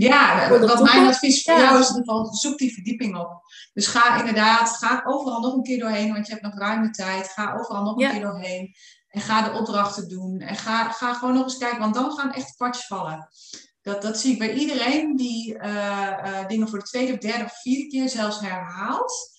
ja, 0.00 0.48
wat 0.48 0.82
mijn 0.82 1.06
advies 1.06 1.42
voor 1.42 1.58
jou 1.58 1.80
is 1.80 2.40
zoek 2.40 2.58
die 2.58 2.74
verdieping 2.74 3.16
op. 3.16 3.42
Dus 3.72 3.86
ga 3.86 4.18
inderdaad, 4.18 4.76
ga 4.76 5.02
overal 5.06 5.40
nog 5.40 5.54
een 5.54 5.62
keer 5.62 5.78
doorheen, 5.78 6.12
want 6.12 6.26
je 6.26 6.32
hebt 6.32 6.44
nog 6.44 6.58
ruime 6.58 6.90
tijd. 6.90 7.28
Ga 7.28 7.56
overal 7.58 7.82
nog 7.82 8.00
een 8.00 8.10
keer 8.10 8.20
doorheen. 8.20 8.74
En 9.08 9.20
ga 9.20 9.42
de 9.42 9.58
opdrachten 9.58 10.08
doen. 10.08 10.38
En 10.40 10.56
ga, 10.56 10.90
ga 10.90 11.14
gewoon 11.14 11.34
nog 11.34 11.42
eens 11.42 11.58
kijken, 11.58 11.78
want 11.78 11.94
dan 11.94 12.12
gaan 12.12 12.32
echt 12.32 12.54
kwartjes 12.56 12.86
vallen. 12.86 13.28
Dat, 13.82 14.02
dat 14.02 14.18
zie 14.18 14.32
ik 14.32 14.38
bij 14.38 14.52
iedereen 14.52 15.16
die 15.16 15.54
uh, 15.54 15.62
uh, 16.24 16.46
dingen 16.46 16.68
voor 16.68 16.78
de 16.78 16.84
tweede, 16.84 17.18
derde 17.18 17.44
of 17.44 17.60
vierde 17.60 17.86
keer 17.86 18.08
zelfs 18.08 18.40
herhaalt 18.40 19.38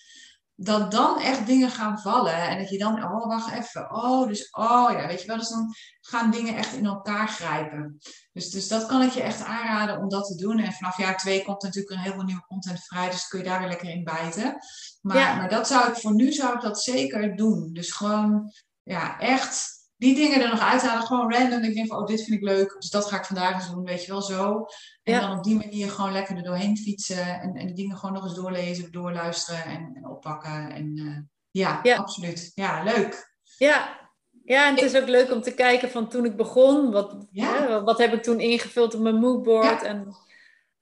dat 0.63 0.91
dan 0.91 1.19
echt 1.19 1.45
dingen 1.45 1.69
gaan 1.69 1.99
vallen. 1.99 2.33
En 2.33 2.57
dat 2.57 2.69
je 2.69 2.77
dan, 2.77 3.03
oh, 3.03 3.27
wacht 3.27 3.51
even. 3.51 3.91
Oh, 3.91 4.27
dus, 4.27 4.49
oh 4.51 4.91
ja, 4.91 5.07
weet 5.07 5.21
je 5.21 5.27
wel. 5.27 5.37
Dus 5.37 5.49
dan 5.49 5.73
gaan 6.01 6.31
dingen 6.31 6.55
echt 6.55 6.73
in 6.73 6.85
elkaar 6.85 7.27
grijpen. 7.27 7.97
Dus, 8.33 8.49
dus 8.49 8.67
dat 8.67 8.85
kan 8.85 9.01
ik 9.01 9.11
je 9.11 9.21
echt 9.21 9.43
aanraden 9.43 9.99
om 9.99 10.09
dat 10.09 10.27
te 10.27 10.35
doen. 10.35 10.59
En 10.59 10.73
vanaf 10.73 10.97
jaar 10.97 11.17
twee 11.17 11.43
komt 11.43 11.61
natuurlijk 11.61 11.95
een 11.95 12.01
heel 12.01 12.13
veel 12.13 12.23
nieuwe 12.23 12.45
content 12.45 12.85
vrij. 12.85 13.09
Dus 13.09 13.27
kun 13.27 13.39
je 13.39 13.45
daar 13.45 13.59
weer 13.59 13.67
lekker 13.67 13.89
in 13.89 14.03
bijten. 14.03 14.57
Maar, 15.01 15.37
maar 15.37 15.49
dat 15.49 15.67
zou 15.67 15.89
ik 15.89 15.95
voor 15.95 16.13
nu 16.13 16.31
zou 16.31 16.55
ik 16.55 16.61
dat 16.61 16.81
zeker 16.81 17.35
doen. 17.35 17.73
Dus 17.73 17.91
gewoon, 17.91 18.51
ja, 18.83 19.19
echt 19.19 19.80
die 20.01 20.15
dingen 20.15 20.41
er 20.41 20.49
nog 20.49 20.59
uithalen. 20.59 21.05
Gewoon 21.05 21.33
random. 21.33 21.63
Ik 21.63 21.73
denk 21.73 21.87
van, 21.87 21.97
oh, 21.97 22.05
dit 22.05 22.23
vind 22.23 22.37
ik 22.37 22.47
leuk. 22.47 22.75
Dus 22.79 22.89
dat 22.89 23.05
ga 23.05 23.17
ik 23.17 23.25
vandaag 23.25 23.53
eens 23.53 23.69
doen. 23.69 23.83
Weet 23.83 24.05
je 24.05 24.11
wel, 24.11 24.21
zo. 24.21 24.65
En 25.03 25.21
dan 25.21 25.37
op 25.37 25.43
die 25.43 25.55
manier 25.55 25.89
gewoon 25.89 26.11
lekker 26.11 26.35
er 26.35 26.43
doorheen 26.43 26.77
fietsen. 26.77 27.41
En, 27.41 27.55
en 27.55 27.65
die 27.65 27.75
dingen 27.75 27.97
gewoon 27.97 28.13
nog 28.15 28.23
eens 28.23 28.35
doorlezen, 28.35 28.91
doorluisteren 28.91 29.63
en, 29.63 29.91
en 29.95 30.07
oppakken. 30.07 30.71
En 30.71 30.97
uh, 30.97 31.17
ja, 31.51 31.79
ja, 31.83 31.95
absoluut. 31.95 32.51
Ja, 32.55 32.83
leuk. 32.83 33.35
Ja. 33.57 33.99
Ja, 34.43 34.67
en 34.67 34.75
het 34.75 34.83
is 34.83 34.95
ook 34.95 35.07
leuk 35.07 35.31
om 35.31 35.41
te 35.41 35.53
kijken 35.53 35.89
van 35.89 36.07
toen 36.07 36.25
ik 36.25 36.35
begon. 36.35 36.91
Wat, 36.91 37.25
hè, 37.31 37.83
wat 37.83 37.97
heb 37.97 38.13
ik 38.13 38.23
toen 38.23 38.39
ingevuld 38.39 38.95
op 38.95 39.01
mijn 39.01 39.15
moodboard? 39.15 39.83
En 39.83 40.15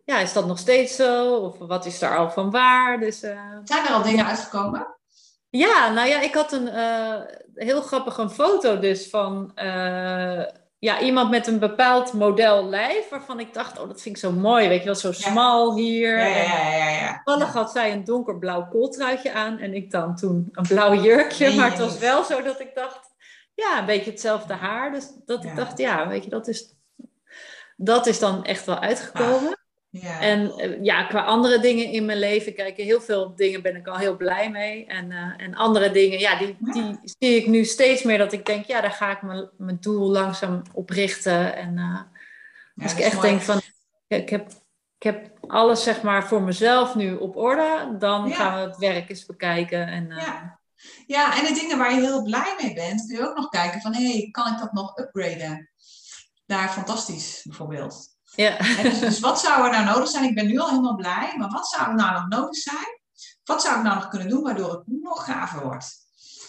ja, 0.06 0.20
is 0.20 0.34
dat 0.34 0.48
nog 0.48 0.60
steeds 0.60 0.96
zo? 0.96 1.36
Of 1.36 1.58
wat 1.58 1.86
is 1.86 2.00
daar 2.00 2.18
al 2.18 2.30
van 2.30 2.52
waar? 2.52 3.00
Dus, 3.00 3.24
uh, 3.24 3.58
Zijn 3.64 3.86
er 3.86 3.94
al 3.94 4.04
dingen 4.04 4.26
uitgekomen? 4.26 4.99
Ja, 5.50 5.92
nou 5.94 6.08
ja, 6.08 6.22
ik 6.22 6.34
had 6.34 6.52
een 6.52 6.68
uh, 6.68 7.16
heel 7.54 7.82
grappig 7.82 8.18
een 8.18 8.30
foto 8.30 8.80
dus 8.80 9.10
van 9.10 9.52
uh, 9.56 10.44
ja, 10.80 11.00
iemand 11.00 11.30
met 11.30 11.48
een 11.48 11.60
bepaald 11.60 12.14
model 12.14 12.66
lijf, 12.66 13.10
waarvan 13.10 13.40
ik 13.40 13.54
dacht, 13.54 13.80
oh, 13.80 13.88
dat 13.88 14.02
vind 14.02 14.16
ik 14.16 14.22
zo 14.22 14.32
mooi, 14.32 14.68
weet 14.68 14.80
je 14.80 14.86
wel, 14.86 14.96
zo 14.96 15.12
smal 15.12 15.76
hier. 15.76 16.18
Ja, 16.18 16.26
ja, 16.26 16.76
ja. 16.76 16.90
ja, 16.90 17.22
Toevallig 17.24 17.54
had 17.54 17.72
zij 17.72 17.92
een 17.92 18.04
donkerblauw 18.04 18.68
kooltruitje 18.68 19.34
aan 19.34 19.58
en 19.58 19.74
ik 19.74 19.92
dan 19.92 20.16
toen 20.16 20.50
een 20.52 20.68
blauw 20.68 20.94
jurkje, 20.94 21.56
maar 21.56 21.70
het 21.70 21.80
was 21.80 21.98
wel 21.98 22.24
zo 22.24 22.42
dat 22.42 22.60
ik 22.60 22.76
dacht, 22.76 23.10
ja, 23.54 23.80
een 23.80 23.86
beetje 23.86 24.12
hetzelfde 24.12 24.54
haar. 24.54 24.92
Dus 24.92 25.12
dat 25.26 25.44
ik 25.44 25.56
dacht, 25.56 25.78
ja, 25.78 26.08
weet 26.08 26.24
je, 26.24 26.30
dat 26.30 26.48
is, 26.48 26.76
dat 27.76 28.08
is 28.08 28.20
dan 28.20 28.44
echt 28.44 28.66
wel 28.66 28.80
uitgekomen. 28.80 29.58
Ja. 29.92 30.20
En 30.20 30.52
eh, 30.52 30.84
ja, 30.84 31.04
qua 31.04 31.22
andere 31.22 31.60
dingen 31.60 31.86
in 31.86 32.06
mijn 32.06 32.20
leven, 32.20 32.54
kijk, 32.54 32.78
heel 32.78 33.02
veel 33.02 33.36
dingen 33.36 33.62
ben 33.62 33.76
ik 33.76 33.88
al 33.88 33.98
heel 33.98 34.18
blij 34.18 34.52
mee. 34.52 34.86
En, 34.86 35.12
uh, 35.12 35.34
en 35.38 35.56
andere 35.56 35.92
dingen, 35.92 36.20
ja, 36.20 36.38
die, 36.38 36.58
die 36.60 37.00
zie 37.04 37.36
ik 37.36 37.48
nu 37.48 37.66
steeds 37.66 38.04
meer 38.04 38.18
dat 38.18 38.34
ik 38.34 38.46
denk, 38.46 38.66
ja, 38.66 38.82
daar 38.82 38.92
ga 38.92 39.12
ik 39.12 39.22
mijn, 39.22 39.50
mijn 39.58 39.78
doel 39.80 40.10
langzaam 40.10 40.62
op 40.74 40.90
richten. 40.90 41.56
En 41.56 41.78
uh, 41.78 42.02
als 42.84 42.94
ik 42.94 43.00
echt 43.00 43.22
denk 43.22 43.42
van, 43.42 43.62
ik 44.08 44.30
heb, 44.30 44.48
ik 44.98 45.04
heb 45.04 45.32
alles 45.48 45.84
zeg 45.84 46.02
maar 46.02 46.28
voor 46.28 46.42
mezelf 46.42 46.96
nu 46.96 47.16
op 47.16 47.36
orde, 47.36 47.96
dan 48.00 48.32
gaan 48.32 48.62
we 48.62 48.68
het 48.68 48.78
werk 48.78 49.10
eens 49.10 49.26
bekijken. 49.26 49.88
En, 49.88 50.08
ja. 50.08 50.60
ja, 51.08 51.38
en 51.38 51.46
de 51.46 51.60
dingen 51.60 51.78
waar 51.78 51.94
je 51.94 52.00
heel 52.00 52.24
blij 52.24 52.56
mee 52.62 52.74
bent, 52.74 53.06
kun 53.06 53.18
je 53.18 53.30
ook 53.30 53.38
nog 53.38 53.50
kijken 53.50 53.82
van, 53.82 53.94
hé, 53.94 54.12
hey, 54.12 54.28
kan 54.32 54.54
ik 54.54 54.60
dat 54.60 54.74
nog 54.74 54.98
upgraden? 54.98 55.70
Naar 56.46 56.70
fantastisch 56.70 57.42
bijvoorbeeld. 57.44 58.18
Ja. 58.42 58.58
Dus, 58.82 59.00
dus, 59.00 59.20
wat 59.20 59.40
zou 59.40 59.66
er 59.66 59.72
nou 59.72 59.86
nodig 59.86 60.10
zijn? 60.10 60.24
Ik 60.24 60.36
ben 60.36 60.48
nu 60.48 60.60
al 60.60 60.70
helemaal 60.70 60.96
blij, 60.96 61.34
maar 61.38 61.50
wat 61.50 61.68
zou 61.68 61.90
er 61.90 61.96
nou 61.96 62.14
nog 62.14 62.28
nodig 62.28 62.56
zijn? 62.56 63.00
Wat 63.44 63.62
zou 63.62 63.78
ik 63.78 63.84
nou 63.84 63.96
nog 63.96 64.08
kunnen 64.08 64.30
doen 64.30 64.44
waardoor 64.44 64.72
het 64.72 64.84
nog 64.86 65.26
gaver 65.26 65.64
wordt? 65.64 65.98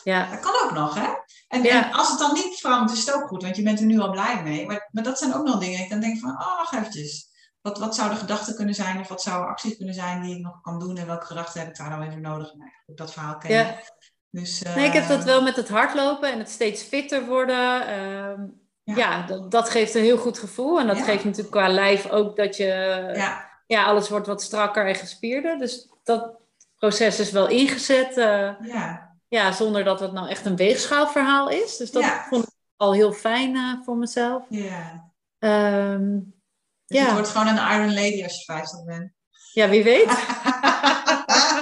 Ja. 0.04 0.30
Dat 0.30 0.40
kan 0.40 0.52
ook 0.64 0.72
nog, 0.72 0.94
hè? 0.94 1.08
En, 1.48 1.64
en 1.64 1.92
als 1.92 2.08
het 2.10 2.18
dan 2.18 2.34
niet 2.34 2.60
verandert, 2.60 2.98
is 2.98 3.06
het 3.06 3.14
ook 3.14 3.28
goed, 3.28 3.42
want 3.42 3.56
je 3.56 3.62
bent 3.62 3.78
er 3.78 3.86
nu 3.86 3.98
al 3.98 4.10
blij 4.10 4.42
mee. 4.42 4.66
Maar, 4.66 4.88
maar 4.92 5.02
dat 5.02 5.18
zijn 5.18 5.34
ook 5.34 5.46
nog 5.46 5.58
dingen. 5.58 5.80
Ik 5.80 5.90
dan 5.90 6.00
denk 6.00 6.18
van, 6.18 6.30
oh, 6.30 6.56
wacht 6.56 6.72
eventjes. 6.72 7.28
Wat, 7.60 7.78
wat 7.78 7.94
zouden 7.94 8.18
gedachten 8.18 8.54
kunnen 8.54 8.74
zijn 8.74 9.00
of 9.00 9.08
wat 9.08 9.22
zouden 9.22 9.50
acties 9.50 9.76
kunnen 9.76 9.94
zijn 9.94 10.22
die 10.22 10.36
ik 10.36 10.42
nog 10.42 10.60
kan 10.60 10.78
doen 10.78 10.96
en 10.96 11.06
welke 11.06 11.26
gedachten 11.26 11.60
heb 11.60 11.68
ik 11.68 11.76
daar 11.76 11.90
nou 11.90 12.02
even 12.02 12.20
nodig? 12.20 12.54
Nou, 12.54 12.70
dat 12.86 13.12
verhaal 13.12 13.36
ken 13.36 13.50
ja. 13.50 13.78
Dus, 14.30 14.62
nee, 14.62 14.86
ik 14.86 14.92
heb 14.92 15.08
dat 15.08 15.18
eh, 15.18 15.24
wel 15.24 15.42
met 15.42 15.56
het 15.56 15.68
hardlopen 15.68 16.32
en 16.32 16.38
het 16.38 16.50
steeds 16.50 16.82
fitter 16.82 17.26
worden. 17.26 17.88
Uh, 17.88 18.48
ja, 18.96 19.26
dat, 19.26 19.50
dat, 19.50 19.70
geeft 19.70 19.94
een 19.94 20.02
heel 20.02 20.18
goed 20.18 20.38
gevoel. 20.38 20.80
En 20.80 20.86
dat 20.86 21.02
geeft 21.02 21.24
natuurlijk 21.24 21.50
qua 21.50 21.68
lijf 21.68 22.10
ook 22.10 22.36
dat 22.36 22.56
je... 22.56 22.64
Ja. 23.14 23.50
ja, 23.66 23.84
alles 23.84 24.08
wordt 24.08 24.26
wat 24.26 24.42
strakker 24.42 24.86
en 24.86 24.94
gespierder. 24.94 25.58
Dus 25.58 25.88
dat 26.04 26.32
proces 26.76 27.18
is 27.20 27.30
wel 27.30 27.48
ingezet. 27.48 28.16
Uh, 28.16 28.50
ja. 28.60 29.16
ja, 29.28 29.52
zonder 29.52 29.84
dat 29.84 30.00
het 30.00 30.12
nou 30.12 30.28
echt 30.28 30.46
een 30.46 30.56
weegschaalverhaal 30.56 31.48
is. 31.48 31.76
Dus 31.76 31.90
dat 31.90 32.04
vond 32.28 32.44
ik 32.44 32.50
al 32.76 32.92
heel 32.92 33.12
fijn 33.12 33.54
uh, 33.54 33.74
voor 33.84 33.96
mezelf. 33.96 34.42
Ja. 34.48 35.10
Um, 35.38 36.34
dus 36.86 36.98
ja. 36.98 37.04
het 37.04 37.12
wordt 37.12 37.28
gewoon 37.28 37.46
een 37.46 37.72
Iron 37.72 37.94
Lady 37.94 38.22
als 38.22 38.36
je 38.36 38.44
50 38.44 38.84
bent. 38.84 39.12
Ja, 39.52 39.68
wie 39.68 39.84
weet. 39.84 40.08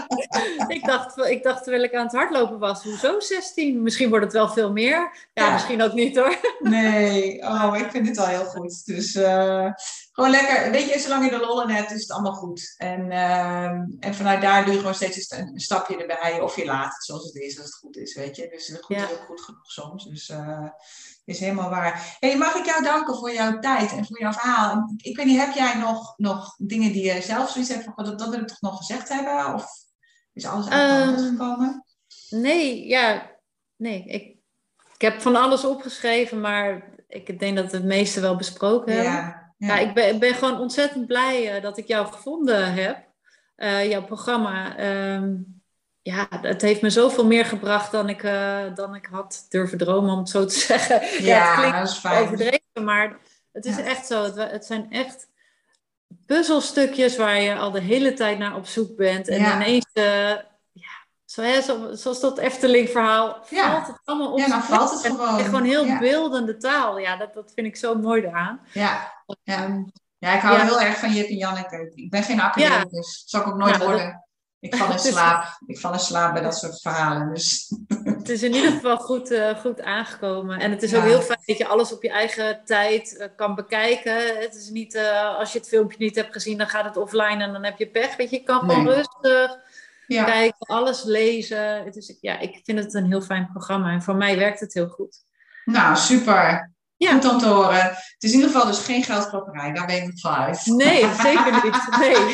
ik, 0.77 0.85
dacht, 0.85 1.17
ik 1.17 1.43
dacht 1.43 1.63
terwijl 1.63 1.85
ik 1.85 1.95
aan 1.95 2.05
het 2.05 2.15
hardlopen 2.15 2.59
was, 2.59 2.83
hoezo 2.83 3.21
16? 3.21 3.83
Misschien 3.83 4.09
wordt 4.09 4.25
het 4.25 4.35
wel 4.35 4.49
veel 4.49 4.73
meer. 4.73 5.29
Ja, 5.35 5.53
misschien 5.53 5.83
ook 5.83 5.93
niet 5.93 6.17
hoor. 6.17 6.39
nee, 6.61 7.43
oh, 7.43 7.75
ik 7.79 7.91
vind 7.91 8.09
het 8.09 8.19
al 8.19 8.27
heel 8.27 8.45
goed. 8.45 8.87
Dus 8.87 9.15
uh, 9.15 9.71
gewoon 10.13 10.31
lekker, 10.31 10.71
weet 10.71 10.93
je, 10.93 10.99
zolang 10.99 11.25
je 11.25 11.31
de 11.31 11.47
lol 11.47 11.63
in 11.63 11.69
hebt, 11.69 11.91
is 11.91 12.01
het 12.01 12.11
allemaal 12.11 12.35
goed. 12.35 12.75
En, 12.77 13.07
uh, 13.07 13.71
en 14.01 14.15
vanuit 14.15 14.43
daar 14.43 14.65
doe 14.65 14.73
je 14.73 14.79
gewoon 14.79 14.95
steeds 14.95 15.31
een, 15.31 15.49
een, 15.49 15.61
stapje 15.61 15.97
erbij. 15.97 16.41
Of 16.41 16.57
je 16.57 16.65
laat 16.65 16.95
het 16.95 17.05
zoals 17.05 17.25
het 17.25 17.35
is, 17.35 17.57
als 17.57 17.67
het 17.67 17.75
goed 17.75 17.97
is, 17.97 18.15
weet 18.15 18.37
je. 18.37 18.49
Dus 18.49 18.67
het 18.67 18.85
goed 18.85 18.97
is 18.97 19.03
ook 19.03 19.25
goed 19.27 19.41
genoeg 19.41 19.71
soms. 19.71 20.05
Dus 20.05 20.29
uh, 20.29 20.69
is 21.25 21.41
helemaal 21.41 21.71
waar. 21.71 22.17
Hey, 22.21 22.37
mag 22.37 22.55
ik 22.55 22.65
jou 22.65 22.83
danken 22.83 23.17
voor 23.17 23.33
jouw 23.33 23.59
tijd 23.59 23.93
en 23.93 24.07
voor 24.07 24.21
jouw 24.21 24.33
verhaal? 24.33 24.95
Ik 24.97 25.17
weet 25.17 25.27
niet, 25.27 25.41
heb 25.41 25.55
jij 25.55 25.75
nog, 25.75 26.15
nog 26.17 26.55
dingen 26.59 26.93
die 26.93 27.05
je 27.05 27.23
zelf 27.23 27.51
zoiets 27.51 27.71
hebt 27.71 27.85
van, 27.85 28.05
dat, 28.05 28.19
dat 28.19 28.29
wil 28.29 28.41
ik 28.41 28.49
toch 28.49 28.61
nog 28.61 28.77
gezegd 28.77 29.09
hebben? 29.09 29.55
Of 29.55 29.67
is 30.39 30.47
alles 30.47 30.69
uit 30.69 31.19
um, 31.19 31.29
gekomen? 31.29 31.85
Nee, 32.31 32.87
ja, 32.87 33.31
nee. 33.77 34.05
Ik, 34.05 34.37
ik 34.95 35.01
heb 35.01 35.21
van 35.21 35.37
alles 35.37 35.65
opgeschreven, 35.65 36.41
maar 36.41 36.91
ik 37.09 37.39
denk 37.39 37.57
dat 37.57 37.71
we 37.71 37.77
het 37.77 37.87
meeste 37.87 38.21
wel 38.21 38.37
besproken 38.37 38.93
hebben. 38.93 39.13
Ja, 39.13 39.55
ja. 39.57 39.79
ik, 39.79 39.95
ben, 39.95 40.19
ben 40.19 40.35
gewoon 40.35 40.61
ontzettend 40.61 41.07
blij 41.07 41.57
uh, 41.57 41.63
dat 41.63 41.79
ik 41.79 41.87
jou 41.87 42.07
gevonden 42.07 42.75
heb. 42.75 43.07
Uh, 43.57 43.91
jouw 43.91 44.05
programma. 44.05 44.81
Um, 45.15 45.63
ja, 46.03 46.29
het 46.31 46.63
heeft 46.63 46.83
me 46.83 46.91
zoveel 46.91 47.27
meer 47.27 47.45
gebracht 47.45 47.93
dan 47.93 48.09
ik, 48.09 48.23
uh, 48.23 48.75
dan 48.75 48.95
ik 48.95 49.07
had 49.11 49.47
durven 49.49 49.79
dromen, 49.79 50.13
om 50.13 50.19
het 50.19 50.29
zo 50.29 50.45
te 50.45 50.59
zeggen. 50.69 51.25
Ja, 51.25 51.37
ja 51.37 51.47
het 51.47 51.59
klinkt 51.59 51.79
dat 51.79 51.89
is 51.89 51.97
fijn. 51.97 52.23
overdreven, 52.23 52.85
maar 52.85 53.19
het 53.53 53.65
is 53.65 53.79
echt 53.79 54.07
zo. 54.07 54.23
Het, 54.25 54.37
het, 54.37 54.65
zijn 54.65 54.91
echt 54.91 55.29
puzzelstukjes 56.27 57.17
waar 57.17 57.41
je 57.41 57.57
al 57.57 57.71
de 57.71 57.81
hele 57.81 58.13
tijd 58.13 58.39
naar 58.39 58.57
op 58.57 58.67
zoek 58.67 58.97
bent. 58.97 59.29
En 59.29 59.41
ineens, 59.55 59.87
uh, 59.95 60.31
ja, 60.73 61.07
zo, 61.25 61.43
hè, 61.43 61.61
zo, 61.61 61.95
zoals 61.95 62.21
dat 62.21 62.39
Efteling-verhaal, 62.39 63.39
valt 63.45 63.87
het 63.87 64.01
allemaal 64.05 64.33
op. 64.33 64.39
Ja, 64.39 64.49
dan 64.49 64.63
valt 64.63 64.91
het 64.91 65.13
gewoon. 65.13 65.41
gewoon 65.41 65.65
heel 65.65 65.99
beeldende 65.99 66.57
taal. 66.57 66.99
Ja, 66.99 67.17
dat, 67.17 67.35
dat 67.35 67.53
vind 67.55 67.67
ik 67.67 67.77
zo 67.77 67.95
mooi 67.95 68.23
eraan. 68.23 68.61
Ja, 68.73 69.13
ja. 69.43 69.85
ja 70.19 70.35
ik 70.35 70.41
hou 70.41 70.61
heel 70.61 70.81
erg 70.81 70.99
van 70.99 71.13
Jip 71.13 71.29
en 71.29 71.37
Janneke. 71.37 71.93
Ik 71.95 72.11
ben 72.11 72.23
geen 72.23 72.41
academicus, 72.41 72.91
dus 72.91 73.21
dat 73.21 73.31
zal 73.31 73.41
ik 73.41 73.47
ook 73.47 73.59
nooit 73.59 73.79
worden. 73.79 74.28
Ik 74.61 74.77
val 74.77 74.93
in 74.93 74.99
slaap. 75.13 75.59
Ik 75.67 75.79
val 75.79 75.93
in 75.93 75.99
slaap 75.99 76.33
bij 76.33 76.43
dat 76.43 76.59
soort 76.59 76.81
verhalen. 76.81 77.35
Dus. 77.35 77.73
Het 78.05 78.29
is 78.29 78.43
in 78.43 78.55
ieder 78.55 78.71
geval 78.71 78.97
goed, 78.97 79.31
uh, 79.31 79.59
goed 79.59 79.83
aangekomen. 79.83 80.59
En 80.59 80.71
het 80.71 80.83
is 80.83 80.95
ook 80.95 81.03
heel 81.03 81.21
fijn 81.21 81.43
dat 81.45 81.59
je 81.59 81.67
alles 81.67 81.93
op 81.93 82.03
je 82.03 82.11
eigen 82.11 82.61
tijd 82.65 83.13
uh, 83.13 83.27
kan 83.37 83.55
bekijken. 83.55 84.41
Het 84.41 84.55
is 84.55 84.69
niet, 84.69 84.95
uh, 84.95 85.37
als 85.37 85.53
je 85.53 85.59
het 85.59 85.69
filmpje 85.69 85.99
niet 85.99 86.17
hebt 86.17 86.33
gezien, 86.33 86.59
dan 86.59 86.69
gaat 86.69 86.85
het 86.85 86.97
offline 86.97 87.43
en 87.43 87.53
dan 87.53 87.65
heb 87.65 87.79
je 87.79 87.91
pech. 87.91 88.17
Weet 88.17 88.31
je, 88.31 88.37
je 88.37 88.43
kan 88.43 88.61
gewoon 88.61 88.85
nee. 88.85 88.95
rustig 88.95 89.59
ja. 90.07 90.25
kijken, 90.25 90.67
alles 90.67 91.05
lezen. 91.05 91.85
Het 91.85 91.97
is, 91.97 92.17
ja, 92.21 92.39
ik 92.39 92.61
vind 92.63 92.79
het 92.79 92.95
een 92.95 93.07
heel 93.07 93.23
fijn 93.23 93.49
programma. 93.53 93.93
En 93.93 94.03
voor 94.03 94.17
mij 94.17 94.39
werkt 94.39 94.61
het 94.61 94.75
heel 94.75 94.89
goed. 94.89 95.25
Nou, 95.65 95.97
super. 95.97 96.73
Ja. 96.99 97.13
Goed 97.13 97.31
om 97.31 97.39
te 97.39 97.47
horen. 97.47 97.85
Het 97.85 98.17
is 98.19 98.33
in 98.33 98.37
ieder 98.37 98.53
geval 98.53 98.67
dus 98.67 98.79
geen 98.79 99.03
geldklopperij, 99.03 99.73
daar 99.73 99.87
ben 99.87 99.97
ik 99.97 100.07
het 100.07 100.21
van 100.21 100.35
uit. 100.35 100.67
Nee, 100.67 101.07
zeker 101.23 101.53
niet. 101.53 101.99
Nee. 101.99 102.33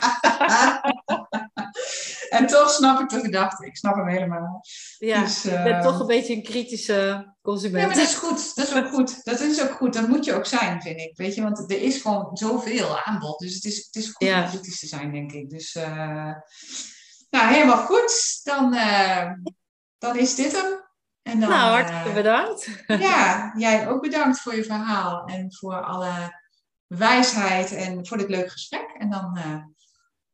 en 2.38 2.46
toch 2.46 2.70
snap 2.70 3.00
ik 3.00 3.08
de 3.08 3.20
gedachte. 3.20 3.66
Ik 3.66 3.76
snap 3.76 3.94
hem 3.94 4.08
helemaal. 4.08 4.64
Ja, 4.98 5.20
dus, 5.20 5.44
uh... 5.44 5.52
ik 5.52 5.64
ben 5.64 5.82
toch 5.82 6.00
een 6.00 6.06
beetje 6.06 6.34
een 6.34 6.42
kritische 6.42 7.32
consument. 7.42 7.80
Ja, 7.80 7.86
maar 7.86 7.96
dat 7.96 8.06
is 8.06 8.14
goed. 8.14 8.54
Dat 8.54 8.68
is 8.68 8.74
ook 8.74 8.88
goed. 8.88 9.24
Dat 9.24 9.40
is 9.40 9.62
ook 9.62 9.72
goed. 9.72 9.92
Dat 9.92 10.08
moet 10.08 10.24
je 10.24 10.34
ook 10.34 10.46
zijn, 10.46 10.82
vind 10.82 11.00
ik. 11.00 11.16
Weet 11.16 11.34
je, 11.34 11.42
want 11.42 11.70
er 11.70 11.82
is 11.82 12.00
gewoon 12.00 12.36
zoveel 12.36 12.98
aanbod. 12.98 13.38
Dus 13.38 13.54
het 13.54 13.64
is, 13.64 13.76
het 13.76 13.96
is 13.96 14.10
goed 14.10 14.28
om 14.28 14.48
kritisch 14.48 14.78
te 14.78 14.86
zijn, 14.86 15.12
denk 15.12 15.32
ik. 15.32 15.50
Dus, 15.50 15.74
uh... 15.74 16.34
nou, 17.30 17.52
helemaal 17.52 17.84
goed. 17.84 18.40
Dan, 18.42 18.74
uh... 18.74 19.30
dan 19.98 20.18
is 20.18 20.34
dit 20.34 20.52
hem. 20.52 20.83
En 21.24 21.40
dan, 21.40 21.48
nou, 21.48 21.70
hartelijk 21.70 22.14
bedankt. 22.14 22.84
Ja, 23.08 23.52
jij 23.56 23.88
ook 23.88 24.02
bedankt 24.02 24.40
voor 24.40 24.54
je 24.54 24.64
verhaal 24.64 25.24
en 25.24 25.54
voor 25.54 25.82
alle 25.82 26.42
wijsheid 26.86 27.72
en 27.72 28.06
voor 28.06 28.16
dit 28.16 28.28
leuke 28.28 28.50
gesprek. 28.50 28.94
En 28.98 29.10
dan 29.10 29.38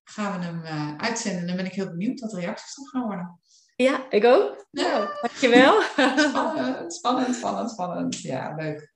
gaan 0.05 0.38
we 0.38 0.45
hem 0.45 0.64
uh, 0.64 0.97
uitzenden. 0.97 1.47
Dan 1.47 1.57
ben 1.57 1.66
ik 1.66 1.72
heel 1.72 1.91
benieuwd 1.91 2.20
wat 2.20 2.30
de 2.30 2.41
reacties 2.41 2.74
dan 2.74 2.86
gaan 2.86 3.03
worden. 3.03 3.41
Ja, 3.76 4.07
ik 4.11 4.24
ook. 4.24 4.66
Ja. 4.70 4.82
Nou, 4.82 5.09
dankjewel. 5.20 5.82
spannend, 6.28 6.95
spannend, 6.95 7.36
spannend, 7.36 7.70
spannend. 7.70 8.20
Ja, 8.20 8.55
leuk. 8.55 8.93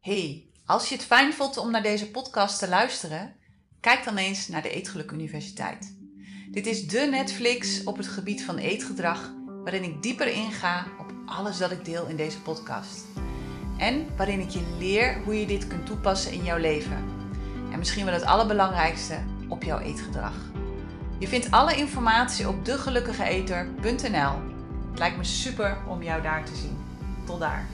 Hey, 0.00 0.50
als 0.64 0.88
je 0.88 0.94
het 0.94 1.04
fijn 1.04 1.32
vond 1.32 1.56
om 1.56 1.70
naar 1.70 1.82
deze 1.82 2.10
podcast 2.10 2.58
te 2.58 2.68
luisteren, 2.68 3.36
kijk 3.80 4.04
dan 4.04 4.16
eens 4.16 4.48
naar 4.48 4.62
de 4.62 4.70
Eetgeluk 4.70 5.10
Universiteit. 5.10 5.96
Dit 6.50 6.66
is 6.66 6.86
de 6.86 7.00
Netflix 7.00 7.84
op 7.84 7.96
het 7.96 8.06
gebied 8.06 8.44
van 8.44 8.56
eetgedrag, 8.56 9.34
waarin 9.66 9.84
ik 9.84 10.02
dieper 10.02 10.28
inga 10.28 10.86
op 10.98 11.12
alles 11.24 11.58
dat 11.58 11.70
ik 11.70 11.84
deel 11.84 12.06
in 12.06 12.16
deze 12.16 12.42
podcast. 12.42 13.04
En 13.76 14.06
waarin 14.16 14.40
ik 14.40 14.48
je 14.48 14.76
leer 14.78 15.20
hoe 15.24 15.40
je 15.40 15.46
dit 15.46 15.66
kunt 15.66 15.86
toepassen 15.86 16.32
in 16.32 16.44
jouw 16.44 16.58
leven. 16.58 17.04
En 17.72 17.78
misschien 17.78 18.04
wel 18.04 18.14
het 18.14 18.24
allerbelangrijkste, 18.24 19.18
op 19.48 19.62
jouw 19.62 19.78
eetgedrag. 19.78 20.34
Je 21.18 21.28
vindt 21.28 21.50
alle 21.50 21.76
informatie 21.76 22.48
op 22.48 22.64
degelukkigeeter.nl. 22.64 24.34
Het 24.90 24.98
lijkt 24.98 25.16
me 25.16 25.24
super 25.24 25.78
om 25.88 26.02
jou 26.02 26.22
daar 26.22 26.44
te 26.44 26.54
zien. 26.54 26.78
Tot 27.24 27.40
daar. 27.40 27.66